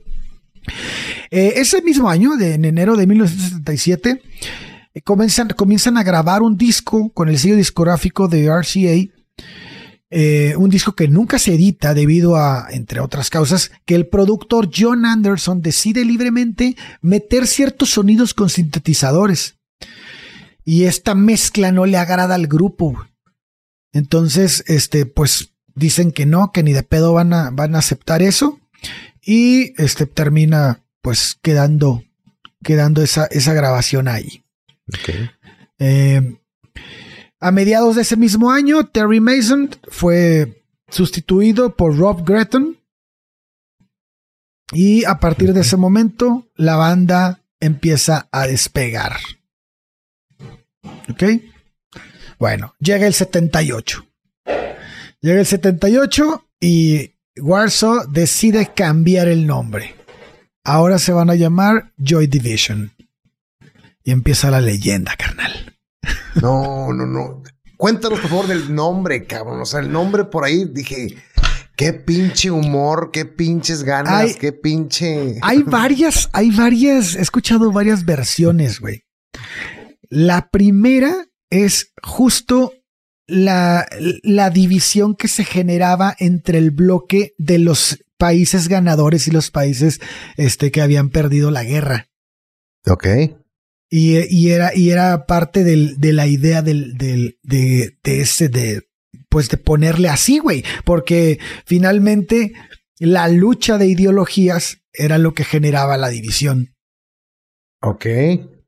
Eh, 1.30 1.54
ese 1.56 1.82
mismo 1.82 2.08
año, 2.08 2.32
en 2.40 2.64
enero 2.64 2.96
de 2.96 3.06
1977, 3.06 4.22
eh, 4.94 5.02
comienzan, 5.02 5.48
comienzan 5.50 5.98
a 5.98 6.02
grabar 6.02 6.42
un 6.42 6.56
disco 6.56 7.10
con 7.10 7.28
el 7.28 7.38
sello 7.38 7.56
discográfico 7.56 8.28
de 8.28 8.46
RCA. 8.46 9.12
eh, 10.08 10.54
un 10.56 10.70
disco 10.70 10.94
que 10.94 11.08
nunca 11.08 11.38
se 11.38 11.54
edita 11.54 11.92
debido 11.92 12.36
a, 12.36 12.68
entre 12.70 13.00
otras 13.00 13.28
causas, 13.28 13.72
que 13.84 13.96
el 13.96 14.06
productor 14.06 14.70
John 14.74 15.04
Anderson 15.04 15.60
decide 15.60 16.04
libremente 16.04 16.76
meter 17.02 17.46
ciertos 17.46 17.90
sonidos 17.90 18.32
con 18.32 18.48
sintetizadores. 18.48 19.56
Y 20.64 20.84
esta 20.84 21.14
mezcla 21.14 21.72
no 21.72 21.86
le 21.86 21.96
agrada 21.96 22.34
al 22.34 22.46
grupo. 22.46 23.06
Entonces, 23.92 24.64
este, 24.66 25.06
pues 25.06 25.52
dicen 25.74 26.12
que 26.12 26.26
no, 26.26 26.50
que 26.52 26.62
ni 26.62 26.72
de 26.72 26.82
pedo 26.82 27.12
van 27.12 27.32
a, 27.32 27.50
van 27.50 27.74
a 27.74 27.78
aceptar 27.78 28.22
eso. 28.22 28.60
Y 29.26 29.74
este 29.82 30.06
termina 30.06 30.84
pues 31.02 31.36
quedando, 31.42 32.04
quedando 32.62 33.02
esa, 33.02 33.26
esa 33.26 33.52
grabación 33.52 34.06
ahí. 34.06 34.44
Eh, 35.80 36.38
a 37.40 37.50
mediados 37.50 37.96
de 37.96 38.02
ese 38.02 38.16
mismo 38.16 38.52
año, 38.52 38.86
Terry 38.86 39.18
Mason 39.18 39.68
fue 39.88 40.64
sustituido 40.88 41.74
por 41.74 41.98
Rob 41.98 42.24
Gretton. 42.24 42.78
Y 44.72 45.04
a 45.04 45.18
partir 45.18 45.52
de 45.52 45.62
ese 45.62 45.76
momento, 45.76 46.48
la 46.54 46.76
banda 46.76 47.42
empieza 47.58 48.28
a 48.30 48.46
despegar. 48.46 49.16
¿Ok? 51.08 51.24
Bueno, 52.38 52.74
llega 52.78 53.06
el 53.06 53.14
78. 53.14 54.06
Llega 55.20 55.40
el 55.40 55.46
78 55.46 56.48
y 56.60 57.15
Warsaw 57.40 58.06
decide 58.10 58.72
cambiar 58.74 59.28
el 59.28 59.46
nombre. 59.46 59.94
Ahora 60.64 60.98
se 60.98 61.12
van 61.12 61.30
a 61.30 61.34
llamar 61.34 61.92
Joy 61.96 62.26
Division. 62.26 62.92
Y 64.02 64.10
empieza 64.10 64.50
la 64.50 64.60
leyenda, 64.60 65.14
carnal. 65.16 65.76
No, 66.40 66.92
no, 66.92 67.06
no. 67.06 67.42
Cuéntanos, 67.76 68.20
por 68.20 68.30
favor, 68.30 68.46
del 68.46 68.74
nombre, 68.74 69.26
cabrón. 69.26 69.60
O 69.60 69.66
sea, 69.66 69.80
el 69.80 69.92
nombre 69.92 70.24
por 70.24 70.44
ahí 70.44 70.64
dije, 70.64 71.16
qué 71.76 71.92
pinche 71.92 72.50
humor, 72.50 73.10
qué 73.12 73.26
pinches 73.26 73.82
ganas, 73.82 74.36
qué 74.36 74.52
pinche. 74.52 75.38
Hay 75.42 75.62
varias, 75.62 76.30
hay 76.32 76.50
varias, 76.50 77.16
he 77.16 77.20
escuchado 77.20 77.70
varias 77.70 78.04
versiones, 78.04 78.80
güey. 78.80 79.04
La 80.08 80.48
primera 80.50 81.26
es 81.50 81.92
justo 82.02 82.72
la, 83.26 83.88
la 84.22 84.50
división 84.50 85.14
que 85.14 85.28
se 85.28 85.44
generaba 85.44 86.14
entre 86.18 86.58
el 86.58 86.70
bloque 86.70 87.34
de 87.38 87.58
los 87.58 88.04
países 88.18 88.68
ganadores 88.68 89.28
y 89.28 89.30
los 89.30 89.50
países 89.50 90.00
este, 90.36 90.70
que 90.70 90.80
habían 90.80 91.10
perdido 91.10 91.50
la 91.50 91.64
guerra. 91.64 92.08
Ok. 92.86 93.06
Y, 93.88 94.18
y 94.34 94.50
era, 94.50 94.74
y 94.74 94.90
era 94.90 95.26
parte 95.26 95.64
del, 95.64 95.98
de 95.98 96.12
la 96.12 96.26
idea 96.26 96.62
del, 96.62 96.96
del, 96.96 97.38
de, 97.42 97.98
de 98.02 98.20
ese, 98.20 98.48
de, 98.48 98.82
pues 99.28 99.48
de 99.48 99.58
ponerle 99.58 100.08
así, 100.08 100.38
güey, 100.38 100.64
porque 100.84 101.38
finalmente 101.64 102.52
la 102.98 103.28
lucha 103.28 103.78
de 103.78 103.86
ideologías 103.86 104.78
era 104.92 105.18
lo 105.18 105.34
que 105.34 105.44
generaba 105.44 105.96
la 105.96 106.08
división. 106.08 106.74
Ok. 107.82 108.06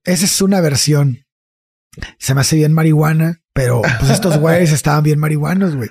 Esa 0.05 0.25
es 0.25 0.43
una 0.43 0.61
versión. 0.61 1.25
Se 2.19 2.35
me 2.35 2.43
hace 2.43 2.57
bien 2.57 2.73
marihuana, 2.73 3.43
pero 3.59 3.83
pues 3.99 4.13
estos 4.13 4.39
güeyes 4.41 4.71
estaban 4.71 5.03
bien 5.03 5.19
marihuanos, 5.19 5.75
güey. 5.75 5.91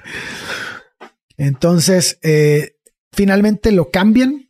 Entonces, 1.36 2.18
eh, 2.22 2.78
finalmente 3.12 3.74
lo 3.74 3.92
cambian. 3.92 4.48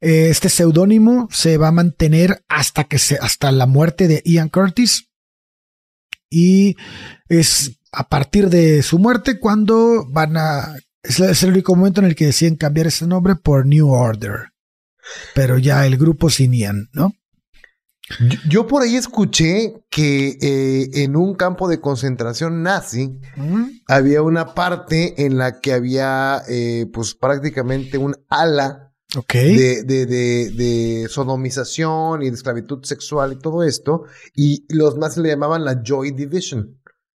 Eh, 0.00 0.28
este 0.30 0.48
seudónimo 0.48 1.28
se 1.30 1.56
va 1.56 1.68
a 1.68 1.72
mantener 1.72 2.44
hasta 2.48 2.82
que 2.82 2.98
se, 2.98 3.16
hasta 3.16 3.52
la 3.52 3.66
muerte 3.66 4.08
de 4.08 4.22
Ian 4.24 4.48
Curtis. 4.48 5.08
Y 6.28 6.74
es 7.28 7.78
a 7.92 8.08
partir 8.08 8.50
de 8.50 8.82
su 8.82 8.98
muerte 8.98 9.38
cuando 9.38 10.04
van 10.10 10.36
a. 10.36 10.74
Es, 11.04 11.20
es 11.20 11.44
el 11.44 11.50
único 11.50 11.76
momento 11.76 12.00
en 12.00 12.08
el 12.08 12.16
que 12.16 12.26
deciden 12.26 12.56
cambiar 12.56 12.88
ese 12.88 13.06
nombre 13.06 13.36
por 13.36 13.66
New 13.66 13.88
Order. 13.88 14.48
Pero 15.32 15.58
ya 15.58 15.86
el 15.86 15.96
grupo 15.96 16.28
sin 16.28 16.54
Ian, 16.54 16.88
¿no? 16.92 17.12
Yo, 18.20 18.38
yo 18.48 18.66
por 18.66 18.82
ahí 18.82 18.96
escuché 18.96 19.74
que 19.90 20.38
eh, 20.40 21.02
en 21.02 21.16
un 21.16 21.34
campo 21.34 21.68
de 21.68 21.80
concentración 21.80 22.62
nazi 22.62 23.18
había 23.88 24.22
una 24.22 24.54
parte 24.54 25.26
en 25.26 25.38
la 25.38 25.60
que 25.60 25.72
había, 25.72 26.42
eh, 26.48 26.86
pues 26.92 27.14
prácticamente 27.14 27.98
un 27.98 28.14
ala 28.28 28.92
de, 29.56 29.82
de, 29.82 30.06
de, 30.06 30.50
de 30.50 31.08
sodomización 31.08 32.22
y 32.22 32.28
de 32.28 32.34
esclavitud 32.36 32.84
sexual 32.84 33.32
y 33.32 33.38
todo 33.38 33.64
esto, 33.64 34.04
y 34.34 34.64
los 34.68 34.96
nazis 34.96 35.22
le 35.22 35.30
llamaban 35.30 35.64
la 35.64 35.82
Joy 35.82 36.12
Division. 36.12 36.78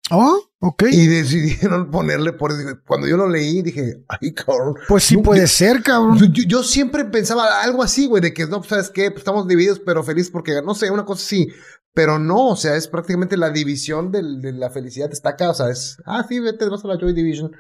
Oh, 0.10 0.40
ok. 0.60 0.84
Y 0.92 1.08
decidieron 1.08 1.92
ponerle 1.92 2.34
por 2.34 2.54
cuando 2.86 3.08
yo 3.08 3.18
lo 3.18 3.28
leí 3.28 3.62
dije, 3.62 4.04
ay, 4.08 4.34
cabrón. 4.34 4.76
Pues 4.88 5.04
sí 5.04 5.18
No, 5.18 5.24
puede 5.24 5.42
yo- 5.42 5.48
ser, 5.48 5.84
cabrón. 5.84 6.18
Yo, 6.34 6.64
siempre 6.64 7.04
pensaba 7.06 7.62
algo 7.62 7.84
así, 7.84 8.08
güey, 8.08 8.22
de 8.22 8.34
que 8.34 8.46
no, 8.48 8.60
pues, 8.60 8.70
¿sabes 8.70 8.90
qué? 8.90 9.10
Pues 9.12 9.20
estamos 9.20 9.48
divididos, 9.48 9.80
pero 9.86 10.04
feliz 10.04 10.30
porque, 10.32 10.62
no 10.64 10.76
sé, 10.76 10.90
una 10.92 11.04
cosa 11.06 11.24
así. 11.24 11.50
Pero 11.94 12.20
no, 12.20 12.50
o 12.50 12.56
sea, 12.56 12.76
es 12.76 12.88
prácticamente 12.88 13.38
la 13.38 13.50
división 13.50 14.12
del- 14.12 14.40
de 14.42 14.54
la 14.54 14.70
felicidad 14.70 15.12
está 15.12 15.30
acá, 15.30 15.50
o 15.50 15.54
sea, 15.54 15.70
es, 15.70 15.98
ah, 16.06 16.26
sí, 16.28 16.40
vete, 16.40 16.70
vas 16.70 16.86
a 16.86 16.88
la 16.88 16.98
Joy 16.98 17.14
Division. 17.14 17.52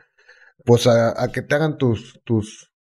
Pues 0.63 0.85
a, 0.87 1.21
a 1.21 1.31
que 1.31 1.41
te 1.41 1.55
hagan 1.55 1.77
tus, 1.77 2.19
tus, 2.23 2.71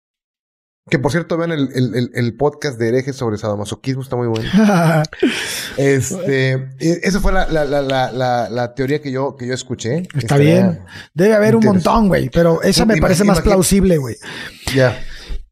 Que 0.89 0.99
por 0.99 1.11
cierto, 1.11 1.37
vean 1.37 1.51
el, 1.51 1.69
el, 1.73 2.11
el, 2.13 2.37
podcast 2.37 2.79
de 2.79 2.87
herejes 2.87 3.15
sobre 3.15 3.37
sadomasoquismo, 3.37 4.01
está 4.01 4.15
muy 4.15 4.27
bueno. 4.27 4.49
este, 5.77 6.53
e, 6.79 6.99
esa 7.03 7.19
fue 7.19 7.33
la, 7.33 7.45
la, 7.49 7.65
la, 7.65 8.49
la, 8.49 8.73
teoría 8.73 9.01
que 9.01 9.11
yo, 9.11 9.35
que 9.35 9.47
yo 9.47 9.53
escuché. 9.53 10.03
Está 10.15 10.37
bien. 10.37 10.79
Debe 11.13 11.35
haber 11.35 11.55
un 11.57 11.65
montón, 11.65 12.07
güey, 12.07 12.29
pero 12.29 12.61
esa 12.61 12.85
me 12.85 12.97
parece 12.97 13.25
más 13.25 13.41
plausible, 13.41 13.97
güey. 13.97 14.15
Ya. 14.73 14.97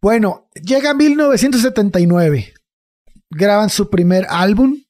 Bueno, 0.02 0.50
llega 0.54 0.94
1979. 0.94 2.54
Graban 3.30 3.70
su 3.70 3.90
primer 3.90 4.26
álbum. 4.30 4.84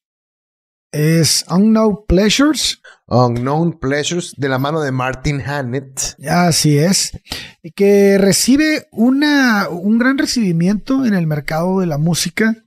Es 0.92 1.46
Unknown 1.50 2.06
Pleasures. 2.08 2.82
Unknown 3.08 3.80
Pleasures 3.80 4.34
de 4.38 4.50
la 4.50 4.58
mano 4.58 4.82
de 4.82 4.92
Martin 4.92 5.42
Hannett. 5.42 6.16
Así 6.28 6.78
es. 6.78 7.12
Que 7.76 8.18
recibe 8.18 8.88
una, 8.92 9.70
un 9.70 9.98
gran 9.98 10.18
recibimiento 10.18 11.06
en 11.06 11.14
el 11.14 11.28
mercado 11.28 11.80
de 11.80 11.86
la 11.86 11.98
música. 11.98 12.66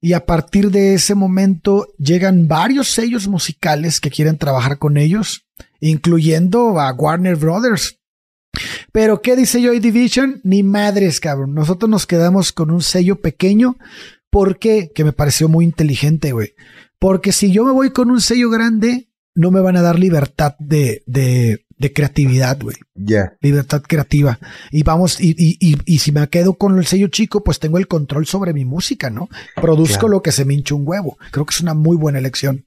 Y 0.00 0.12
a 0.12 0.26
partir 0.26 0.70
de 0.70 0.94
ese 0.94 1.14
momento 1.14 1.88
llegan 1.98 2.46
varios 2.46 2.88
sellos 2.88 3.26
musicales 3.26 4.00
que 4.00 4.10
quieren 4.10 4.38
trabajar 4.38 4.78
con 4.78 4.96
ellos, 4.96 5.46
incluyendo 5.80 6.80
a 6.80 6.92
Warner 6.92 7.36
Brothers. 7.36 7.98
Pero, 8.92 9.22
¿qué 9.22 9.36
dice 9.36 9.60
Joy 9.60 9.80
Division? 9.80 10.40
Ni 10.44 10.62
madres, 10.62 11.20
cabrón. 11.20 11.54
Nosotros 11.54 11.90
nos 11.90 12.06
quedamos 12.06 12.52
con 12.52 12.70
un 12.70 12.82
sello 12.82 13.20
pequeño. 13.20 13.76
¿Por 14.30 14.58
qué? 14.58 14.90
Que 14.94 15.04
me 15.04 15.12
pareció 15.12 15.48
muy 15.48 15.64
inteligente, 15.64 16.32
güey. 16.32 16.54
Porque 16.98 17.32
si 17.32 17.52
yo 17.52 17.64
me 17.64 17.72
voy 17.72 17.90
con 17.90 18.10
un 18.10 18.20
sello 18.20 18.50
grande, 18.50 19.07
no 19.38 19.52
me 19.52 19.60
van 19.60 19.76
a 19.76 19.82
dar 19.82 20.00
libertad 20.00 20.56
de, 20.58 21.04
de, 21.06 21.64
de 21.78 21.92
creatividad, 21.92 22.60
güey. 22.60 22.76
Ya. 22.96 23.36
Libertad 23.40 23.82
creativa. 23.86 24.40
Y 24.72 24.82
vamos, 24.82 25.20
y, 25.20 25.30
y, 25.38 25.78
y, 25.84 25.98
si 26.00 26.10
me 26.10 26.28
quedo 26.28 26.54
con 26.54 26.76
el 26.76 26.86
sello 26.86 27.06
chico, 27.06 27.44
pues 27.44 27.60
tengo 27.60 27.78
el 27.78 27.86
control 27.86 28.26
sobre 28.26 28.52
mi 28.52 28.64
música, 28.64 29.10
¿no? 29.10 29.28
Produzco 29.54 30.08
lo 30.08 30.22
que 30.22 30.32
se 30.32 30.44
me 30.44 30.54
hincha 30.54 30.74
un 30.74 30.82
huevo. 30.84 31.18
Creo 31.30 31.46
que 31.46 31.54
es 31.54 31.60
una 31.60 31.74
muy 31.74 31.96
buena 31.96 32.18
elección. 32.18 32.66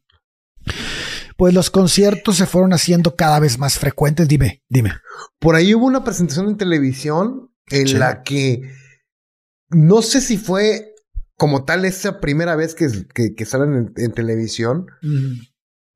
Pues 1.35 1.53
los 1.53 1.71
conciertos 1.71 2.37
se 2.37 2.45
fueron 2.45 2.71
haciendo 2.71 3.17
cada 3.17 3.41
vez 3.41 3.59
más 3.59 3.77
frecuentes. 3.77 4.29
Dime, 4.29 4.63
dime. 4.69 4.93
Por 5.39 5.55
ahí 5.55 5.75
hubo 5.75 5.85
una 5.85 6.05
presentación 6.05 6.47
en 6.47 6.55
televisión 6.55 7.51
en 7.69 7.99
la 7.99 8.23
que 8.23 8.61
no 9.69 10.01
sé 10.01 10.21
si 10.21 10.37
fue 10.37 10.93
como 11.35 11.65
tal 11.65 11.83
esa 11.83 12.21
primera 12.21 12.55
vez 12.55 12.75
que, 12.75 12.87
que, 13.35 13.45
salen 13.45 13.91
en, 13.97 14.11
televisión. 14.13 14.85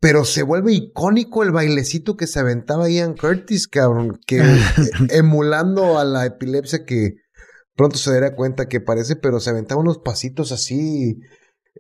Pero 0.06 0.24
se 0.24 0.44
vuelve 0.44 0.72
icónico 0.72 1.42
el 1.42 1.50
bailecito 1.50 2.16
que 2.16 2.28
se 2.28 2.40
aventaba 2.40 2.88
Ian 2.92 3.18
Curtis, 3.18 3.68
cabrón, 3.68 4.20
que 4.28 4.40
emulando 5.10 5.98
a 5.98 6.06
la 6.06 6.28
epilepsia 6.28 6.86
que 6.86 7.16
pronto 7.76 7.98
se 7.98 8.14
daría 8.14 8.36
cuenta 8.36 8.68
que 8.68 8.80
parece, 8.80 9.16
pero 9.16 9.40
se 9.40 9.50
aventaba 9.50 9.82
unos 9.82 9.98
pasitos 9.98 10.52
así 10.52 11.22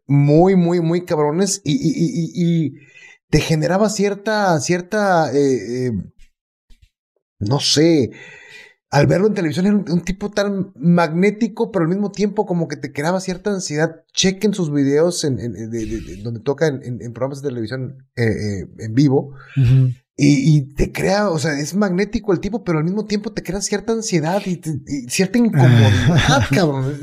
muy, 0.07 0.55
muy, 0.55 0.81
muy 0.81 1.05
cabrones 1.05 1.61
y, 1.63 1.73
y, 1.73 1.91
y, 1.99 2.65
y 2.65 2.71
te 3.29 3.41
generaba 3.41 3.91
cierta, 3.91 4.59
cierta, 4.59 5.31
eh, 5.31 5.85
eh, 5.85 5.91
no 7.37 7.59
sé, 7.59 8.09
al 8.95 9.07
verlo 9.07 9.27
en 9.27 9.33
televisión 9.33 9.65
era 9.65 9.75
un, 9.75 10.01
tipo 10.05 10.31
tan 10.31 10.71
magnético, 10.77 11.69
pero 11.69 11.83
al 11.83 11.89
mismo 11.89 12.13
tiempo 12.13 12.45
como 12.45 12.69
que 12.69 12.77
te 12.77 12.93
creaba 12.93 13.19
cierta 13.19 13.51
ansiedad. 13.51 14.03
Chequen 14.13 14.53
sus 14.53 14.71
videos 14.71 15.25
en, 15.25 15.37
donde 16.23 16.39
toca 16.39 16.67
en, 16.67 16.99
programas 17.11 17.41
de 17.41 17.49
televisión 17.49 18.07
eh, 18.15 18.23
eh, 18.23 18.67
en 18.79 18.93
vivo. 18.93 19.33
Y, 20.17 20.73
te 20.75 20.93
crea, 20.93 21.29
o 21.29 21.37
sea, 21.37 21.59
es 21.59 21.75
magnético 21.75 22.31
el 22.31 22.39
tipo, 22.39 22.63
pero 22.63 22.77
al 22.77 22.85
mismo 22.85 23.03
tiempo 23.05 23.33
te 23.33 23.43
crea 23.43 23.59
cierta 23.59 23.91
ansiedad 23.91 24.41
y, 24.45 24.61
cierta 25.09 25.37
incomodidad, 25.37 26.45
cabrón. 26.51 26.97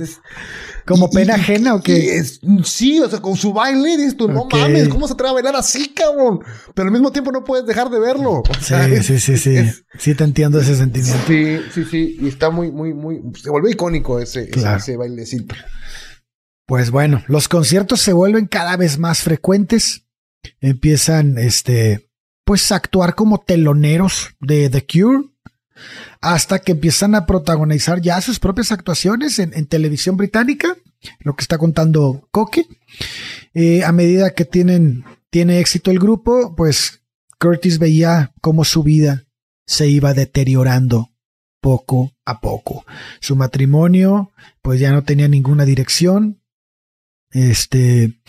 ¿Como 0.86 1.10
pena 1.10 1.34
ajena 1.34 1.74
o 1.74 1.82
qué? 1.82 2.24
sí, 2.64 3.00
o 3.00 3.10
sea, 3.10 3.20
con 3.20 3.36
su 3.36 3.52
baile, 3.52 3.98
dices 3.98 4.16
tú, 4.16 4.28
no 4.28 4.46
mames, 4.50 4.88
¿cómo 4.88 5.06
se 5.06 5.12
atreve 5.12 5.28
a 5.28 5.34
bailar 5.34 5.56
así, 5.56 5.90
cabrón? 5.90 6.40
Pero 6.74 6.86
al 6.86 6.92
mismo 6.92 7.12
tiempo 7.12 7.30
no 7.32 7.44
puedes 7.44 7.66
dejar 7.66 7.90
de 7.90 7.98
verlo. 7.98 8.42
sí, 8.60 9.02
sí, 9.02 9.20
sí, 9.20 9.36
sí. 9.36 9.70
sí, 9.98 10.14
te 10.14 10.24
entiendo 10.24 10.58
ese 10.58 10.74
sentimiento. 10.74 11.22
Sí, 11.26 11.58
sí, 11.72 11.84
sí. 11.84 12.16
Y 12.18 12.28
está 12.28 12.48
muy, 12.48 12.72
muy, 12.72 12.94
muy. 12.94 13.20
Se 13.40 13.50
vuelve 13.50 13.72
icónico 13.72 14.20
ese, 14.20 14.50
ese, 14.50 14.96
bailecito. 14.96 15.54
Pues 16.66 16.90
bueno, 16.90 17.22
los 17.28 17.48
conciertos 17.48 18.00
se 18.00 18.14
vuelven 18.14 18.46
cada 18.46 18.78
vez 18.78 18.98
más 18.98 19.20
frecuentes. 19.20 20.06
Empiezan, 20.60 21.36
este, 21.36 22.10
pues 22.44 22.72
actuar 22.72 23.14
como 23.14 23.40
teloneros 23.40 24.34
de 24.40 24.68
The 24.68 24.86
Cure 24.86 25.28
hasta 26.20 26.60
que 26.60 26.72
empiezan 26.72 27.14
a 27.14 27.26
protagonizar 27.26 28.00
ya 28.00 28.20
sus 28.20 28.38
propias 28.38 28.72
actuaciones 28.72 29.38
en, 29.38 29.66
televisión 29.66 30.16
británica, 30.16 30.76
lo 31.20 31.34
que 31.34 31.42
está 31.42 31.58
contando 31.58 32.28
Coque. 32.30 32.66
Eh, 33.54 33.82
a 33.84 33.92
medida 33.92 34.34
que 34.34 34.44
tienen, 34.44 35.04
tiene 35.30 35.58
éxito 35.58 35.90
el 35.90 35.98
grupo, 35.98 36.54
pues 36.54 37.02
Curtis 37.40 37.78
veía 37.78 38.32
cómo 38.40 38.64
su 38.64 38.82
vida 38.82 39.24
se 39.66 39.88
iba 39.88 40.14
deteriorando 40.14 41.10
poco 41.60 42.12
a 42.24 42.40
poco. 42.40 42.84
Su 43.20 43.34
matrimonio, 43.36 44.32
pues 44.62 44.80
ya 44.80 44.92
no 44.92 45.02
tenía 45.02 45.28
ninguna 45.28 45.64
dirección. 45.64 46.40
Este, 47.30 48.20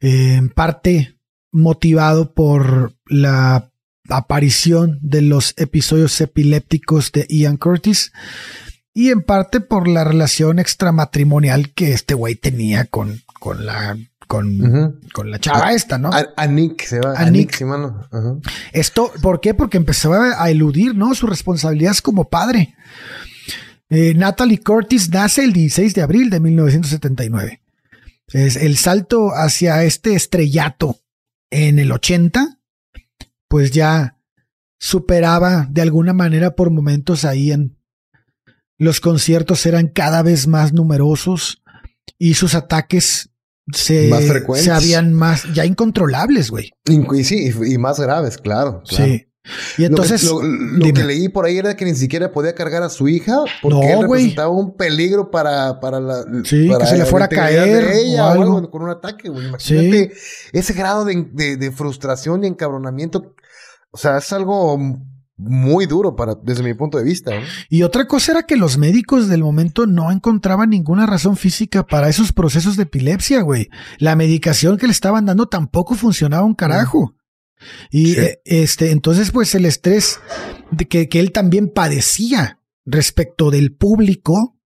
eh, 0.00 0.34
en 0.34 0.48
parte 0.48 1.16
motivado 1.54 2.34
por 2.34 2.94
la 3.06 3.70
aparición 4.08 4.98
de 5.00 5.22
los 5.22 5.54
episodios 5.56 6.20
epilépticos 6.20 7.12
de 7.12 7.26
Ian 7.30 7.56
Curtis 7.56 8.12
y 8.92 9.10
en 9.10 9.22
parte 9.22 9.60
por 9.60 9.88
la 9.88 10.04
relación 10.04 10.58
extramatrimonial 10.58 11.70
que 11.70 11.92
este 11.92 12.14
güey 12.14 12.34
tenía 12.34 12.84
con, 12.84 13.22
con 13.40 13.64
la 13.64 13.96
con, 14.26 14.98
con 15.12 15.30
la 15.30 15.38
chava 15.38 15.72
esta, 15.72 15.98
¿no? 15.98 16.10
A, 16.12 16.46
Nick 16.46 16.84
se 16.86 16.98
va. 16.98 17.12
A, 17.16 17.30
Nick, 17.30 17.60
mano. 17.62 18.08
Esto, 18.72 19.12
¿por 19.20 19.40
qué? 19.40 19.54
Porque 19.54 19.76
empezaba 19.76 20.42
a 20.42 20.50
eludir, 20.50 20.94
¿no? 20.94 21.14
Sus 21.14 21.28
responsabilidades 21.28 22.00
como 22.00 22.28
padre. 22.28 22.74
Eh, 23.90 24.14
Natalie 24.14 24.58
Curtis 24.58 25.10
nace 25.10 25.44
el 25.44 25.52
16 25.52 25.94
de 25.94 26.02
abril 26.02 26.30
de 26.30 26.40
1979. 26.40 27.60
Es 28.28 28.56
el 28.56 28.76
salto 28.78 29.30
hacia 29.34 29.84
este 29.84 30.14
estrellato 30.14 31.03
en 31.54 31.78
el 31.78 31.92
80 31.92 32.58
pues 33.48 33.70
ya 33.70 34.18
superaba 34.78 35.68
de 35.70 35.82
alguna 35.82 36.12
manera 36.12 36.56
por 36.56 36.70
momentos 36.70 37.24
ahí 37.24 37.52
en 37.52 37.78
los 38.76 39.00
conciertos 39.00 39.64
eran 39.64 39.88
cada 39.88 40.22
vez 40.22 40.48
más 40.48 40.72
numerosos 40.72 41.62
y 42.18 42.34
sus 42.34 42.54
ataques 42.54 43.30
se, 43.72 44.08
más 44.08 44.24
se 44.60 44.70
habían 44.72 45.14
más 45.14 45.44
ya 45.54 45.64
incontrolables, 45.64 46.50
güey. 46.50 46.72
Y, 46.84 47.24
sí, 47.24 47.50
y, 47.66 47.78
más 47.78 47.98
graves, 48.00 48.36
claro, 48.36 48.82
Sí. 48.84 49.28
Y 49.76 49.84
entonces 49.84 50.24
lo, 50.24 50.40
que, 50.92 51.04
leí 51.04 51.28
por 51.28 51.44
ahí 51.44 51.58
era 51.58 51.76
que 51.76 51.84
ni 51.84 51.94
siquiera 51.94 52.32
podía 52.32 52.54
cargar 52.54 52.82
a 52.82 52.88
su 52.88 53.08
hija 53.08 53.44
porque 53.60 53.92
él 53.92 54.02
representaba 54.02 54.48
un 54.48 54.74
peligro 54.74 55.30
para, 55.30 55.80
para 55.80 56.00
la 56.00 56.22
sí, 56.44 56.68
que 56.78 56.86
se 56.86 56.96
le 56.96 57.04
fuera 57.04 57.26
a 57.26 57.28
caer 57.28 57.92
ella, 57.92 58.26
o 58.26 58.30
algo. 58.30 58.70
con 58.70 58.82
un 58.82 58.90
ataque, 58.90 59.28
güey. 59.28 59.48
Imagínate 59.48 60.12
ese 60.52 60.72
grado 60.72 61.04
de, 61.04 61.56
de, 61.56 61.72
frustración 61.72 62.44
y 62.44 62.46
encabronamiento 62.46 63.34
o 63.94 63.96
sea, 63.96 64.18
es 64.18 64.32
algo 64.32 64.76
muy 65.36 65.86
duro 65.86 66.16
para, 66.16 66.34
desde 66.34 66.64
mi 66.64 66.74
punto 66.74 66.98
de 66.98 67.04
vista. 67.04 67.30
Y 67.68 67.84
otra 67.84 68.08
cosa 68.08 68.32
era 68.32 68.42
que 68.42 68.56
los 68.56 68.76
médicos 68.76 69.28
del 69.28 69.44
momento 69.44 69.86
no 69.86 70.10
encontraban 70.10 70.70
ninguna 70.70 71.06
razón 71.06 71.36
física 71.36 71.86
para 71.86 72.08
esos 72.08 72.32
procesos 72.32 72.76
de 72.76 72.82
epilepsia, 72.82 73.42
güey. 73.42 73.70
La 73.98 74.16
medicación 74.16 74.78
que 74.78 74.86
le 74.86 74.92
estaban 74.92 75.26
dando 75.26 75.46
tampoco 75.46 75.94
funcionaba 75.94 76.44
un 76.44 76.54
carajo. 76.54 77.14
Y 77.90 78.18
eh, 78.18 78.40
este, 78.44 78.90
entonces, 78.90 79.30
pues 79.30 79.54
el 79.54 79.64
estrés 79.64 80.20
de 80.70 80.86
que, 80.86 81.08
que 81.08 81.20
él 81.20 81.32
también 81.32 81.68
padecía 81.68 82.60
respecto 82.84 83.50
del 83.50 83.72
público, 83.72 84.58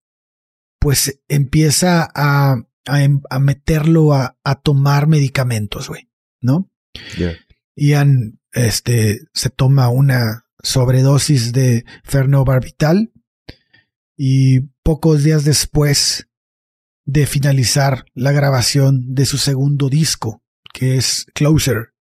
pues 0.79 1.21
empieza 1.29 2.09
a, 2.15 2.57
a, 2.87 3.03
em, 3.03 3.21
meterlo 3.41 4.15
a, 4.15 4.35
tomar 4.63 5.07
medicamentos, 5.07 5.89
güey, 5.89 6.09
¿no? 6.41 6.71
Y 7.75 7.93
han, 7.93 8.41
este, 8.53 9.21
se 9.33 9.51
toma 9.51 9.89
una 9.89 10.47
sobredosis 10.63 11.53
de 11.53 11.85
Fernobarbital 12.03 13.13
y 14.17 14.61
pocos 14.83 15.23
días 15.23 15.45
después 15.45 16.29
de 17.05 17.27
finalizar 17.27 18.05
la 18.15 18.33
grabación 18.33 19.15
de 19.15 19.25
su 19.27 19.39
segundo 19.39 19.89
disco, 19.89 20.43
que 20.73 20.97
es 20.97 21.27
Closer. 21.35 21.95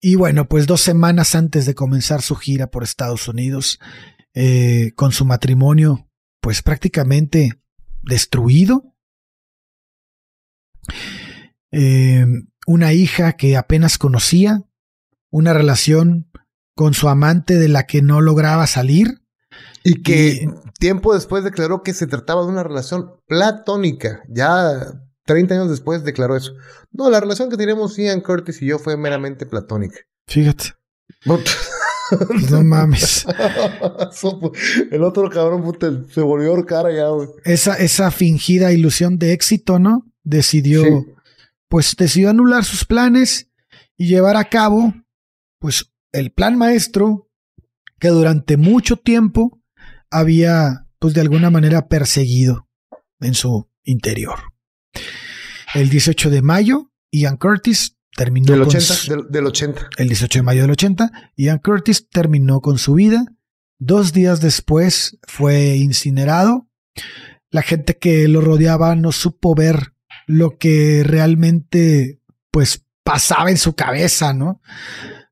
Y 0.00 0.16
bueno, 0.16 0.48
pues 0.48 0.66
dos 0.66 0.82
semanas 0.82 1.34
antes 1.34 1.66
de 1.66 1.74
comenzar 1.74 2.20
su 2.20 2.36
gira 2.36 2.70
por 2.70 2.82
Estados 2.82 3.26
Unidos, 3.26 3.78
eh, 4.34 4.92
con 4.96 5.12
su 5.12 5.24
matrimonio, 5.24 6.10
pues 6.40 6.60
prácticamente 6.60 7.60
destruido, 8.02 8.94
eh, 11.70 12.26
una 12.66 12.92
hija 12.92 13.32
que 13.32 13.56
apenas 13.56 13.98
conocía, 13.98 14.62
una 15.30 15.52
relación 15.52 16.30
con 16.74 16.94
su 16.94 17.08
amante 17.08 17.58
de 17.58 17.68
la 17.68 17.86
que 17.86 18.02
no 18.02 18.20
lograba 18.20 18.66
salir 18.66 19.22
Y 19.82 20.02
que 20.02 20.48
tiempo 20.78 21.14
después 21.14 21.44
declaró 21.44 21.82
que 21.82 21.94
se 21.94 22.06
trataba 22.06 22.42
de 22.42 22.48
una 22.48 22.62
relación 22.62 23.12
platónica. 23.26 24.22
Ya 24.28 25.03
30 25.24 25.54
años 25.54 25.70
después 25.70 26.04
declaró 26.04 26.36
eso. 26.36 26.52
No, 26.92 27.10
la 27.10 27.20
relación 27.20 27.50
que 27.50 27.56
teníamos 27.56 27.96
Ian 27.96 28.20
Curtis 28.20 28.60
y 28.62 28.66
yo 28.66 28.78
fue 28.78 28.96
meramente 28.96 29.46
platónica. 29.46 29.98
Fíjate. 30.26 30.74
no 32.50 32.62
mames. 32.62 33.26
El 34.90 35.02
otro 35.02 35.30
cabrón 35.30 35.64
se 36.12 36.20
volvió 36.20 36.48
a 36.48 36.56
ahorcar 36.56 36.86
allá, 36.86 37.08
güey. 37.08 37.28
Esa, 37.44 37.74
esa 37.76 38.10
fingida 38.10 38.72
ilusión 38.72 39.18
de 39.18 39.32
éxito, 39.32 39.78
¿no? 39.78 40.06
Decidió, 40.22 40.84
pues 41.68 41.96
decidió 41.96 42.30
anular 42.30 42.64
sus 42.64 42.84
planes 42.84 43.50
y 43.96 44.08
llevar 44.08 44.36
a 44.36 44.48
cabo, 44.48 44.94
pues, 45.58 45.92
el 46.12 46.32
plan 46.32 46.56
maestro 46.56 47.30
que 47.98 48.08
durante 48.08 48.56
mucho 48.56 48.96
tiempo 48.96 49.62
había, 50.10 50.86
pues, 50.98 51.14
de 51.14 51.22
alguna 51.22 51.50
manera 51.50 51.88
perseguido 51.88 52.68
en 53.20 53.34
su 53.34 53.68
interior. 53.82 54.53
El 55.74 55.90
18 55.90 56.30
de 56.30 56.40
mayo, 56.40 56.92
Ian 57.10 57.36
Curtis 57.36 57.96
terminó 58.16 58.52
del 58.52 58.62
80, 58.62 58.94
del, 59.28 59.46
80. 59.46 59.90
El 59.98 60.08
18 60.08 60.38
de 60.38 60.42
mayo 60.44 60.62
del 60.62 60.70
80, 60.70 61.32
Ian 61.36 61.58
Curtis 61.58 62.08
terminó 62.08 62.60
con 62.60 62.78
su 62.78 62.94
vida. 62.94 63.26
Dos 63.80 64.12
días 64.12 64.40
después 64.40 65.18
fue 65.26 65.76
incinerado. 65.76 66.68
La 67.50 67.62
gente 67.62 67.98
que 67.98 68.28
lo 68.28 68.40
rodeaba 68.40 68.94
no 68.94 69.10
supo 69.10 69.54
ver 69.56 69.94
lo 70.26 70.58
que 70.58 71.02
realmente, 71.04 72.20
pues, 72.52 72.86
pasaba 73.02 73.50
en 73.50 73.58
su 73.58 73.74
cabeza, 73.74 74.32
¿no? 74.32 74.62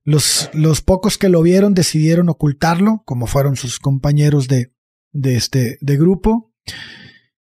Los, 0.05 0.51
los 0.53 0.81
pocos 0.83 1.19
que 1.19 1.29
lo 1.29 1.41
vieron 1.43 1.75
decidieron 1.75 2.29
ocultarlo, 2.29 3.03
como 3.07 3.29
fueron 3.29 3.55
sus 3.55 3.79
compañeros 3.79 4.49
de, 4.49 4.75
de 5.13 5.37
este 5.37 5.79
de 5.81 5.97
grupo. 5.97 6.53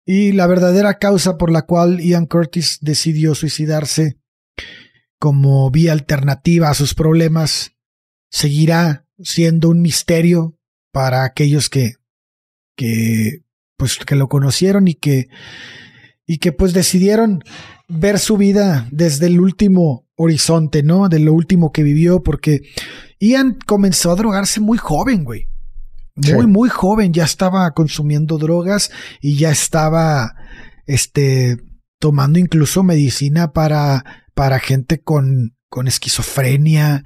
Y 0.06 0.34
la 0.34 0.48
verdadera 0.48 1.00
causa 1.00 1.38
por 1.38 1.52
la 1.52 1.64
cual 1.64 2.00
Ian 2.02 2.26
Curtis 2.26 2.80
decidió 2.82 3.36
suicidarse 3.36 4.18
como 5.18 5.72
vía 5.72 5.94
alternativa 5.94 6.70
a 6.70 6.74
sus 6.74 6.94
problemas 6.94 7.72
seguirá 8.30 9.08
siendo 9.22 9.70
un 9.70 9.82
misterio 9.82 10.58
para 10.92 11.24
aquellos 11.24 11.70
que, 11.70 11.94
que, 12.76 13.44
pues, 13.78 13.98
que 14.00 14.16
lo 14.16 14.28
conocieron 14.28 14.88
y 14.88 14.96
que, 14.96 15.30
y 16.26 16.40
que 16.40 16.52
pues 16.52 16.74
decidieron 16.74 17.44
ver 17.88 18.20
su 18.20 18.38
vida 18.38 18.88
desde 18.92 19.28
el 19.28 19.40
último 19.40 20.08
horizonte, 20.16 20.84
¿no? 20.84 21.08
De 21.08 21.20
lo 21.20 21.34
último 21.34 21.72
que 21.72 21.84
vivió, 21.84 22.22
porque 22.24 22.62
Ian 23.20 23.58
comenzó 23.66 24.12
a 24.12 24.16
drogarse 24.16 24.60
muy 24.60 24.78
joven, 24.78 25.24
güey 25.24 25.53
muy, 26.16 26.48
muy 26.48 26.70
joven, 26.70 27.14
ya 27.14 27.24
estaba 27.24 27.72
consumiendo 27.72 28.38
drogas 28.38 28.92
y 29.22 29.38
ya 29.38 29.52
estaba, 29.52 30.36
este, 30.86 31.58
tomando 32.00 32.40
incluso 32.40 32.84
medicina 32.84 33.52
para, 33.54 34.26
para 34.34 34.60
gente 34.60 35.02
con, 35.02 35.56
con 35.70 35.88
esquizofrenia, 35.88 37.04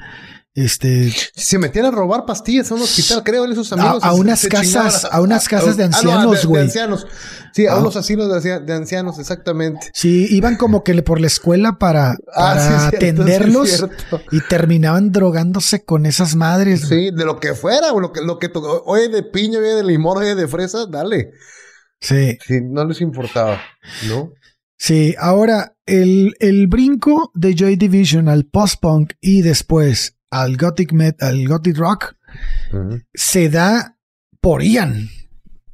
este. 0.57 1.13
Se 1.35 1.59
metían 1.59 1.85
a 1.85 1.91
robar 1.91 2.25
pastillas 2.25 2.71
a 2.71 2.73
un 2.73 2.81
hospital, 2.81 3.23
creo, 3.23 3.45
en 3.45 3.51
esos 3.51 3.71
amigos. 3.73 4.03
A, 4.03 4.13
unas 4.15 4.47
casas, 4.47 5.05
a, 5.05 5.21
unas 5.21 5.47
casas 5.47 5.77
de 5.77 5.83
ancianos, 5.83 6.45
güey. 6.47 6.63
ancianos. 6.63 7.05
Sí, 7.53 7.67
a 7.67 7.77
unos 7.77 7.95
asilos 7.95 8.43
de, 8.43 8.73
ancianos, 8.73 9.19
exactamente. 9.19 9.91
Sí, 9.93 10.25
iban 10.31 10.55
como 10.55 10.83
que 10.83 10.99
por 11.03 11.21
la 11.21 11.27
escuela 11.27 11.77
para, 11.77 12.17
ah, 12.35 12.87
atenderlos 12.87 13.85
y 14.31 14.41
terminaban 14.41 15.11
drogándose 15.11 15.85
con 15.85 16.07
esas 16.07 16.35
madres. 16.35 16.87
Sí, 16.87 17.11
de 17.11 17.25
lo 17.25 17.39
que 17.39 17.53
fuera, 17.53 17.91
o 17.93 17.99
lo 17.99 18.11
que, 18.11 18.21
lo 18.21 18.39
que 18.39 18.51
oye 18.85 19.09
de 19.09 19.21
piña, 19.21 19.59
oye 19.59 19.75
de 19.75 19.83
limón, 19.83 20.17
oye 20.17 20.33
de 20.33 20.47
fresa, 20.47 20.87
dale. 20.87 21.33
Sí. 22.01 22.35
Sí, 22.45 22.61
no 22.63 22.83
les 22.83 22.99
importaba, 23.01 23.61
¿no? 24.07 24.33
Sí, 24.75 25.15
ahora 25.19 25.75
el, 25.85 26.35
el 26.39 26.67
brinco 26.67 27.31
de 27.35 27.55
Joy 27.55 27.75
Division 27.75 28.27
al 28.27 28.45
post-punk 28.45 29.13
y 29.21 29.41
después 29.41 30.16
al 30.29 30.57
gothic 30.57 30.91
metal, 30.93 31.29
al 31.29 31.47
gothic 31.47 31.77
rock, 31.77 32.15
se 33.13 33.49
da 33.49 33.97
por 34.41 34.63
Ian. 34.63 35.09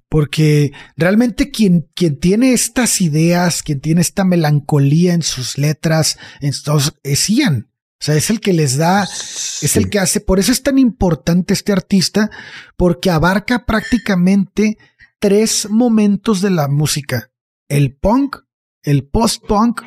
Porque 0.09 0.71
realmente 0.95 1.49
quien, 1.49 1.89
quien 1.95 2.19
tiene 2.19 2.53
estas 2.53 3.01
ideas, 3.01 3.63
quien 3.63 3.81
tiene 3.81 4.01
esta 4.01 4.23
melancolía 4.23 5.15
en 5.15 5.23
sus 5.23 5.57
letras, 5.57 6.19
en 6.39 6.53
es 7.01 7.29
Ian. 7.29 7.71
O 7.99 8.05
sea, 8.05 8.15
es 8.15 8.29
el 8.29 8.39
que 8.41 8.53
les 8.53 8.77
da, 8.77 9.03
es 9.05 9.75
el 9.77 9.89
que 9.89 9.97
hace. 9.97 10.19
Por 10.19 10.37
eso 10.37 10.51
es 10.51 10.61
tan 10.61 10.77
importante 10.77 11.53
este 11.53 11.71
artista, 11.71 12.29
porque 12.75 13.09
abarca 13.09 13.65
prácticamente 13.65 14.77
tres 15.19 15.69
momentos 15.69 16.41
de 16.41 16.49
la 16.51 16.67
música: 16.67 17.31
el 17.69 17.95
punk, 17.95 18.35
el 18.83 19.07
post-punk 19.07 19.83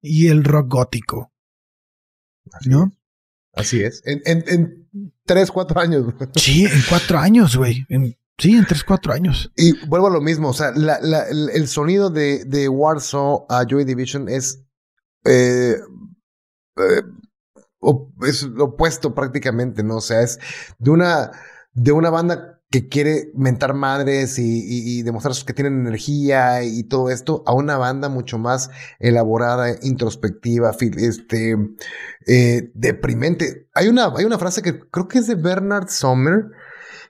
y 0.00 0.28
el 0.28 0.44
rock 0.44 0.68
gótico. 0.72 1.32
¿No? 2.66 2.92
Así 3.52 3.82
es. 3.82 4.02
En, 4.04 4.20
en, 4.24 4.44
en 4.46 5.12
tres, 5.24 5.50
cuatro 5.50 5.80
años. 5.80 6.06
Sí, 6.36 6.64
en 6.64 6.82
cuatro 6.88 7.18
años, 7.18 7.56
güey. 7.56 7.86
sí, 8.38 8.56
en 8.56 8.66
tres, 8.66 8.84
cuatro 8.84 9.12
años. 9.12 9.52
Y 9.56 9.72
vuelvo 9.86 10.06
a 10.06 10.10
lo 10.10 10.20
mismo. 10.20 10.48
O 10.48 10.52
sea, 10.52 10.72
la, 10.74 10.98
la, 11.00 11.24
el, 11.28 11.66
sonido 11.68 12.10
de, 12.10 12.44
de 12.44 12.68
Warsaw 12.68 13.46
a 13.48 13.64
Joy 13.68 13.84
Division 13.84 14.28
es. 14.28 14.62
Eh, 15.24 15.76
eh, 16.76 17.02
es 18.26 18.42
lo 18.42 18.64
opuesto 18.64 19.14
prácticamente, 19.14 19.82
¿no? 19.82 19.96
O 19.96 20.00
sea, 20.00 20.22
es 20.22 20.38
de 20.78 20.90
una, 20.90 21.32
de 21.72 21.92
una 21.92 22.10
banda 22.10 22.59
que 22.70 22.88
quiere 22.88 23.32
mentar 23.34 23.74
madres 23.74 24.38
y, 24.38 25.02
demostrar 25.02 25.34
que 25.44 25.52
tienen 25.52 25.80
energía 25.80 26.62
y 26.62 26.84
todo 26.84 27.10
esto 27.10 27.42
a 27.46 27.52
una 27.52 27.76
banda 27.76 28.08
mucho 28.08 28.38
más 28.38 28.70
elaborada, 29.00 29.74
introspectiva, 29.82 30.70
este, 30.96 31.56
eh, 32.26 32.70
deprimente. 32.74 33.68
Hay 33.74 33.88
una, 33.88 34.12
hay 34.16 34.24
una 34.24 34.38
frase 34.38 34.62
que 34.62 34.78
creo 34.78 35.08
que 35.08 35.18
es 35.18 35.26
de 35.26 35.34
Bernard 35.34 35.88
Sommer 35.88 36.46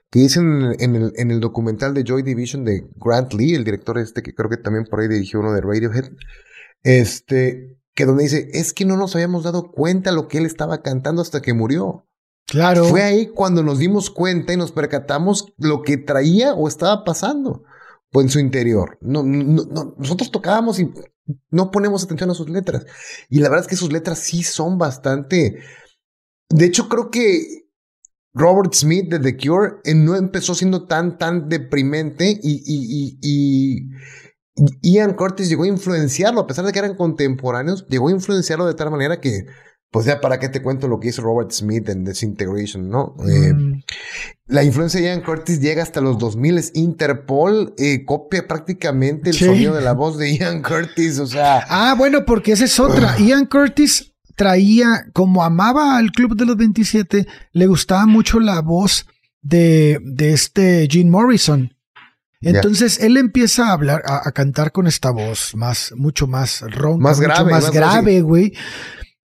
que 0.09 0.19
dice 0.19 0.39
en, 0.39 0.95
el, 0.95 1.13
en 1.15 1.31
el 1.31 1.39
documental 1.39 1.93
de 1.93 2.03
Joy 2.03 2.23
Division 2.23 2.65
de 2.65 2.85
Grant 2.95 3.31
Lee, 3.33 3.55
el 3.55 3.63
director 3.63 3.97
este 3.97 4.21
que 4.21 4.33
creo 4.35 4.49
que 4.49 4.57
también 4.57 4.85
por 4.85 4.99
ahí 4.99 5.07
dirigió 5.07 5.39
uno 5.39 5.53
de 5.53 5.61
Radiohead, 5.61 6.11
este, 6.83 7.77
que 7.93 8.05
donde 8.05 8.23
dice, 8.23 8.49
es 8.51 8.73
que 8.73 8.83
no 8.83 8.97
nos 8.97 9.15
habíamos 9.15 9.43
dado 9.43 9.71
cuenta 9.71 10.11
lo 10.11 10.27
que 10.27 10.39
él 10.39 10.45
estaba 10.45 10.81
cantando 10.81 11.21
hasta 11.21 11.41
que 11.41 11.53
murió. 11.53 12.07
Claro. 12.51 12.83
Fue 12.83 13.01
ahí 13.01 13.27
cuando 13.27 13.63
nos 13.63 13.79
dimos 13.79 14.09
cuenta 14.09 14.51
y 14.51 14.57
nos 14.57 14.73
percatamos 14.73 15.53
lo 15.57 15.83
que 15.83 15.95
traía 15.95 16.53
o 16.53 16.67
estaba 16.67 17.05
pasando 17.05 17.63
en 18.11 18.27
su 18.27 18.39
interior. 18.39 18.97
No, 18.99 19.23
no, 19.23 19.95
nosotros 19.97 20.31
tocábamos 20.31 20.77
y 20.77 20.91
no 21.49 21.71
ponemos 21.71 22.03
atención 22.03 22.29
a 22.29 22.33
sus 22.33 22.49
letras. 22.49 22.85
Y 23.29 23.39
la 23.39 23.47
verdad 23.47 23.63
es 23.63 23.69
que 23.69 23.77
sus 23.77 23.93
letras 23.93 24.19
sí 24.19 24.43
son 24.43 24.77
bastante. 24.77 25.61
De 26.49 26.65
hecho, 26.65 26.89
creo 26.89 27.09
que 27.09 27.69
Robert 28.33 28.73
Smith 28.73 29.09
de 29.09 29.19
The 29.19 29.37
Cure 29.37 29.75
no 29.95 30.17
empezó 30.17 30.53
siendo 30.53 30.87
tan, 30.87 31.17
tan 31.17 31.47
deprimente 31.47 32.37
y, 32.43 33.17
y 33.21 33.89
Ian 34.81 35.13
Curtis 35.13 35.47
llegó 35.47 35.63
a 35.63 35.67
influenciarlo, 35.67 36.41
a 36.41 36.47
pesar 36.47 36.65
de 36.65 36.73
que 36.73 36.79
eran 36.79 36.97
contemporáneos, 36.97 37.87
llegó 37.87 38.09
a 38.09 38.11
influenciarlo 38.11 38.65
de 38.65 38.73
tal 38.73 38.91
manera 38.91 39.21
que 39.21 39.45
pues 39.91 40.05
ya 40.05 40.21
para 40.21 40.39
qué 40.39 40.47
te 40.47 40.61
cuento 40.61 40.87
lo 40.87 40.99
que 40.99 41.09
hizo 41.09 41.21
Robert 41.21 41.51
Smith 41.51 41.89
en 41.89 42.05
Disintegration, 42.05 42.89
¿no? 42.89 43.13
Eh, 43.27 43.53
mm. 43.53 43.83
la 44.47 44.63
influencia 44.63 45.01
de 45.01 45.07
Ian 45.07 45.21
Curtis 45.21 45.59
llega 45.59 45.83
hasta 45.83 45.99
los 45.99 46.17
2000, 46.17 46.71
Interpol 46.75 47.73
eh, 47.77 48.05
copia 48.05 48.47
prácticamente 48.47 49.31
el 49.31 49.35
sonido 49.35 49.75
de 49.75 49.81
la 49.81 49.91
voz 49.91 50.17
de 50.17 50.37
Ian 50.37 50.61
Curtis, 50.61 51.19
o 51.19 51.27
sea... 51.27 51.65
Ah, 51.67 51.93
bueno, 51.97 52.23
porque 52.25 52.53
esa 52.53 52.63
es 52.63 52.79
otra. 52.79 53.17
Ian 53.19 53.45
Curtis 53.45 54.13
traía, 54.37 55.07
como 55.11 55.43
amaba 55.43 55.97
al 55.97 56.11
Club 56.11 56.37
de 56.37 56.45
los 56.45 56.55
27, 56.55 57.27
le 57.51 57.67
gustaba 57.67 58.05
mucho 58.05 58.39
la 58.39 58.61
voz 58.61 59.05
de, 59.41 59.99
de 60.05 60.31
este 60.31 60.87
Gene 60.89 61.11
Morrison. 61.11 61.75
Entonces 62.39 62.99
él 63.01 63.17
empieza 63.17 63.67
a 63.67 63.73
hablar, 63.73 64.01
a, 64.05 64.31
cantar 64.31 64.71
con 64.71 64.87
esta 64.87 65.11
voz 65.11 65.53
más, 65.53 65.93
mucho 65.95 66.25
más 66.25 66.61
ronca, 66.61 67.03
más 67.03 67.19
grave, 67.19 67.51
más, 67.51 67.71
grave, 67.71 68.21
güey 68.21 68.53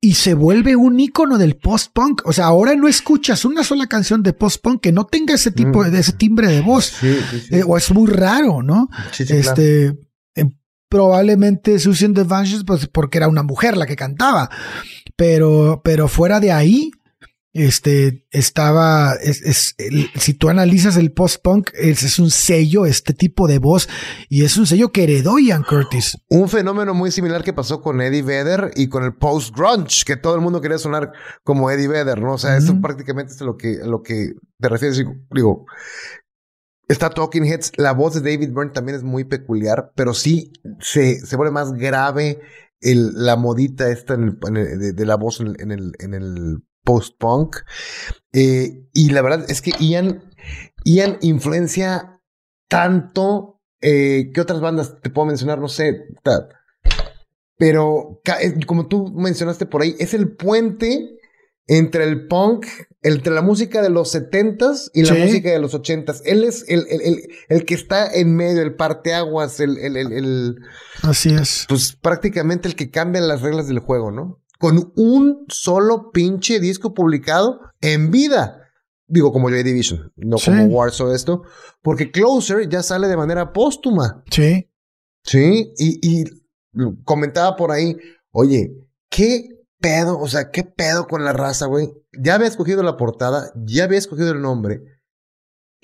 y 0.01 0.15
se 0.15 0.33
vuelve 0.33 0.77
un 0.77 0.99
icono 0.99 1.37
del 1.37 1.57
post-punk. 1.57 2.23
O 2.25 2.33
sea, 2.33 2.47
ahora 2.47 2.75
no 2.75 2.89
escuchas 2.89 3.45
una 3.45 3.63
sola 3.63 3.87
canción 3.87 4.23
de 4.23 4.33
post-punk 4.33 4.81
que 4.81 4.93
no 4.93 5.05
tenga 5.07 5.35
ese 5.35 5.51
tipo 5.51 5.85
de 5.85 5.99
ese 5.99 6.13
timbre 6.13 6.49
de 6.49 6.63
voz. 6.63 6.95
Eh, 7.03 7.63
o 7.67 7.77
es 7.77 7.91
muy 7.93 8.11
raro, 8.11 8.63
¿no? 8.63 8.89
este, 9.19 9.99
em, 10.35 10.57
probablemente 10.89 11.79
Susan 11.79 12.15
DeVanges, 12.15 12.65
pues 12.65 12.87
porque 12.87 13.19
era 13.19 13.29
una 13.29 13.43
mujer 13.43 13.77
la 13.77 13.87
que 13.87 13.97
cantaba. 13.97 14.49
Pero, 15.17 15.83
pero 15.85 16.09
fuera 16.09 16.41
de 16.41 16.53
ahí, 16.53 16.91
este 17.53 18.27
estaba 18.31 19.15
es, 19.15 19.75
si 20.15 20.35
tú 20.35 20.49
analizas 20.49 20.97
el 20.97 21.13
post-punk 21.13 21.71
es, 21.75 22.05
es, 22.05 22.19
un 22.21 22.31
sello 22.31 22.87
este 22.87 23.13
tipo 23.13 23.49
de 23.49 23.59
voz 23.59 23.89
y 24.29 24.45
es 24.45 24.57
un 24.57 24.67
sello 24.67 24.93
que 24.93 25.03
heredó 25.03 25.39
Ian 25.39 25.65
Curtis 25.65 26.17
un 26.29 26.49
fenómeno 26.49 26.95
muy 26.95 27.11
similar 27.11 27.43
que 27.43 27.53
pasó 27.53 27.81
con 27.81 28.01
Eddie 28.01 28.23
Vedder 28.23 28.71
y 28.77 28.89
con 28.89 29.03
el 29.03 29.15
post 29.15 29.55
grunge 29.57 30.05
que 30.07 30.17
todo 30.17 30.37
el 30.37 30.41
mundo 30.41 30.61
quería 30.61 30.79
sonar 30.79 31.13
como 31.43 31.71
Eddie 31.71 31.89
Vedder 31.89 32.21
no 32.21 32.35
o 32.35 32.39
sea 32.39 32.57
eso 32.57 32.81
prácticamente 32.81 33.33
es 33.33 33.41
lo 33.41 33.57
que 33.57 33.79
lo 33.85 34.03
que 34.03 34.35
te 34.59 34.69
refieres 34.69 35.03
digo 35.31 35.67
Está 36.89 37.09
Talking 37.09 37.45
Heads. 37.45 37.71
La 37.77 37.93
voz 37.93 38.15
de 38.15 38.21
David 38.21 38.53
Byrne 38.53 38.73
también 38.73 38.97
es 38.97 39.05
muy 39.05 39.23
peculiar, 39.23 39.93
pero 39.95 40.13
sí 40.13 40.53
se, 40.81 41.21
se 41.25 41.37
vuelve 41.37 41.53
más 41.53 41.73
grave 41.73 42.41
el, 42.81 43.13
la 43.15 43.37
modita 43.37 43.91
esta 43.91 44.15
en 44.15 44.37
el, 44.57 44.97
de, 44.97 45.07
la 45.07 45.17
voz 45.17 45.41
en 45.41 45.71
el, 45.71 45.93
en 45.99 46.15
el, 46.15 46.63
post-punk. 46.85 47.57
Eh, 48.33 48.87
y 48.93 49.11
la 49.11 49.23
verdad 49.23 49.51
es 49.51 49.63
que 49.63 49.73
Ian, 49.79 50.23
Ian 50.85 51.19
influencia 51.21 52.21
tanto 52.69 53.61
eh, 53.81 54.31
que 54.33 54.41
otras 54.41 54.61
bandas 54.61 55.01
te 55.01 55.11
puedo 55.11 55.27
mencionar, 55.27 55.59
no 55.59 55.69
sé. 55.69 56.05
Pero 57.57 58.21
como 58.67 58.87
tú 58.89 59.13
mencionaste 59.13 59.67
por 59.67 59.83
ahí, 59.83 59.95
es 59.99 60.15
el 60.15 60.35
puente 60.35 61.17
entre 61.67 62.03
el 62.05 62.27
punk, 62.27 62.67
entre 63.01 63.33
la 63.33 63.43
música 63.43 63.81
de 63.81 63.91
los 63.91 64.11
setentas 64.11 64.91
y 64.93 65.05
la 65.05 65.15
música 65.15 65.51
de 65.51 65.61
los 65.61 65.73
ochentas. 65.73 66.21
Él 66.25 66.43
es 66.43 66.65
el, 66.69 66.85
el, 66.89 67.29
el, 67.49 67.65
que 67.65 67.75
está 67.75 68.13
en 68.13 68.35
medio, 68.35 68.63
el 68.63 68.75
parteaguas, 68.75 69.61
el, 69.61 69.79
el, 69.79 69.97
el, 69.97 70.57
Así 71.03 71.33
es. 71.33 71.67
Pues 71.69 71.93
prácticamente 71.95 72.67
el 72.67 72.75
que 72.75 72.91
cambia 72.91 73.21
las 73.21 73.43
reglas 73.43 73.69
del 73.69 73.79
juego, 73.79 74.11
¿no? 74.11 74.40
Con 74.61 74.93
un 74.95 75.47
solo 75.49 76.13
pinche 76.13 76.61
disco 76.61 76.95
publicado 76.95 77.61
en 77.81 78.11
vida. 78.13 78.69
Digo, 79.09 79.33
como 79.33 79.49
Joy 79.49 79.65
Division, 79.65 80.13
no 80.17 80.37
como 80.37 80.67
Wars 80.67 81.01
o 81.01 81.13
esto. 81.13 81.43
Porque 81.83 82.13
Closer 82.13 82.69
ya 82.69 82.83
sale 82.83 83.09
de 83.09 83.17
manera 83.17 83.53
póstuma. 83.53 84.23
Sí. 84.31 84.71
Sí, 85.25 85.73
y, 85.77 85.99
y 86.03 86.25
comentaba 87.05 87.57
por 87.57 87.73
ahí, 87.73 87.97
oye, 88.31 88.73
¿qué 89.11 89.49
pedo? 89.81 90.19
O 90.19 90.29
sea, 90.29 90.51
¿qué 90.51 90.63
pedo 90.63 91.09
con 91.09 91.25
la 91.25 91.33
raza, 91.33 91.67
güey? 91.67 91.91
Ya 92.13 92.35
había 92.35 92.47
escogido 92.47 92.83
la 92.83 92.97
portada, 92.97 93.53
ya 93.57 93.85
había 93.85 93.99
escogido 93.99 94.31
el 94.31 94.41
nombre 94.43 94.83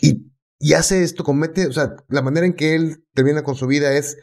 y, 0.01 0.33
y 0.59 0.75
hace 0.75 1.03
esto, 1.03 1.25
comete, 1.25 1.67
o 1.67 1.73
sea, 1.73 1.97
la 2.09 2.23
manera 2.23 2.47
en 2.47 2.55
que 2.55 2.75
él 2.75 3.05
termina 3.15 3.43
con 3.43 3.55
su 3.55 3.67
vida 3.67 3.97
es 3.97 4.17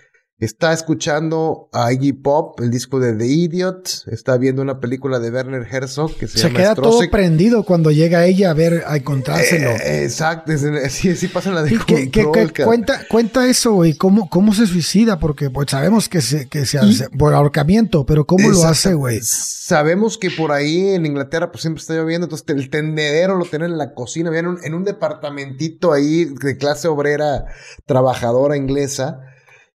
Está 0.44 0.74
escuchando 0.74 1.70
a 1.72 1.94
Iggy 1.94 2.12
Pop, 2.12 2.60
el 2.60 2.70
disco 2.70 3.00
de 3.00 3.14
The 3.14 3.26
Idiot. 3.26 4.08
Está 4.08 4.36
viendo 4.36 4.62
una 4.62 4.82
película 4.82 5.20
de 5.20 5.32
Werner 5.32 5.66
Herzog 5.72 6.16
que 6.18 6.28
se, 6.28 6.38
se 6.38 6.52
queda 6.52 6.76
todo 6.76 7.00
prendido 7.10 7.64
cuando 7.64 7.92
llega 7.92 8.26
ella 8.26 8.52
a 8.52 8.54
ver, 8.54 8.84
a 8.86 8.98
encontrárselo. 8.98 9.70
Eh, 9.70 10.04
exacto, 10.04 10.52
sí, 10.90 11.16
sí 11.16 11.28
pasa 11.30 11.52
la 11.52 11.64
de 11.64 11.78
control, 11.78 12.52
cuenta, 12.66 13.06
cuenta 13.10 13.48
eso, 13.48 13.72
güey. 13.72 13.94
¿Cómo, 13.94 14.30
¿Cómo 14.30 14.54
se 14.54 14.68
suicida? 14.68 15.18
Porque 15.18 15.50
pues, 15.50 15.72
sabemos 15.72 16.10
que 16.10 16.20
se, 16.20 16.50
que 16.50 16.66
se 16.66 16.78
hace 16.78 17.10
por 17.10 17.34
ahorcamiento, 17.34 18.06
pero 18.06 18.26
¿cómo 18.26 18.50
lo 18.50 18.66
hace, 18.66 18.96
güey? 18.96 19.22
Sabemos 19.22 20.18
que 20.18 20.30
por 20.30 20.52
ahí 20.52 20.90
en 20.90 21.06
Inglaterra 21.06 21.52
pues 21.54 21.62
siempre 21.62 21.80
está 21.80 21.94
lloviendo, 21.94 22.26
entonces 22.26 22.46
el 22.50 22.70
tendedero 22.70 23.38
lo 23.38 23.46
tienen 23.46 23.72
en 23.72 23.78
la 23.78 23.94
cocina, 23.94 24.38
en 24.38 24.48
un, 24.48 24.60
en 24.62 24.74
un 24.74 24.84
departamentito 24.84 25.94
ahí 25.94 26.26
de 26.26 26.58
clase 26.58 26.90
obrera 26.90 27.46
trabajadora 27.86 28.58
inglesa 28.58 29.22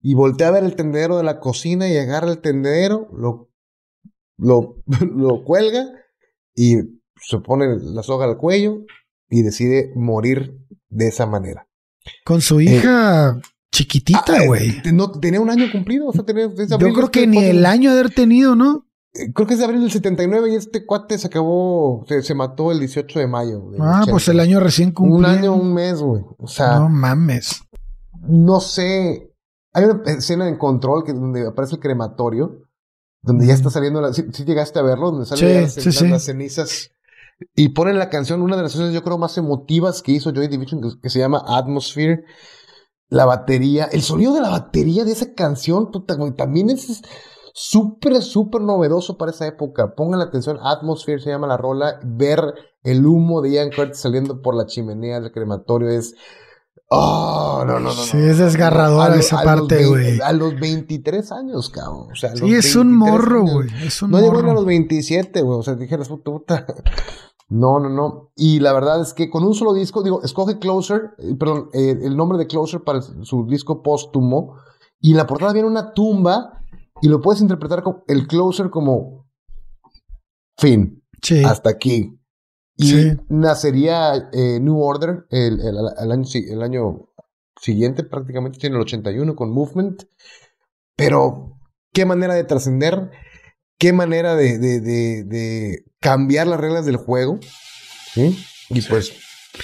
y 0.01 0.13
voltea 0.13 0.49
a 0.49 0.51
ver 0.51 0.63
el 0.63 0.75
tendedero 0.75 1.17
de 1.17 1.23
la 1.23 1.39
cocina 1.39 1.87
y 1.87 1.97
agarra 1.97 2.29
el 2.29 2.39
tendedero, 2.39 3.09
lo, 3.13 3.49
lo, 4.37 4.83
lo 5.15 5.43
cuelga 5.43 5.85
y 6.55 6.75
se 7.19 7.39
pone 7.39 7.77
la 7.79 8.03
soga 8.03 8.25
al 8.25 8.37
cuello 8.37 8.85
y 9.29 9.41
decide 9.41 9.91
morir 9.95 10.57
de 10.89 11.07
esa 11.07 11.25
manera. 11.25 11.67
Con 12.23 12.41
su 12.41 12.61
hija 12.61 13.39
chiquitita, 13.71 14.23
ah, 14.27 14.43
eh, 14.43 14.47
güey. 14.47 14.81
no, 14.93 15.11
tenía 15.11 15.41
un 15.41 15.49
año 15.49 15.65
cumplido. 15.71 16.07
O 16.07 16.13
sea, 16.13 16.23
tenía, 16.23 16.47
Yo 16.47 16.93
creo 16.93 17.11
que 17.11 17.27
ni 17.27 17.43
el 17.43 17.65
año 17.65 17.93
de 17.93 17.99
haber 17.99 18.13
tenido, 18.13 18.55
¿no? 18.55 18.85
Eh, 19.13 19.31
creo 19.33 19.47
que 19.47 19.53
es 19.53 19.59
de 19.59 19.65
abril 19.65 19.81
del 19.81 19.91
79 19.91 20.51
y 20.51 20.55
este 20.55 20.85
cuate 20.85 21.17
se 21.17 21.27
acabó, 21.27 22.05
se, 22.07 22.21
se 22.23 22.33
mató 22.33 22.71
el 22.71 22.79
18 22.79 23.19
de 23.19 23.27
mayo. 23.27 23.71
ah, 23.79 24.05
pues 24.09 24.27
el 24.29 24.39
año 24.39 24.59
recién 24.59 24.91
cumplido. 24.91 25.17
Un 25.17 25.25
año, 25.25 25.53
un 25.53 25.73
mes, 25.73 26.01
güey. 26.01 26.23
O 26.37 26.47
sea. 26.47 26.79
No 26.79 26.89
mames. 26.89 27.61
No 28.27 28.59
sé. 28.59 29.26
Hay 29.77 29.83
una 29.83 30.01
escena 30.05 30.49
en 30.49 30.57
control 30.57 31.03
que 31.03 31.13
donde 31.13 31.45
aparece 31.45 31.75
el 31.75 31.81
crematorio, 31.81 32.63
donde 33.21 33.45
ya 33.45 33.53
está 33.53 33.69
saliendo 33.69 34.01
la. 34.01 34.11
Si 34.11 34.23
llegaste 34.43 34.79
a 34.79 34.81
verlo, 34.81 35.11
donde 35.11 35.27
salen 35.27 35.65
las, 36.09 36.23
cenizas. 36.23 36.89
Y 37.53 37.69
ponen 37.69 37.99
la 37.99 38.09
canción, 38.09 38.41
una 38.41 38.55
de 38.55 38.63
las 38.63 38.71
canciones 38.71 38.95
yo 38.95 39.03
creo 39.03 39.19
más 39.19 39.37
emotivas 39.37 40.01
que 40.01 40.13
hizo 40.13 40.33
Joy 40.33 40.47
Division, 40.47 40.81
que, 40.99 41.11
se 41.11 41.19
llama 41.19 41.43
Atmosphere. 41.45 42.23
La 43.09 43.25
batería, 43.25 43.85
el 43.91 44.01
sonido 44.01 44.33
de 44.33 44.41
la 44.41 44.49
batería 44.49 45.05
de 45.05 45.11
esa 45.11 45.35
canción, 45.35 45.91
también 46.35 46.71
es 46.71 47.03
súper, 47.53 48.19
súper 48.23 48.61
novedoso 48.61 49.15
para 49.15 49.29
esa 49.29 49.45
época. 49.45 49.93
Pongan 49.93 50.17
la 50.17 50.25
atención, 50.25 50.57
Atmosphere 50.59 51.21
se 51.21 51.29
llama 51.29 51.45
la 51.45 51.57
rola. 51.57 51.99
Ver 52.03 52.41
el 52.81 53.05
humo 53.05 53.43
de 53.43 53.51
Ian 53.51 53.69
Curtis 53.69 53.99
saliendo 53.99 54.41
por 54.41 54.55
la 54.55 54.65
chimenea 54.65 55.19
del 55.19 55.31
crematorio 55.31 55.89
es 55.89 56.15
Oh, 56.89 57.63
no, 57.67 57.79
no, 57.79 57.89
no. 57.89 57.91
Sí, 57.91 58.17
es 58.17 58.37
desgarradora 58.37 59.15
esa 59.17 59.43
parte, 59.43 59.85
güey. 59.85 60.21
A 60.21 60.31
los 60.31 60.57
23 60.57 61.31
años, 61.33 61.69
cabrón. 61.69 62.07
O 62.11 62.15
sea, 62.15 62.33
sí, 62.35 62.53
es 62.53 62.75
un 62.75 62.95
morro, 62.95 63.43
güey. 63.43 63.67
No 64.07 64.21
llegó 64.21 64.39
a 64.39 64.53
los 64.53 64.65
27, 64.65 65.41
güey. 65.41 65.59
O 65.59 65.63
sea, 65.63 65.75
dijeras, 65.75 66.07
puta, 66.07 66.31
puta. 66.31 66.65
No, 67.49 67.79
no, 67.79 67.87
no. 67.87 68.31
Y 68.35 68.59
la 68.59 68.73
verdad 68.73 69.01
es 69.01 69.13
que 69.13 69.29
con 69.29 69.45
un 69.45 69.53
solo 69.53 69.73
disco, 69.73 70.03
digo, 70.03 70.21
escoge 70.21 70.59
Closer, 70.59 71.11
eh, 71.17 71.33
perdón, 71.39 71.69
eh, 71.71 71.97
el 72.03 72.17
nombre 72.17 72.37
de 72.37 72.45
Closer 72.45 72.81
para 72.81 73.01
su 73.01 73.47
disco 73.47 73.81
póstumo. 73.81 74.57
Y 74.99 75.11
en 75.11 75.17
la 75.17 75.27
portada 75.27 75.53
viene 75.53 75.69
una 75.69 75.93
tumba 75.93 76.61
y 77.01 77.07
lo 77.07 77.21
puedes 77.21 77.41
interpretar 77.41 77.83
como 77.83 78.03
el 78.07 78.27
Closer 78.27 78.69
como 78.69 79.29
fin. 80.57 81.01
Sí. 81.21 81.41
Hasta 81.43 81.69
aquí. 81.69 82.16
Y 82.77 83.13
nacería 83.29 84.29
eh, 84.31 84.59
New 84.59 84.79
Order 84.79 85.25
el, 85.31 85.59
el, 85.59 86.11
año, 86.11 86.25
el 86.33 86.61
año 86.61 87.09
siguiente, 87.59 88.03
prácticamente 88.03 88.59
tiene 88.59 88.75
el 88.75 88.83
81 88.83 89.35
con 89.35 89.51
Movement. 89.51 90.03
Pero 90.95 91.59
qué 91.91 92.05
manera 92.05 92.35
de 92.35 92.43
trascender, 92.43 93.11
qué 93.79 93.93
manera 93.93 94.35
de, 94.35 94.59
de, 94.59 94.79
de, 95.23 95.85
cambiar 95.99 96.47
las 96.47 96.59
reglas 96.59 96.85
del 96.85 96.97
juego. 96.97 97.39
Y 98.69 98.81
pues. 98.81 99.13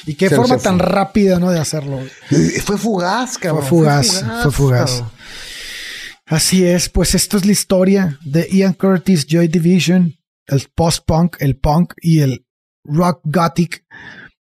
Y 0.08 0.16
qué 0.16 0.30
forma 0.30 0.58
tan 0.58 0.80
rápida, 0.80 1.40
¿no? 1.40 1.52
De 1.52 1.60
hacerlo. 1.60 2.00
Fue 2.66 2.78
fugaz, 2.78 3.38
cabrón. 3.38 3.64
Fue 3.64 3.80
fugaz, 3.80 4.26
fue 4.42 4.52
fugaz. 4.52 5.04
Así 6.26 6.66
es, 6.66 6.90
pues 6.90 7.16
esto 7.16 7.38
es 7.38 7.46
la 7.46 7.52
historia 7.52 8.18
de 8.24 8.48
Ian 8.50 8.74
Curtis, 8.74 9.28
Joy 9.28 9.50
Division, 9.50 10.16
el 10.48 10.68
post-punk, 10.74 11.36
el 11.40 11.60
punk 11.60 11.94
y 12.02 12.22
el 12.22 12.48
rock 12.84 13.22
gothic. 13.24 13.86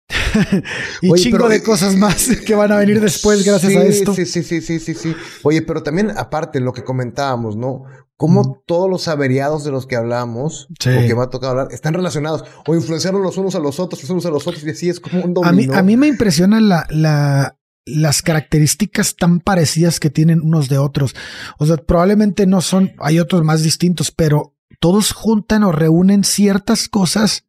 y 1.01 1.13
chingo 1.15 1.49
de 1.49 1.63
cosas 1.63 1.97
más 1.97 2.29
que 2.47 2.55
van 2.55 2.71
a 2.73 2.77
venir 2.77 3.01
después 3.01 3.45
gracias 3.45 3.75
a 3.75 3.83
esto. 3.83 4.15
Sí, 4.15 4.27
sí, 4.27 4.43
sí, 4.43 4.61
sí, 4.61 4.79
sí, 4.79 4.95
sí. 4.95 5.15
Oye, 5.43 5.63
pero 5.63 5.83
también 5.83 6.11
aparte 6.17 6.61
lo 6.61 6.73
que 6.73 6.85
comentábamos, 6.85 7.57
¿no? 7.57 7.85
Cómo 8.17 8.63
todos 8.67 8.89
los 8.89 9.09
averiados 9.09 9.65
de 9.65 9.73
los 9.73 9.87
que 9.87 9.97
hablamos, 9.97 10.69
o 10.71 10.77
que 10.85 11.13
va 11.13 11.25
a 11.25 11.31
tocar 11.31 11.51
hablar, 11.51 11.69
están 11.73 11.95
relacionados 11.95 12.45
o 12.69 12.75
influenciaron 12.77 13.21
los 13.21 13.37
unos 13.37 13.57
a 13.57 13.59
los 13.59 13.81
otros, 13.81 14.01
los 14.01 14.11
unos 14.11 14.27
a 14.27 14.31
los 14.31 14.47
otros, 14.47 14.63
y 14.63 14.71
así 14.71 14.89
es 14.89 15.01
como 15.01 15.25
un 15.25 15.35
dominó. 15.35 15.49
A 15.49 15.53
mí, 15.53 15.69
a 15.81 15.83
mí 15.83 15.97
me 15.97 16.07
impresiona 16.07 16.61
la, 16.61 16.87
la, 16.91 17.59
las 17.85 18.23
características 18.23 19.17
tan 19.17 19.41
parecidas 19.41 19.99
que 19.99 20.11
tienen 20.11 20.41
unos 20.41 20.69
de 20.69 20.79
otros. 20.79 21.17
O 21.59 21.67
sea, 21.67 21.79
probablemente 21.79 22.47
no 22.47 22.61
son, 22.61 22.93
hay 22.99 23.19
otros 23.19 23.43
más 23.43 23.65
distintos, 23.65 24.13
pero 24.13 24.55
todos 24.79 25.11
juntan 25.13 25.65
o 25.65 25.73
reúnen 25.73 26.23
ciertas 26.23 26.89
cosas 26.89 27.47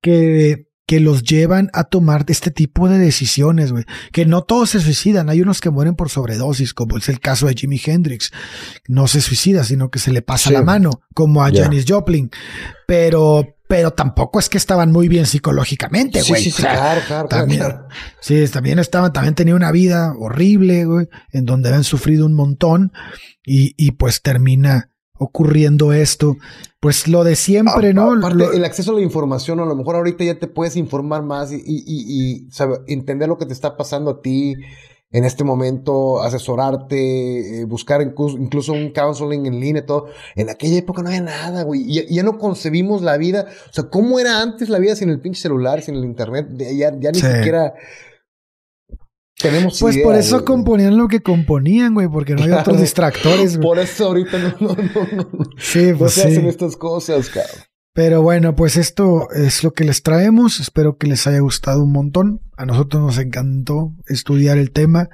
que, 0.00 0.68
que 0.88 1.00
los 1.00 1.22
llevan 1.22 1.68
a 1.74 1.84
tomar 1.84 2.24
este 2.28 2.50
tipo 2.50 2.88
de 2.88 2.98
decisiones, 2.98 3.72
güey. 3.72 3.84
Que 4.10 4.24
no 4.24 4.42
todos 4.42 4.70
se 4.70 4.80
suicidan, 4.80 5.28
hay 5.28 5.42
unos 5.42 5.60
que 5.60 5.68
mueren 5.68 5.94
por 5.94 6.08
sobredosis, 6.08 6.72
como 6.72 6.96
es 6.96 7.10
el 7.10 7.20
caso 7.20 7.46
de 7.46 7.54
Jimi 7.54 7.78
Hendrix. 7.84 8.30
No 8.86 9.06
se 9.06 9.20
suicida, 9.20 9.64
sino 9.64 9.90
que 9.90 9.98
se 9.98 10.12
le 10.12 10.22
pasa 10.22 10.50
la 10.50 10.62
mano, 10.62 11.02
como 11.14 11.44
a 11.44 11.50
Janis 11.52 11.84
Joplin. 11.86 12.30
Pero, 12.86 13.58
pero 13.68 13.90
tampoco 13.92 14.38
es 14.38 14.48
que 14.48 14.56
estaban 14.56 14.90
muy 14.90 15.08
bien 15.08 15.26
psicológicamente, 15.26 16.22
güey. 16.22 16.44
Sí, 16.44 16.52
claro, 16.52 17.02
claro, 17.06 17.28
también, 17.28 17.62
Sí, 18.20 18.42
también 18.48 18.78
estaban, 18.78 19.12
también 19.12 19.34
tenían 19.34 19.58
una 19.58 19.72
vida 19.72 20.14
horrible, 20.18 20.86
güey, 20.86 21.08
en 21.32 21.44
donde 21.44 21.68
habían 21.68 21.84
sufrido 21.84 22.24
un 22.24 22.32
montón 22.32 22.92
y, 23.44 23.74
y 23.76 23.90
pues 23.90 24.22
termina 24.22 24.90
ocurriendo 25.18 25.92
esto. 25.92 26.36
Pues 26.80 27.08
lo 27.08 27.24
de 27.24 27.34
siempre, 27.34 27.92
¿no? 27.92 28.12
Aparte, 28.12 28.44
el 28.54 28.64
acceso 28.64 28.92
a 28.92 28.94
la 28.94 29.00
información, 29.00 29.58
a 29.60 29.64
lo 29.64 29.74
mejor 29.74 29.96
ahorita 29.96 30.24
ya 30.24 30.38
te 30.38 30.46
puedes 30.46 30.76
informar 30.76 31.22
más 31.22 31.52
y, 31.52 31.56
y, 31.56 31.82
y, 31.86 32.48
entender 32.86 33.28
lo 33.28 33.36
que 33.36 33.46
te 33.46 33.52
está 33.52 33.76
pasando 33.76 34.10
a 34.10 34.22
ti 34.22 34.54
en 35.10 35.24
este 35.24 35.42
momento, 35.42 36.22
asesorarte, 36.22 37.60
eh, 37.60 37.64
buscar 37.64 38.02
incluso, 38.02 38.72
un 38.72 38.90
counseling 38.90 39.46
en 39.46 39.58
línea, 39.58 39.86
todo. 39.86 40.08
En 40.36 40.50
aquella 40.50 40.78
época 40.78 41.02
no 41.02 41.08
había 41.08 41.22
nada, 41.22 41.62
güey. 41.62 41.82
Y 41.86 42.14
ya, 42.14 42.22
no 42.22 42.38
concebimos 42.38 43.00
la 43.00 43.16
vida. 43.16 43.46
O 43.70 43.72
sea, 43.72 43.84
¿cómo 43.84 44.20
era 44.20 44.42
antes 44.42 44.68
la 44.68 44.78
vida 44.78 44.94
sin 44.96 45.08
el 45.08 45.20
pinche 45.20 45.40
celular, 45.40 45.80
sin 45.80 45.94
el 45.94 46.04
internet? 46.04 46.48
Ya, 46.56 46.94
ya 46.98 47.10
ni 47.10 47.20
siquiera 47.20 47.74
tenemos 49.38 49.78
Pues 49.80 49.98
por 49.98 50.14
eso 50.14 50.44
componían 50.44 50.96
lo 50.96 51.08
que 51.08 51.20
componían, 51.22 51.94
güey, 51.94 52.08
porque 52.08 52.34
no 52.34 52.42
hay 52.42 52.52
otros 52.52 52.80
distractores, 52.80 53.56
güey. 53.56 53.68
Por 53.68 53.78
eso 53.78 54.06
ahorita 54.06 54.38
no, 54.38 54.54
no, 54.60 54.74
no, 54.74 55.08
no. 55.14 55.28
Sí, 55.58 55.92
pues 55.96 56.14
se 56.14 56.28
hacen 56.28 56.46
estas 56.46 56.76
cosas, 56.76 57.28
cabrón. 57.28 57.68
Pero 57.98 58.22
bueno, 58.22 58.54
pues 58.54 58.76
esto 58.76 59.28
es 59.32 59.64
lo 59.64 59.72
que 59.72 59.84
les 59.84 60.04
traemos. 60.04 60.60
Espero 60.60 60.98
que 60.98 61.08
les 61.08 61.26
haya 61.26 61.40
gustado 61.40 61.82
un 61.82 61.90
montón. 61.90 62.40
A 62.56 62.64
nosotros 62.64 63.02
nos 63.02 63.18
encantó 63.18 63.92
estudiar 64.06 64.56
el 64.56 64.70
tema. 64.70 65.08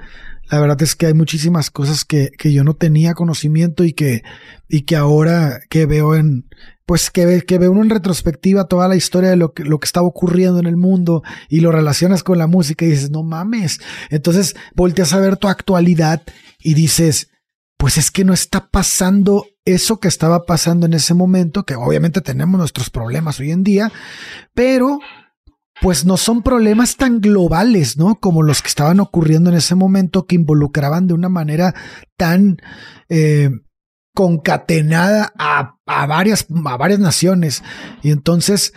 La 0.50 0.60
verdad 0.60 0.82
es 0.82 0.94
que 0.94 1.06
hay 1.06 1.14
muchísimas 1.14 1.70
cosas 1.70 2.04
que, 2.04 2.30
que 2.36 2.52
yo 2.52 2.62
no 2.62 2.74
tenía 2.74 3.14
conocimiento 3.14 3.84
y 3.84 3.94
que, 3.94 4.22
y 4.68 4.82
que 4.82 4.96
ahora 4.96 5.60
que 5.70 5.86
veo 5.86 6.14
en, 6.14 6.46
pues 6.86 7.10
que, 7.10 7.24
ve, 7.24 7.42
que 7.42 7.58
ve 7.58 7.68
uno 7.68 7.82
en 7.82 7.90
retrospectiva 7.90 8.68
toda 8.68 8.88
la 8.88 8.96
historia 8.96 9.30
de 9.30 9.36
lo 9.36 9.52
que, 9.52 9.64
lo 9.64 9.78
que 9.78 9.86
estaba 9.86 10.06
ocurriendo 10.06 10.58
en 10.58 10.66
el 10.66 10.76
mundo 10.76 11.22
y 11.48 11.60
lo 11.60 11.72
relacionas 11.72 12.22
con 12.22 12.38
la 12.38 12.46
música 12.46 12.84
y 12.84 12.88
dices, 12.88 13.10
no 13.10 13.22
mames. 13.22 13.80
Entonces 14.10 14.54
volteas 14.74 15.12
a 15.12 15.20
ver 15.20 15.36
tu 15.36 15.48
actualidad 15.48 16.22
y 16.58 16.74
dices, 16.74 17.30
pues 17.76 17.96
es 17.96 18.10
que 18.10 18.24
no 18.24 18.32
está 18.32 18.68
pasando 18.68 19.46
eso 19.64 19.98
que 19.98 20.08
estaba 20.08 20.44
pasando 20.44 20.86
en 20.86 20.92
ese 20.92 21.14
momento, 21.14 21.64
que 21.64 21.74
obviamente 21.74 22.20
tenemos 22.20 22.58
nuestros 22.58 22.90
problemas 22.90 23.40
hoy 23.40 23.50
en 23.50 23.64
día, 23.64 23.90
pero 24.52 25.00
pues 25.80 26.04
no 26.04 26.16
son 26.16 26.42
problemas 26.42 26.96
tan 26.96 27.20
globales, 27.20 27.96
¿no? 27.96 28.20
Como 28.20 28.42
los 28.42 28.62
que 28.62 28.68
estaban 28.68 29.00
ocurriendo 29.00 29.50
en 29.50 29.56
ese 29.56 29.74
momento 29.74 30.26
que 30.26 30.36
involucraban 30.36 31.06
de 31.06 31.14
una 31.14 31.28
manera 31.28 31.74
tan 32.16 32.58
eh, 33.08 33.50
concatenada 34.14 35.32
a, 35.38 35.76
a, 35.86 36.06
varias, 36.06 36.46
a 36.64 36.76
varias 36.76 37.00
naciones. 37.00 37.62
Y 38.02 38.10
entonces, 38.10 38.72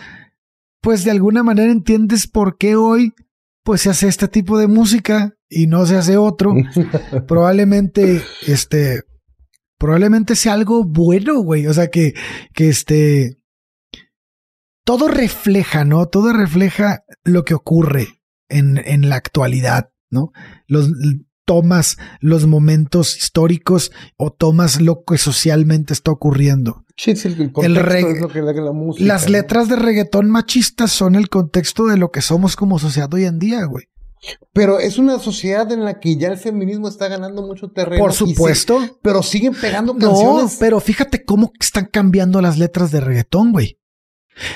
pues 0.82 1.04
de 1.04 1.12
alguna 1.12 1.42
manera 1.42 1.70
entiendes 1.70 2.26
por 2.26 2.58
qué 2.58 2.76
hoy 2.76 3.14
pues 3.62 3.82
se 3.82 3.90
hace 3.90 4.08
este 4.08 4.28
tipo 4.28 4.58
de 4.58 4.66
música 4.66 5.34
y 5.48 5.66
no 5.66 5.86
se 5.86 5.96
hace 5.96 6.16
otro. 6.16 6.54
probablemente, 7.28 8.22
este, 8.46 9.02
probablemente 9.78 10.34
sea 10.34 10.54
algo 10.54 10.84
bueno, 10.84 11.40
güey. 11.40 11.66
O 11.66 11.74
sea, 11.74 11.88
que, 11.88 12.14
que 12.54 12.68
este, 12.68 13.38
todo 14.84 15.08
refleja, 15.08 15.84
¿no? 15.84 16.06
Todo 16.06 16.32
refleja 16.32 17.04
lo 17.24 17.44
que 17.44 17.54
ocurre 17.54 18.22
en, 18.48 18.78
en 18.78 19.08
la 19.08 19.16
actualidad, 19.16 19.90
¿no? 20.10 20.32
Los, 20.66 20.90
tomas 21.48 21.96
los 22.20 22.46
momentos 22.46 23.16
históricos 23.16 23.90
o 24.18 24.30
tomas 24.30 24.82
lo 24.82 25.02
que 25.02 25.16
socialmente 25.16 25.94
está 25.94 26.10
ocurriendo. 26.10 26.84
Sí, 26.94 27.16
sí, 27.16 27.28
el, 27.28 27.52
el 27.64 27.76
es 27.78 28.20
lo 28.20 28.28
que 28.28 28.42
la, 28.42 28.52
la 28.52 28.72
música. 28.72 29.06
Las 29.06 29.24
¿no? 29.24 29.30
letras 29.30 29.70
de 29.70 29.76
reggaetón 29.76 30.28
machistas 30.28 30.92
son 30.92 31.14
el 31.14 31.30
contexto 31.30 31.86
de 31.86 31.96
lo 31.96 32.10
que 32.10 32.20
somos 32.20 32.54
como 32.54 32.78
sociedad 32.78 33.12
hoy 33.14 33.24
en 33.24 33.38
día, 33.38 33.64
güey. 33.64 33.86
Pero 34.52 34.78
es 34.78 34.98
una 34.98 35.18
sociedad 35.18 35.72
en 35.72 35.86
la 35.86 36.00
que 36.00 36.18
ya 36.18 36.28
el 36.28 36.36
feminismo 36.36 36.86
está 36.86 37.08
ganando 37.08 37.40
mucho 37.40 37.70
terreno. 37.70 38.04
Por 38.04 38.12
supuesto. 38.12 38.82
Sí, 38.82 38.92
pero 39.00 39.22
siguen 39.22 39.54
pegando 39.54 39.96
canciones. 39.96 40.52
No, 40.52 40.58
pero 40.60 40.80
fíjate 40.80 41.24
cómo 41.24 41.52
están 41.58 41.88
cambiando 41.90 42.42
las 42.42 42.58
letras 42.58 42.90
de 42.90 43.00
reggaetón, 43.00 43.52
güey. 43.52 43.78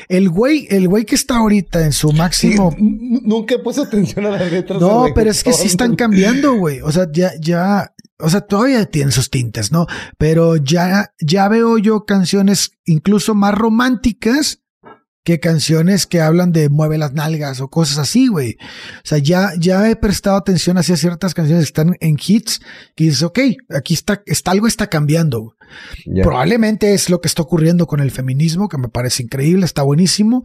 El 0.08 0.30
güey, 0.30 0.66
el 0.70 0.88
güey 0.88 1.04
que 1.04 1.14
está 1.14 1.36
ahorita 1.36 1.84
en 1.84 1.92
su 1.92 2.12
máximo. 2.12 2.72
Sí, 2.76 3.20
nunca 3.22 3.54
he 3.54 3.58
puesto 3.58 3.82
atención 3.82 4.26
a 4.26 4.30
las 4.30 4.50
letras. 4.50 4.80
No, 4.80 5.06
pero 5.14 5.30
es 5.30 5.42
que 5.42 5.52
sí 5.52 5.66
están 5.66 5.96
cambiando, 5.96 6.54
güey. 6.54 6.80
O 6.80 6.90
sea, 6.92 7.06
ya, 7.12 7.32
ya, 7.40 7.94
o 8.18 8.30
sea, 8.30 8.42
todavía 8.42 8.86
tienen 8.86 9.12
sus 9.12 9.30
tintes, 9.30 9.72
¿no? 9.72 9.86
Pero 10.18 10.56
ya, 10.56 11.12
ya 11.20 11.48
veo 11.48 11.78
yo 11.78 12.04
canciones 12.04 12.72
incluso 12.84 13.34
más 13.34 13.54
románticas 13.54 14.61
que 15.24 15.38
canciones 15.38 16.06
que 16.06 16.20
hablan 16.20 16.52
de 16.52 16.68
mueve 16.68 16.98
las 16.98 17.12
nalgas 17.12 17.60
o 17.60 17.68
cosas 17.68 17.98
así, 17.98 18.26
güey. 18.26 18.56
O 18.96 19.04
sea, 19.04 19.18
ya, 19.18 19.52
ya 19.58 19.88
he 19.88 19.94
prestado 19.94 20.36
atención 20.36 20.78
hacia 20.78 20.96
ciertas 20.96 21.34
canciones 21.34 21.64
que 21.64 21.68
están 21.68 21.96
en 22.00 22.16
hits 22.24 22.60
que 22.96 23.04
dices, 23.04 23.22
ok, 23.22 23.38
aquí 23.70 23.94
está, 23.94 24.22
está 24.26 24.50
algo 24.50 24.66
está 24.66 24.88
cambiando. 24.88 25.56
Yeah. 26.04 26.24
Probablemente 26.24 26.92
es 26.92 27.08
lo 27.08 27.20
que 27.20 27.28
está 27.28 27.42
ocurriendo 27.42 27.86
con 27.86 28.00
el 28.00 28.10
feminismo, 28.10 28.68
que 28.68 28.78
me 28.78 28.88
parece 28.88 29.22
increíble, 29.22 29.64
está 29.64 29.82
buenísimo. 29.82 30.42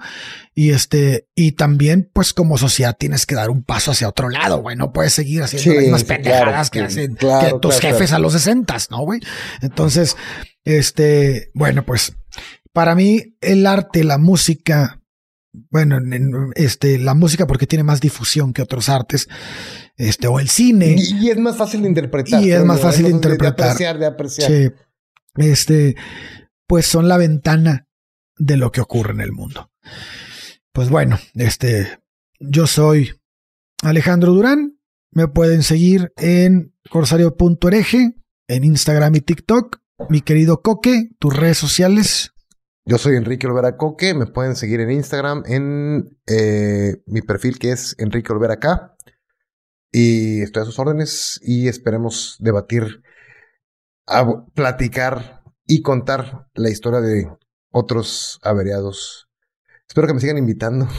Y 0.53 0.71
este, 0.71 1.27
y 1.35 1.53
también, 1.53 2.09
pues 2.13 2.33
como 2.33 2.57
sociedad 2.57 2.95
tienes 2.97 3.25
que 3.25 3.35
dar 3.35 3.49
un 3.49 3.63
paso 3.63 3.91
hacia 3.91 4.07
otro 4.07 4.29
lado, 4.29 4.61
güey. 4.61 4.75
No 4.75 4.93
puedes 4.93 5.13
seguir 5.13 5.43
haciendo 5.43 5.63
sí, 5.63 5.75
las 5.75 5.81
mismas 5.83 6.03
pendejadas 6.03 6.69
claro, 6.69 6.87
que 6.87 6.93
hacen 6.93 7.15
claro, 7.15 7.55
que 7.55 7.59
tus 7.59 7.79
claro, 7.79 7.95
jefes 7.95 8.13
a 8.13 8.19
los 8.19 8.33
sesentas, 8.33 8.91
¿no, 8.91 8.99
güey? 8.99 9.19
Entonces, 9.61 10.15
este, 10.63 11.49
bueno, 11.53 11.83
pues 11.85 12.13
para 12.77 12.93
mí 12.93 13.35
el 13.41 13.65
arte, 13.65 14.03
la 14.03 14.19
música, 14.19 15.01
bueno, 15.71 15.97
este, 16.53 16.99
la 16.99 17.15
música 17.15 17.47
porque 17.47 17.65
tiene 17.65 17.81
más 17.81 18.01
difusión 18.01 18.53
que 18.53 18.61
otros 18.61 18.87
artes, 18.87 19.27
este, 19.95 20.27
o 20.27 20.39
el 20.39 20.47
cine. 20.47 20.95
Y, 20.95 21.25
y 21.25 21.31
es 21.31 21.39
más 21.39 21.57
fácil 21.57 21.81
de 21.81 21.87
interpretar. 21.87 22.39
Y 22.39 22.51
es 22.51 22.63
más 22.63 22.79
fácil 22.79 23.05
de 23.05 23.09
interpretar. 23.09 23.55
De 23.55 23.63
apreciar, 23.63 23.97
de 23.97 24.05
apreciar. 24.05 24.51
Sí. 24.51 24.69
Este, 25.37 25.95
pues 26.67 26.85
son 26.85 27.07
la 27.07 27.17
ventana 27.17 27.87
de 28.37 28.57
lo 28.57 28.71
que 28.71 28.81
ocurre 28.81 29.13
en 29.13 29.21
el 29.21 29.31
mundo. 29.31 29.71
Pues 30.71 30.91
bueno, 30.91 31.17
este, 31.33 31.97
yo 32.39 32.67
soy 32.67 33.19
Alejandro 33.81 34.33
Durán. 34.33 34.79
Me 35.09 35.27
pueden 35.27 35.63
seguir 35.63 36.13
en 36.15 36.75
corsario.ereje, 36.91 38.13
en 38.47 38.63
Instagram 38.63 39.15
y 39.15 39.21
TikTok. 39.21 39.79
Mi 40.11 40.21
querido 40.21 40.61
Coque, 40.61 41.09
tus 41.17 41.35
redes 41.35 41.57
sociales. 41.57 42.35
Yo 42.87 42.97
soy 42.97 43.17
Enrique 43.17 43.45
Olvera 43.47 43.75
Coque, 43.75 44.13
me 44.13 44.27
pueden 44.27 44.55
seguir 44.55 44.79
en 44.79 44.89
Instagram 44.89 45.43
en 45.45 46.17
eh, 46.25 46.95
mi 47.05 47.21
perfil 47.21 47.59
que 47.59 47.73
es 47.73 47.93
Enrique 47.99 48.31
Olvera 48.31 48.61
K. 48.61 48.95
Y 49.91 50.41
estoy 50.41 50.61
a 50.61 50.65
sus 50.65 50.79
órdenes 50.79 51.37
y 51.43 51.67
esperemos 51.67 52.37
debatir, 52.39 53.03
platicar 54.53 55.43
y 55.65 55.81
contar 55.81 56.47
la 56.53 56.69
historia 56.69 57.01
de 57.01 57.29
otros 57.71 58.39
averiados. 58.41 59.27
Espero 59.85 60.07
que 60.07 60.13
me 60.13 60.21
sigan 60.21 60.37
invitando. 60.37 60.87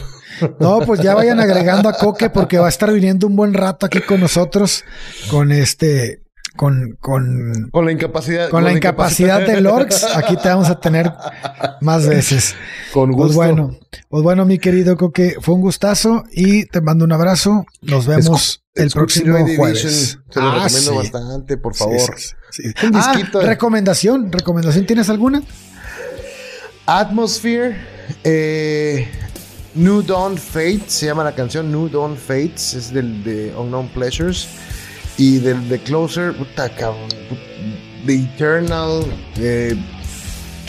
No, 0.59 0.81
pues 0.81 1.01
ya 1.01 1.15
vayan 1.15 1.39
agregando 1.39 1.89
a 1.89 1.97
Coque 1.97 2.29
porque 2.29 2.59
va 2.59 2.67
a 2.67 2.69
estar 2.69 2.93
viniendo 2.93 3.25
un 3.25 3.35
buen 3.35 3.53
rato 3.53 3.87
aquí 3.87 3.99
con 3.99 4.21
nosotros 4.21 4.85
con 5.29 5.51
este 5.51 6.23
con, 6.55 6.97
con, 6.99 7.69
con 7.71 7.85
la 7.85 7.91
incapacidad. 7.91 8.49
Con, 8.49 8.63
la, 8.63 8.73
incapacidad, 8.73 9.45
de 9.45 9.61
Lorx, 9.61 10.03
aquí 10.15 10.35
te 10.37 10.49
vamos 10.49 10.69
a 10.69 10.79
tener 10.79 11.11
más 11.81 12.07
veces. 12.07 12.55
Con 12.93 13.11
gusto. 13.11 13.27
Pues 13.27 13.35
bueno, 13.35 13.77
pues 14.09 14.23
bueno, 14.23 14.45
mi 14.45 14.57
querido 14.57 14.97
Coque, 14.97 15.35
fue 15.39 15.55
un 15.55 15.61
gustazo 15.61 16.23
y 16.31 16.65
te 16.65 16.81
mando 16.81 17.05
un 17.05 17.11
abrazo. 17.11 17.65
Nos 17.81 18.07
vemos 18.07 18.63
Escu 18.73 18.83
el 18.83 18.91
próximo 18.91 19.37
jueves. 19.55 20.19
Se 20.29 20.39
lo 20.39 20.47
ah, 20.47 20.63
recomiendo 20.63 20.91
sí. 20.91 20.97
bastante, 20.97 21.57
por 21.57 21.75
favor. 21.75 21.99
Sí, 21.99 22.33
sí, 22.49 22.87
un 22.87 22.95
ah, 22.95 23.13
recomendación, 23.43 24.31
recomendación, 24.31 24.85
¿tienes 24.85 25.09
alguna? 25.09 25.43
Atmosphere, 26.87 27.77
eh, 28.23 29.07
New 29.75 30.01
Dawn 30.01 30.37
Fates, 30.37 30.91
se 30.91 31.05
llama 31.05 31.23
la 31.23 31.35
canción 31.35 31.71
New 31.71 31.89
Dawn 31.89 32.17
Fates, 32.17 32.73
es 32.73 32.91
del 32.91 33.23
de 33.23 33.53
Unknown 33.55 33.89
Pleasures. 33.89 34.47
Y 35.19 35.37
del 35.39 35.67
The 35.67 35.79
Closer, 35.79 36.33
puta 36.33 36.69
cabrón. 36.69 37.09
The 38.05 38.15
Eternal, 38.15 39.05
eh, 39.37 39.75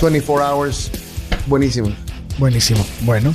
24 0.02 0.44
Hours. 0.44 0.90
Buenísimo. 1.46 1.92
Buenísimo. 2.36 2.84
Bueno, 3.02 3.32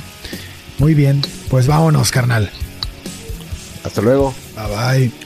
muy 0.78 0.92
bien. 0.92 1.22
Pues 1.48 1.66
vámonos, 1.66 2.10
carnal. 2.10 2.50
Hasta 3.82 4.02
luego. 4.02 4.34
Bye 4.54 5.08
bye. 5.08 5.25